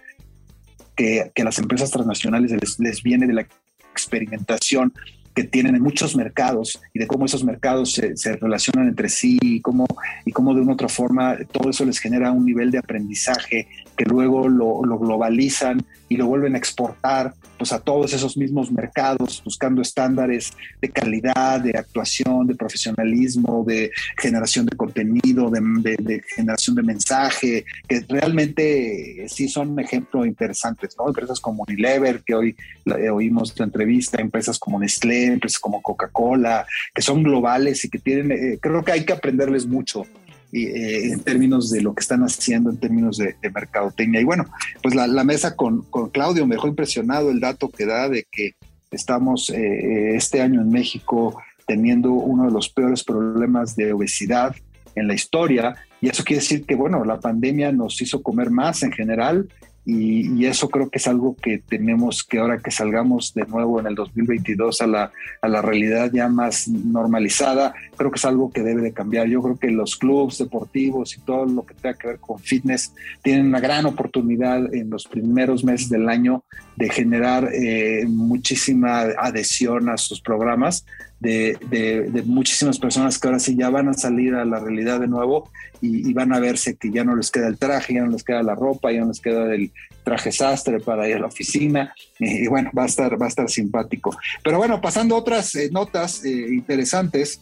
que, 0.96 1.30
que 1.34 1.44
las 1.44 1.58
empresas 1.58 1.90
transnacionales 1.90 2.52
les, 2.52 2.78
les 2.78 3.02
viene 3.02 3.26
de 3.26 3.34
la 3.34 3.46
experimentación 3.92 4.92
que 5.38 5.44
tienen 5.44 5.76
en 5.76 5.82
muchos 5.82 6.16
mercados 6.16 6.80
y 6.92 6.98
de 6.98 7.06
cómo 7.06 7.24
esos 7.24 7.44
mercados 7.44 7.92
se, 7.92 8.16
se, 8.16 8.34
relacionan 8.34 8.88
entre 8.88 9.08
sí 9.08 9.38
y 9.40 9.60
cómo, 9.60 9.86
y 10.24 10.32
cómo 10.32 10.52
de 10.52 10.62
una 10.62 10.72
otra 10.72 10.88
forma 10.88 11.36
todo 11.52 11.70
eso 11.70 11.84
les 11.84 12.00
genera 12.00 12.32
un 12.32 12.44
nivel 12.44 12.72
de 12.72 12.78
aprendizaje 12.78 13.68
que 13.96 14.04
luego 14.04 14.48
lo, 14.48 14.84
lo 14.84 14.98
globalizan 14.98 15.86
y 16.08 16.16
lo 16.16 16.26
vuelven 16.26 16.54
a 16.54 16.58
exportar 16.58 17.34
pues 17.58 17.72
a 17.72 17.80
todos 17.80 18.12
esos 18.12 18.36
mismos 18.36 18.70
mercados, 18.70 19.42
buscando 19.44 19.82
estándares 19.82 20.52
de 20.80 20.88
calidad, 20.88 21.60
de 21.60 21.76
actuación, 21.76 22.46
de 22.46 22.54
profesionalismo, 22.54 23.64
de 23.66 23.90
generación 24.16 24.66
de 24.66 24.76
contenido, 24.76 25.50
de, 25.50 25.96
de, 25.98 26.22
generación 26.36 26.76
de 26.76 26.82
mensaje, 26.82 27.64
que 27.88 28.04
realmente 28.08 29.26
sí 29.28 29.48
son 29.48 29.70
un 29.70 29.80
ejemplo 29.80 30.24
interesantes, 30.24 30.94
¿no? 30.96 31.08
Empresas 31.08 31.40
como 31.40 31.64
Unilever, 31.66 32.22
que 32.24 32.34
hoy 32.34 32.56
eh, 32.86 33.10
oímos 33.10 33.58
la 33.58 33.64
entrevista, 33.64 34.20
empresas 34.20 34.58
como 34.58 34.78
Nestlé, 34.78 35.26
empresas 35.26 35.58
como 35.58 35.82
Coca-Cola, 35.82 36.64
que 36.94 37.02
son 37.02 37.24
globales 37.24 37.84
y 37.84 37.90
que 37.90 37.98
tienen, 37.98 38.30
eh, 38.30 38.58
creo 38.60 38.84
que 38.84 38.92
hay 38.92 39.04
que 39.04 39.12
aprenderles 39.12 39.66
mucho 39.66 40.04
eh, 40.52 41.12
en 41.12 41.20
términos 41.20 41.70
de 41.70 41.82
lo 41.82 41.94
que 41.94 42.00
están 42.00 42.22
haciendo, 42.22 42.70
en 42.70 42.78
términos 42.78 43.18
de, 43.18 43.36
de 43.40 43.50
mercadotecnia. 43.50 44.20
Y 44.20 44.24
bueno, 44.24 44.46
pues 44.82 44.94
la, 44.94 45.06
la 45.06 45.24
mesa 45.24 45.56
con, 45.56 45.82
con, 45.82 46.10
Claudio 46.10 46.46
me 46.46 46.54
dejó 46.54 46.68
impresionado 46.68 47.30
el 47.30 47.40
dato 47.40 47.68
que 47.68 47.84
da 47.84 48.08
de 48.08 48.26
que 48.30 48.54
estamos 48.90 49.50
eh, 49.50 50.16
este 50.16 50.40
año 50.40 50.60
en 50.62 50.70
México 50.70 51.40
teniendo 51.66 52.12
uno 52.12 52.46
de 52.46 52.50
los 52.50 52.70
peores 52.70 53.04
problemas 53.04 53.76
de 53.76 53.92
obesidad 53.92 54.56
en 54.94 55.06
la 55.06 55.14
historia. 55.14 55.74
Y 56.00 56.08
eso 56.08 56.24
quiere 56.24 56.40
decir 56.40 56.64
que, 56.64 56.74
bueno, 56.74 57.04
la 57.04 57.20
pandemia 57.20 57.70
nos 57.72 58.00
hizo 58.00 58.22
comer 58.22 58.50
más 58.50 58.82
en 58.82 58.92
general 58.92 59.48
y, 59.90 60.44
eso 60.44 60.68
creo 60.68 60.90
que 60.90 60.98
es 60.98 61.08
algo 61.08 61.34
que 61.34 61.62
tenemos 61.66 62.22
que 62.22 62.38
ahora 62.38 62.58
que 62.58 62.70
salgamos 62.70 63.32
de 63.32 63.46
nuevo 63.46 63.80
en 63.80 63.86
el 63.86 63.94
2022 63.94 64.82
a 64.82 64.86
la, 64.86 65.12
a 65.40 65.48
la 65.48 65.62
realidad 65.62 66.10
ya 66.12 66.28
más 66.28 66.68
normalizada, 66.68 67.72
creo 67.96 68.10
que 68.10 68.18
es 68.18 68.24
algo 68.26 68.50
que 68.50 68.62
debe 68.62 68.82
de 68.82 68.92
cambiar. 68.92 69.28
Yo 69.28 69.40
creo 69.40 69.56
que 69.56 69.70
los 69.70 69.96
clubes 69.96 70.36
deportivos 70.36 71.16
y 71.16 71.20
todo 71.20 71.46
lo 71.46 71.64
que 71.64 71.72
tenga 71.72 71.96
que 71.96 72.08
ver 72.08 72.18
con 72.18 72.38
fitness 72.38 72.92
tienen 73.22 73.46
una 73.46 73.60
gran 73.60 73.86
oportunidad 73.86 74.74
en 74.74 74.90
los 74.90 75.06
primeros 75.06 75.64
meses 75.64 75.88
del 75.88 76.10
año 76.10 76.44
de 76.76 76.90
generar 76.90 77.48
eh, 77.54 78.04
muchísima 78.06 79.00
adhesión 79.18 79.88
a 79.88 79.96
sus 79.96 80.20
programas 80.20 80.84
de, 81.20 81.58
de, 81.70 82.22
muchísimas 82.22 82.78
personas 82.78 83.18
que 83.18 83.26
ahora 83.26 83.40
sí 83.40 83.56
ya 83.56 83.70
van 83.70 83.88
a 83.88 83.94
salir 83.94 84.34
a 84.34 84.44
la 84.44 84.60
realidad 84.60 85.00
de 85.00 85.08
nuevo 85.08 85.50
y, 85.80 86.08
y, 86.08 86.12
van 86.12 86.32
a 86.32 86.38
verse 86.38 86.76
que 86.76 86.90
ya 86.90 87.02
no 87.04 87.16
les 87.16 87.30
queda 87.30 87.48
el 87.48 87.58
traje, 87.58 87.94
ya 87.94 88.02
no 88.02 88.10
les 88.12 88.22
queda 88.22 88.42
la 88.42 88.54
ropa, 88.54 88.92
ya 88.92 89.00
no 89.00 89.08
les 89.08 89.20
queda 89.20 89.52
el 89.52 89.72
traje 90.04 90.30
sastre 90.30 90.80
para 90.80 91.08
ir 91.08 91.16
a 91.16 91.20
la 91.20 91.26
oficina 91.26 91.92
y, 92.18 92.44
y 92.44 92.46
bueno, 92.46 92.70
va 92.76 92.84
a 92.84 92.86
estar, 92.86 93.20
va 93.20 93.26
a 93.26 93.28
estar 93.28 93.50
simpático. 93.50 94.16
Pero 94.44 94.58
bueno, 94.58 94.80
pasando 94.80 95.16
a 95.16 95.18
otras 95.18 95.54
eh, 95.54 95.70
notas 95.72 96.24
eh, 96.24 96.30
interesantes, 96.50 97.40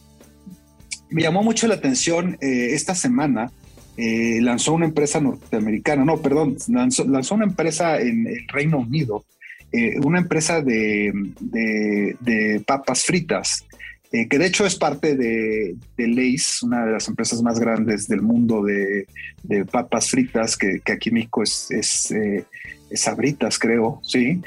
me 1.09 1.21
llamó 1.21 1.43
mucho 1.43 1.67
la 1.67 1.75
atención 1.75 2.37
eh, 2.41 2.69
esta 2.73 2.95
semana. 2.95 3.51
lanzó 3.97 4.73
una 4.73 4.85
empresa 4.85 5.19
norteamericana, 5.19 6.03
no, 6.03 6.17
perdón, 6.17 6.57
lanzó, 6.67 7.05
lanzó 7.05 7.35
una 7.35 7.45
empresa 7.45 7.99
en 7.99 8.27
el 8.27 8.47
Reino 8.47 8.79
Unido 8.79 9.23
eh, 9.71 9.99
una 9.99 10.19
empresa 10.19 10.61
de, 10.61 11.11
de, 11.41 12.63
papas 12.65 13.03
fritas, 13.03 13.65
eh, 14.13 14.27
que 14.29 14.37
de 14.37 14.45
hecho 14.45 14.65
es 14.65 14.75
parte 14.75 15.17
de, 15.17 15.75
de 15.97 16.07
Lays, 16.07 16.63
una 16.63 16.85
de 16.85 16.93
las 16.93 17.09
empresas 17.09 17.41
más 17.41 17.59
grandes 17.59 18.07
del 18.07 18.21
mundo 18.21 18.63
de, 18.63 19.07
de 19.43 19.65
papas 19.65 20.09
fritas, 20.09 20.55
que, 20.55 20.81
aquí 20.91 21.09
en 21.09 21.15
México 21.15 21.43
es, 21.43 21.69
es, 21.71 22.11
eh, 22.11 22.45
es 22.89 23.01
Sabritas, 23.01 23.59
creo, 23.59 23.99
sí. 24.03 24.41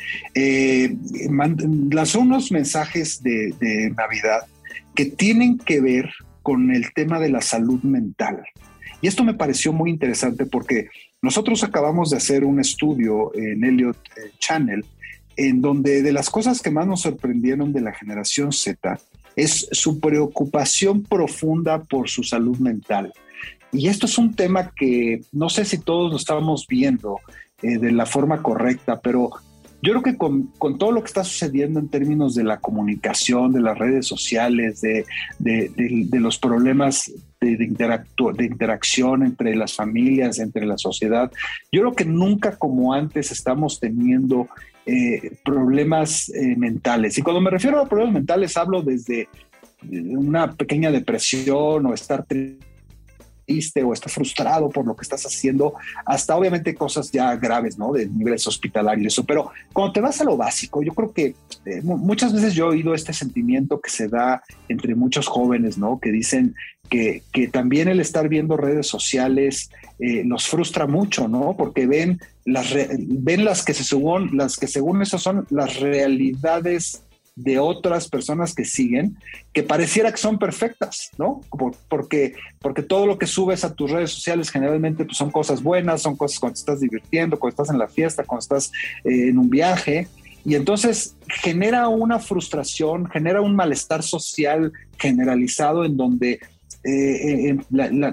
Lanzó 1.91 2.21
unos 2.21 2.51
mensajes 2.51 3.23
de, 3.23 3.55
de 3.61 3.91
Navidad 3.91 4.47
que 4.95 5.05
tienen 5.05 5.59
que 5.59 5.83
ver 5.83 6.11
con 6.43 6.71
el 6.71 6.95
tema 6.95 7.21
de 7.21 7.29
la 7.29 7.43
salud 7.43 7.83
mental. 7.83 8.43
Y 9.03 9.07
esto 9.07 9.23
me 9.23 9.35
pareció 9.35 9.75
muy 9.75 9.91
interesante 9.91 10.47
porque 10.47 10.89
nosotros 11.21 11.63
acabamos 11.63 12.11
de 12.11 12.17
hacer 12.17 12.45
un 12.45 12.59
estudio 12.59 13.35
en 13.35 13.63
Elliot 13.65 13.99
Channel 14.39 14.85
en 15.49 15.63
donde 15.63 16.03
de 16.03 16.13
las 16.13 16.29
cosas 16.29 16.61
que 16.61 16.71
más 16.71 16.87
nos 16.87 17.01
sorprendieron 17.01 17.73
de 17.73 17.81
la 17.81 17.95
generación 17.95 18.53
Z 18.53 18.99
es 19.37 19.69
su 19.73 19.99
preocupación 19.99 21.03
profunda 21.03 21.83
por 21.83 22.11
su 22.11 22.23
salud 22.23 22.59
mental. 22.59 23.11
Y 23.73 23.89
esto 23.89 24.05
es 24.05 24.19
un 24.19 24.35
tema 24.35 24.73
que 24.77 25.23
no 25.33 25.49
sé 25.49 25.65
si 25.65 25.79
todos 25.79 26.11
lo 26.11 26.19
estamos 26.19 26.67
viendo 26.69 27.21
eh, 27.63 27.79
de 27.79 27.91
la 27.91 28.05
forma 28.05 28.43
correcta, 28.43 29.01
pero 29.01 29.31
yo 29.83 29.93
creo 29.93 30.03
que 30.03 30.19
con, 30.19 30.49
con, 30.59 30.77
todo 30.77 30.93
lo 30.93 31.01
que 31.01 31.07
está 31.07 31.25
sucediendo 31.25 31.81
en 31.81 31.89
términos 31.89 32.35
de 32.35 32.45
la 32.45 32.59
comunicación, 32.59 33.53
de 33.53 33.63
las 33.63 33.79
redes 33.79 34.07
sociales, 34.07 34.83
de, 34.83 35.07
de, 35.39 35.71
de, 35.75 36.05
de 36.07 36.21
los 36.21 36.39
problemas 36.39 37.11
de, 37.41 37.57
de, 37.57 38.45
interacción 38.45 39.23
entre 39.23 39.57
las 39.57 39.75
familias, 39.75 40.39
entre 40.39 40.67
la 40.67 40.77
sociedad, 40.77 41.33
yo 41.73 41.81
creo 41.81 41.95
que 41.95 42.05
nunca 42.05 42.59
como 42.59 42.93
antes 42.93 43.31
estamos 43.31 43.81
teniendo 43.81 44.49
eh, 44.87 45.37
problemas 45.45 46.29
eh, 46.31 46.57
mentales. 46.57 47.19
Y 47.19 47.23
cuando 47.23 47.41
me 47.41 47.51
refiero 47.51 47.81
a 47.81 47.89
problemas 47.89 48.15
mentales, 48.15 48.57
hablo 48.57 48.83
desde 48.83 49.29
una 49.89 50.53
pequeña 50.53 50.91
depresión 50.91 51.87
o 51.87 51.95
estar 51.95 52.25
triste 52.25 53.83
o 53.83 53.93
está 53.93 54.09
frustrado 54.09 54.69
por 54.69 54.87
lo 54.87 54.95
que 54.95 55.03
estás 55.03 55.25
haciendo, 55.25 55.75
hasta 56.07 56.37
obviamente 56.37 56.75
cosas 56.75 57.11
ya 57.11 57.35
graves, 57.37 57.79
¿no? 57.79 57.93
De 57.93 58.07
niveles 58.07 58.47
hospitalarios, 58.47 59.13
eso. 59.13 59.25
Pero 59.25 59.51
cuando 59.73 59.93
te 59.93 60.01
vas 60.01 60.21
a 60.21 60.25
lo 60.25 60.37
básico, 60.37 60.83
yo 60.83 60.93
creo 60.93 61.13
que 61.13 61.35
eh, 61.67 61.81
muchas 61.83 62.33
veces 62.33 62.55
yo 62.55 62.67
he 62.67 62.77
oído 62.77 62.95
este 62.95 63.13
sentimiento 63.13 63.81
que 63.81 63.91
se 63.91 64.09
da 64.09 64.43
entre 64.69 64.95
muchos 64.95 65.27
jóvenes, 65.27 65.79
¿no? 65.79 65.99
Que 65.99 66.13
dicen 66.13 66.55
que, 66.89 67.23
que 67.33 67.49
también 67.49 67.89
el 67.89 68.01
estar 68.01 68.29
viendo 68.29 68.57
redes 68.57 68.87
sociales 68.87 69.71
eh, 69.99 70.23
los 70.25 70.49
frustra 70.49 70.87
mucho, 70.87 71.29
¿no? 71.29 71.57
Porque 71.57 71.87
ven 71.87 72.21
las, 72.53 72.75
ven 72.99 73.45
las 73.45 73.65
que 73.65 73.75
se 73.75 73.85
según, 73.85 74.37
las 74.37 74.57
que 74.57 74.67
según 74.67 75.03
eso 75.03 75.19
son 75.19 75.47
las 75.51 75.81
realidades 75.81 77.03
de 77.37 77.59
otras 77.59 78.09
personas 78.09 78.55
que 78.55 78.65
siguen, 78.65 79.17
que 79.53 79.63
pareciera 79.63 80.11
que 80.11 80.19
son 80.19 80.39
perfectas, 80.39 81.11
¿no? 81.17 81.41
porque, 81.89 82.35
porque 82.61 82.83
todo 82.83 83.07
lo 83.07 83.19
que 83.19 83.27
subes 83.27 83.65
a 83.65 83.75
tus 83.75 83.91
redes 83.91 84.11
sociales 84.11 84.51
generalmente 84.51 85.05
pues, 85.05 85.17
son 85.17 85.31
cosas 85.31 85.63
buenas, 85.63 86.03
son 86.03 86.17
cosas 86.17 86.39
cuando 86.39 86.59
estás 86.59 86.81
divirtiendo, 86.81 87.39
cuando 87.39 87.63
estás 87.63 87.71
en 87.71 87.79
la 87.79 87.89
fiesta, 87.89 88.25
cuando 88.25 88.41
estás 88.41 88.73
eh, 89.05 89.29
en 89.29 89.39
un 89.39 89.49
viaje. 89.49 90.09
Y 90.45 90.55
entonces 90.55 91.17
genera 91.43 91.89
una 91.89 92.19
frustración, 92.19 93.09
genera 93.11 93.41
un 93.41 93.55
malestar 93.55 94.03
social 94.03 94.73
generalizado 94.99 95.85
en 95.85 95.97
donde 95.97 96.41
eh, 96.83 97.51
eh, 97.51 97.59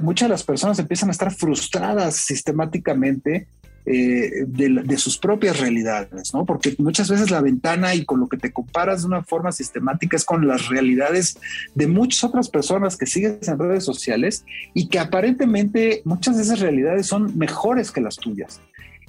muchas 0.01 0.27
de 0.27 0.33
las 0.33 0.43
personas 0.43 0.77
empiezan 0.77 1.07
a 1.07 1.13
estar 1.13 1.33
frustradas 1.33 2.15
sistemáticamente 2.15 3.47
eh, 3.89 4.43
de, 4.45 4.97
sus 4.97 5.17
propias 5.17 5.61
realidades, 5.61 6.33
¿no? 6.33 6.43
Porque 6.43 6.75
muchas 6.77 7.09
veces 7.09 7.31
la 7.31 7.39
ventana 7.39 7.95
y 7.95 8.03
con 8.03 8.19
lo 8.19 8.27
que 8.27 8.35
te 8.35 8.51
comparas 8.51 9.01
de 9.01 9.07
una 9.07 9.23
forma 9.23 9.53
sistemática 9.53 10.17
es 10.17 10.25
con 10.25 10.45
las 10.45 10.67
realidades 10.67 11.39
de 11.73 11.87
muchas 11.87 12.25
otras 12.25 12.49
personas 12.49 12.97
que 12.97 13.05
sigues 13.05 13.47
en 13.47 13.57
redes 13.57 13.85
sociales 13.85 14.43
y 14.73 14.89
que 14.89 14.99
aparentemente 14.99 16.01
muchas 16.03 16.35
de 16.35 16.43
esas 16.43 16.59
realidades 16.59 17.07
son 17.07 17.37
mejores 17.37 17.91
que 17.91 18.01
las 18.01 18.17
tuyas. 18.17 18.59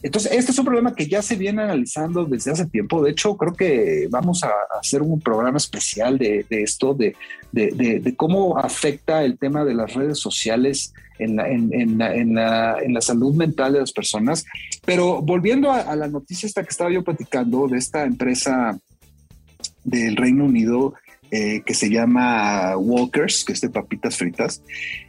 Entonces, 0.01 0.30
este 0.32 0.53
es 0.53 0.59
un 0.59 0.64
problema 0.64 0.94
que 0.94 1.09
ya 1.09 1.22
se 1.22 1.34
viene 1.34 1.62
analizando 1.62 2.24
desde 2.24 2.53
hace 2.53 2.66
tiempo. 2.66 3.03
De 3.03 3.11
hecho, 3.11 3.36
creo 3.36 3.53
que 3.53 4.07
vamos 4.11 4.44
a 4.44 4.53
hacer 4.80 5.03
un 5.03 5.20
programa 5.20 5.57
especial 5.57 6.18
de, 6.18 6.46
esto, 6.51 6.94
de, 6.94 8.14
cómo 8.16 8.59
afecta 8.59 9.24
el 9.24 9.38
tema 9.38 9.64
de 9.64 9.74
las 9.74 9.94
redes 9.94 10.20
sociales 10.20 10.94
en 11.18 11.36
la, 11.99 13.01
salud 13.01 13.34
mental 13.34 13.72
de 13.72 13.80
las 13.80 13.92
personas. 13.92 14.44
Pero 14.86 15.20
volviendo 15.20 15.72
a, 15.72 15.96
la 15.96 16.07
noticia 16.07 16.46
esta 16.46 16.62
que 16.62 16.70
estaba 16.70 16.92
yo 16.92 17.03
platicando 17.03 17.66
de 17.66 17.78
esta 17.78 18.05
empresa 18.05 18.78
del 19.82 20.14
Reino 20.14 20.44
Unido 20.44 20.94
eh, 21.30 21.62
que 21.66 21.74
se 21.74 21.90
llama 21.90 22.76
Walkers, 22.76 23.44
que 23.44 23.53
es 23.53 23.61
de 23.61 23.68
papitas 23.68 24.16
fritas, 24.16 24.62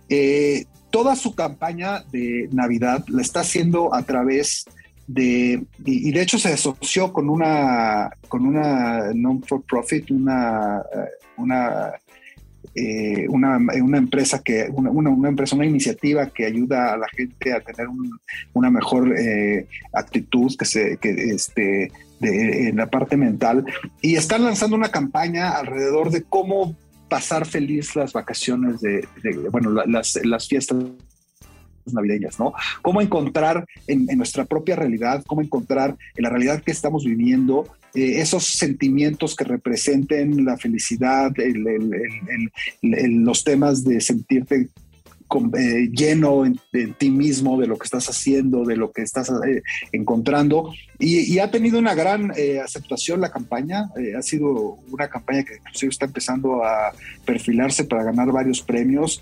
eh, 0.10 0.66
toda 0.90 1.16
su 1.16 1.36
campaña 1.36 2.04
de 2.12 2.50
Navidad 2.52 3.06
la 3.08 3.22
está 3.22 3.42
haciendo 3.42 3.94
a 3.94 4.02
través 4.04 4.66
de, 5.10 5.66
y, 5.86 6.12
de 6.12 6.22
hecho 6.22 6.38
se 6.38 6.54
asoció 6.54 7.12
con 7.12 7.32
una, 7.32 8.12
con 8.28 8.46
una 8.46 9.12
non-for-profit, 9.12 10.12
una, 10.12 10.84
una, 11.36 11.94
eh, 12.76 13.26
una, 13.28 13.58
una, 13.58 13.98
empresa 13.98 14.44
que, 14.44 14.70
una, 14.72 14.92
una, 14.92 15.30
empresa, 15.30 15.56
una 15.56 15.66
iniciativa 15.66 16.28
que 16.28 16.46
ayuda 16.46 16.94
a 16.94 16.98
la 16.98 17.08
gente 17.08 17.52
a 17.52 17.60
tener 17.60 17.88
una 18.54 18.70
mejor 18.70 19.18
eh, 19.18 19.68
actitud 19.94 20.56
que 20.56 20.66
se, 20.66 20.98
que 20.98 21.10
este, 21.10 21.92
de, 22.20 22.70
en 22.70 22.76
la 22.76 22.86
parte 22.86 23.18
mental. 23.18 23.66
Y 24.02 24.16
están 24.16 24.44
lanzando 24.44 24.76
una 24.76 24.92
campaña 24.92 25.58
alrededor 25.58 26.12
de 26.12 26.22
cómo 26.22 26.76
pasar 27.10 27.48
feliz 27.48 27.96
las 27.96 28.14
vacaciones 28.14 28.80
de, 28.82 29.08
bueno, 29.50 29.72
las, 29.72 30.20
las 30.24 30.48
fiestas 30.48 30.78
navideñas, 31.94 32.40
¿no? 32.40 32.54
Cómo 32.82 33.02
encontrar 33.02 33.66
en, 33.88 34.06
nuestra 34.18 34.46
propia 34.46 34.76
realidad, 34.76 35.24
cómo 35.26 35.42
encontrar 35.42 35.96
en 36.16 36.24
la 36.24 36.30
realidad 36.30 36.62
que 36.62 36.72
estamos 36.72 37.06
viviendo 37.06 37.68
eh, 37.94 38.20
esos 38.20 38.46
sentimientos 38.46 39.36
que 39.36 39.44
representen 39.44 40.46
la 40.46 40.58
felicidad, 40.58 41.32
los 42.82 43.44
temas 43.44 43.84
de 43.84 44.02
sentirte 44.02 44.70
eh, 45.58 45.90
lleno 45.92 46.44
en, 46.44 46.60
ti 46.98 47.12
mismo 47.12 47.60
de 47.60 47.68
lo 47.68 47.78
que 47.78 47.86
estás 47.86 48.10
haciendo, 48.10 48.66
de 48.66 48.76
lo 48.76 48.92
que 48.92 49.04
estás 49.04 49.30
eh, 49.30 49.62
encontrando. 49.92 50.74
Y, 50.98 51.38
ha 51.40 51.52
tenido 51.52 51.78
una 51.80 51.94
gran 51.94 52.34
eh, 52.36 52.60
aceptación 52.60 53.22
la 53.22 53.32
campaña. 53.32 53.92
ha 54.18 54.22
sido 54.22 54.80
una 54.92 55.08
campaña 55.08 55.44
que 55.44 55.56
inclusive 55.56 55.92
está 55.92 56.06
empezando 56.06 56.64
a 56.64 56.92
perfilarse 57.26 57.86
para 57.86 58.04
ganar 58.04 58.32
varios 58.32 58.62
premios. 58.62 59.22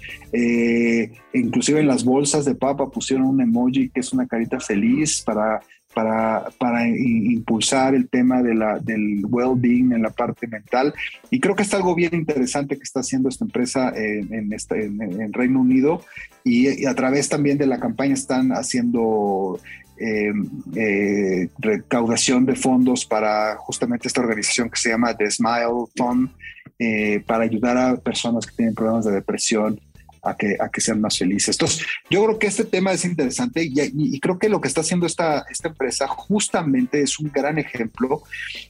inclusive 1.33 1.81
en 1.81 1.87
las 1.87 2.03
bolsas 2.03 2.45
de 2.45 2.55
papa 2.55 2.89
pusieron 2.89 3.27
un 3.27 3.41
emoji 3.41 3.89
que 3.89 3.99
es 3.99 4.13
una 4.13 4.27
carita 4.27 4.59
feliz 4.59 5.21
para 5.21 5.61
para, 5.97 6.45
para 6.59 6.87
impulsar 6.87 7.95
el 7.95 8.07
tema 8.07 8.43
de 8.43 8.53
la, 8.53 8.77
del 8.77 9.25
well-being 9.27 9.93
en 9.93 10.03
la 10.03 10.11
parte 10.11 10.45
mental. 10.45 10.93
Y 11.31 11.39
creo 11.39 11.55
que 11.55 11.63
es 11.63 11.73
algo 11.73 11.95
bien 11.95 12.13
interesante 12.13 12.77
que 12.77 12.83
está 12.83 12.99
haciendo 12.99 13.29
esta 13.29 13.45
empresa 13.45 13.91
en, 13.95 14.31
en, 14.31 15.33
Reino 15.33 15.59
Unido 15.59 16.03
y, 16.43 16.85
a 16.85 16.93
través 16.93 17.29
también 17.29 17.57
de 17.57 17.65
la 17.65 17.79
campaña 17.79 18.13
están 18.13 18.51
haciendo 18.51 19.59
eh, 19.99 20.31
eh, 20.75 21.49
recaudación 21.57 22.45
de 22.45 22.55
fondos 22.55 23.03
para 23.03 23.55
justamente 23.55 24.07
esta 24.07 24.21
organización 24.21 24.69
que 24.69 24.79
se 24.79 24.89
llama 24.89 25.17
The 25.17 25.31
Smile 25.31 25.87
Fund, 25.95 26.29
eh, 26.77 27.23
para 27.25 27.45
ayudar 27.45 27.75
a 27.75 27.97
personas 27.97 28.45
que 28.45 28.55
tienen 28.55 28.75
problemas 28.75 29.05
de 29.05 29.13
depresión 29.13 29.79
a 30.27 30.35
que, 30.35 30.57
a 30.59 30.69
que 30.69 30.81
sean 30.81 31.01
más 31.01 31.17
felices. 31.17 31.55
Entonces, 31.55 31.85
yo 32.09 32.23
creo 32.23 32.39
que 32.39 32.47
este 32.47 32.65
tema 32.65 32.91
es 32.91 33.05
interesante 33.05 33.63
y, 33.63 34.19
creo 34.19 34.39
que 34.39 34.49
lo 34.49 34.61
que 34.61 34.67
está 34.67 34.81
haciendo 34.81 35.05
esta, 35.05 35.45
esta 35.49 35.69
empresa 35.69 36.07
justamente 36.07 37.01
es 37.01 37.19
un 37.19 37.31
gran 37.31 37.57
ejemplo 37.57 38.23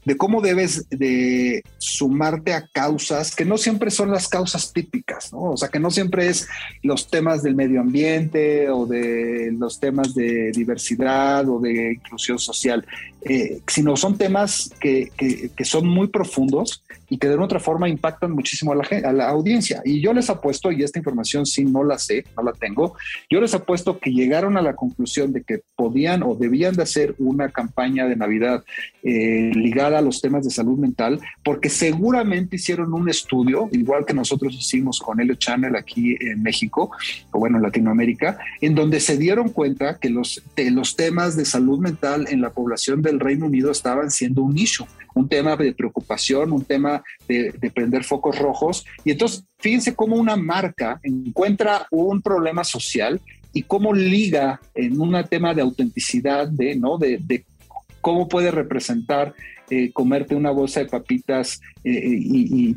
de 0.05 0.17
cómo 0.17 0.41
debes 0.41 0.87
de 0.89 1.63
sumarte 1.77 2.53
a 2.53 2.67
causas 2.67 3.35
que 3.35 3.45
no 3.45 3.57
siempre 3.57 3.91
son 3.91 4.11
las 4.11 4.27
causas 4.27 4.73
típicas, 4.73 5.31
¿no? 5.31 5.51
O 5.51 5.57
sea, 5.57 5.69
que 5.69 5.79
no 5.79 5.89
siempre 5.91 6.27
es 6.27 6.47
los 6.83 7.09
temas 7.09 7.43
del 7.43 7.55
medio 7.55 7.81
ambiente 7.81 8.69
o 8.69 8.85
de 8.85 9.51
los 9.57 9.79
temas 9.79 10.13
de 10.13 10.51
diversidad 10.51 11.47
o 11.49 11.59
de 11.59 11.93
inclusión 11.93 12.39
social, 12.39 12.85
eh, 13.21 13.59
sino 13.67 13.95
son 13.95 14.17
temas 14.17 14.71
que, 14.79 15.11
que, 15.17 15.49
que 15.55 15.65
son 15.65 15.87
muy 15.87 16.07
profundos 16.07 16.83
y 17.09 17.17
que 17.17 17.27
de 17.27 17.35
otra 17.35 17.59
forma 17.59 17.89
impactan 17.89 18.31
muchísimo 18.31 18.73
a 18.73 18.75
la, 18.75 19.09
a 19.09 19.13
la 19.13 19.29
audiencia. 19.29 19.81
Y 19.85 20.01
yo 20.01 20.13
les 20.13 20.29
apuesto, 20.29 20.71
y 20.71 20.83
esta 20.83 20.99
información 20.99 21.45
sí 21.45 21.65
no 21.65 21.83
la 21.83 21.97
sé, 21.97 22.25
no 22.35 22.43
la 22.43 22.51
tengo, 22.53 22.95
yo 23.29 23.39
les 23.39 23.53
apuesto 23.53 23.99
que 23.99 24.11
llegaron 24.11 24.57
a 24.57 24.61
la 24.61 24.75
conclusión 24.75 25.31
de 25.31 25.43
que 25.43 25.61
podían 25.75 26.23
o 26.23 26.35
debían 26.35 26.75
de 26.75 26.83
hacer 26.83 27.15
una 27.19 27.49
campaña 27.49 28.07
de 28.07 28.15
Navidad 28.15 28.63
eh, 29.03 29.51
ligada 29.53 29.99
a 29.99 30.01
los 30.01 30.21
temas 30.21 30.43
de 30.43 30.51
salud 30.51 30.77
mental, 30.77 31.19
porque 31.43 31.69
seguramente 31.69 32.57
hicieron 32.57 32.93
un 32.93 33.09
estudio, 33.09 33.69
igual 33.71 34.05
que 34.05 34.13
nosotros 34.13 34.53
hicimos 34.53 34.99
con 34.99 35.19
Helio 35.19 35.35
Channel 35.35 35.75
aquí 35.75 36.17
en 36.19 36.41
México, 36.43 36.91
o 37.31 37.39
bueno, 37.39 37.57
en 37.57 37.63
Latinoamérica, 37.63 38.37
en 38.61 38.75
donde 38.75 38.99
se 38.99 39.17
dieron 39.17 39.49
cuenta 39.49 39.99
que 39.99 40.09
los, 40.09 40.43
de 40.55 40.71
los 40.71 40.95
temas 40.95 41.35
de 41.35 41.45
salud 41.45 41.79
mental 41.79 42.27
en 42.29 42.41
la 42.41 42.51
población 42.51 43.01
del 43.01 43.19
Reino 43.19 43.45
Unido 43.45 43.71
estaban 43.71 44.11
siendo 44.11 44.41
un 44.43 44.57
issue 44.57 44.87
un 45.18 45.28
tema 45.28 45.55
de 45.55 45.74
preocupación, 45.74 46.51
un 46.51 46.63
tema 46.63 47.03
de, 47.28 47.53
prender 47.74 48.03
focos 48.03 48.38
rojos. 48.38 48.86
Y 49.03 49.11
entonces, 49.11 49.43
fíjense 49.57 49.95
cómo 49.95 50.15
una 50.15 50.36
marca 50.36 50.99
encuentra 51.03 51.88
un 51.91 52.22
problema 52.22 52.63
social 52.63 53.20
y 53.53 53.63
cómo 53.63 53.93
liga 53.93 54.61
en 54.76 54.99
un 54.99 55.15
tema 55.30 55.53
de 55.53 55.61
autenticidad, 55.61 56.47
de, 56.47 56.76
¿no? 56.76 56.97
de, 56.97 57.18
de 57.18 57.45
cómo 58.01 58.27
puede 58.27 58.51
representar 58.51 59.33
eh, 59.69 59.91
comerte 59.91 60.33
una 60.33 60.51
bolsa 60.51 60.79
de 60.79 60.85
papitas 60.85 61.59
eh, 61.83 62.01
y, 62.01 62.73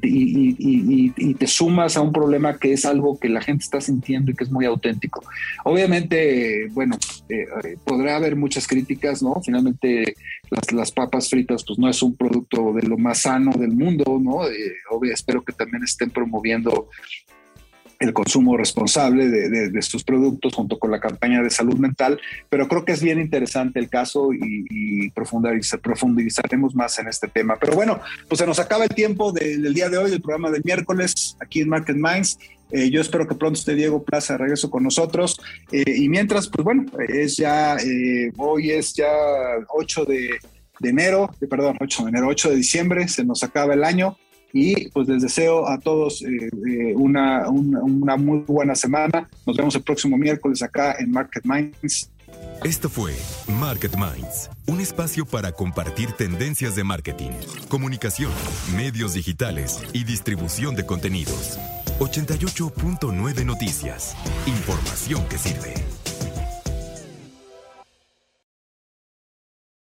te 1.35 1.47
sumas 1.47 1.97
a 1.97 2.01
un 2.01 2.13
problema 2.13 2.59
que 2.59 2.73
es 2.73 2.85
algo 2.85 3.17
que 3.17 3.29
la 3.29 3.41
gente 3.41 3.63
está 3.63 3.81
sintiendo 3.81 4.33
y 4.33 4.35
que 4.35 4.43
es 4.43 4.51
muy 4.51 4.65
auténtico. 4.65 5.23
Obviamente, 5.65 6.69
bueno, 6.73 6.99
eh, 7.29 7.47
podrá 7.85 8.17
haber 8.17 8.35
muchas 8.35 8.67
críticas, 8.67 9.23
¿no? 9.23 9.41
Finalmente, 9.41 10.17
las, 10.51 10.73
las, 10.73 10.91
papas 10.91 11.31
fritas, 11.31 11.63
pues 11.65 11.79
no 11.79 11.89
es 11.89 12.03
un 12.03 12.17
producto 12.17 12.73
de 12.73 12.83
lo 12.83 12.99
más 12.99 13.21
sano 13.21 13.53
del 13.53 13.71
mundo, 13.71 14.19
¿no? 14.21 14.41
obvio, 14.91 15.15
espero 15.15 15.43
que 15.43 15.53
también 15.53 15.85
estén 15.85 16.11
promoviendo 16.11 16.89
el 18.01 18.15
consumo 18.15 18.57
responsable 18.57 19.29
de, 19.29 19.83
sus 19.83 20.05
productos 20.05 20.55
junto 20.55 20.79
con 20.79 20.91
la 20.91 21.01
campaña 21.01 21.43
de 21.43 21.51
salud 21.51 21.77
mental, 21.77 22.19
pero 22.49 22.67
creo 22.67 22.85
que 22.85 22.93
es 22.93 23.03
bien 23.03 23.21
interesante 23.21 23.79
el 23.79 23.91
caso 23.91 24.31
y, 24.33 25.11
profundizaremos 25.11 26.75
más 26.75 26.99
en 26.99 27.09
este 27.09 27.29
tema. 27.29 27.57
Pero 27.61 27.75
bueno, 27.75 28.01
pues 28.27 28.39
se 28.39 28.47
nos 28.47 28.59
acaba 28.59 28.85
el 28.85 28.91
tiempo 28.91 29.33
del 29.33 29.75
día 29.75 29.91
de 29.91 29.99
hoy, 29.99 30.11
del 30.11 30.23
programa 30.23 30.51
de 30.51 30.61
miércoles 30.65 31.37
aquí 31.41 31.61
en 31.61 31.69
Market 31.69 31.97
Minds. 31.97 32.39
Eh, 32.71 32.89
yo 32.91 33.01
espero 33.01 33.27
que 33.27 33.35
pronto 33.35 33.59
esté 33.59 33.75
Diego 33.75 34.03
Plaza 34.03 34.35
de 34.35 34.39
regreso 34.39 34.71
con 34.71 34.83
nosotros. 34.83 35.39
Eh, 35.71 35.85
y 35.87 36.09
mientras, 36.09 36.49
pues 36.49 36.65
bueno, 36.65 36.87
es 37.09 37.37
ya, 37.37 37.77
eh, 37.77 38.33
hoy 38.39 38.71
es 38.71 38.95
ya 38.95 39.13
8 39.69 40.05
de, 40.07 40.39
de 40.79 40.89
enero, 40.89 41.31
perdón, 41.51 41.77
8 41.81 42.05
de 42.05 42.09
enero, 42.09 42.29
8 42.29 42.51
de 42.51 42.57
diciembre, 42.57 43.09
se 43.09 43.25
nos 43.25 43.43
acaba 43.43 43.75
el 43.75 43.85
año. 43.85 44.17
Y 44.53 44.89
pues 44.91 45.09
les 45.09 45.23
deseo 45.23 45.69
a 45.69 45.79
todos 45.79 46.25
una, 46.95 47.49
una, 47.49 47.83
una 47.83 48.17
muy 48.17 48.45
buena 48.47 48.75
semana. 48.75 49.29
Nos 49.47 49.57
vemos 49.57 49.75
el 49.75 49.83
próximo 49.83 50.17
miércoles 50.17 50.63
acá 50.63 50.97
en 50.99 51.11
Market 51.11 51.45
Minds. 51.45 52.11
Esto 52.65 52.89
fue 52.91 53.15
Market 53.49 53.97
Minds, 53.97 54.51
un 54.67 54.81
espacio 54.81 55.25
para 55.25 55.53
compartir 55.53 56.13
tendencias 56.13 56.77
de 56.77 56.85
marketing, 56.85 57.31
comunicación, 57.69 58.31
medios 58.77 59.15
digitales 59.15 59.83
y 59.93 60.05
distribución 60.05 60.77
de 60.77 60.85
contenidos. 60.85 61.59
88.9 62.01 63.45
Noticias. 63.45 64.15
Información 64.47 65.27
que 65.29 65.39
sirve. 65.39 66.00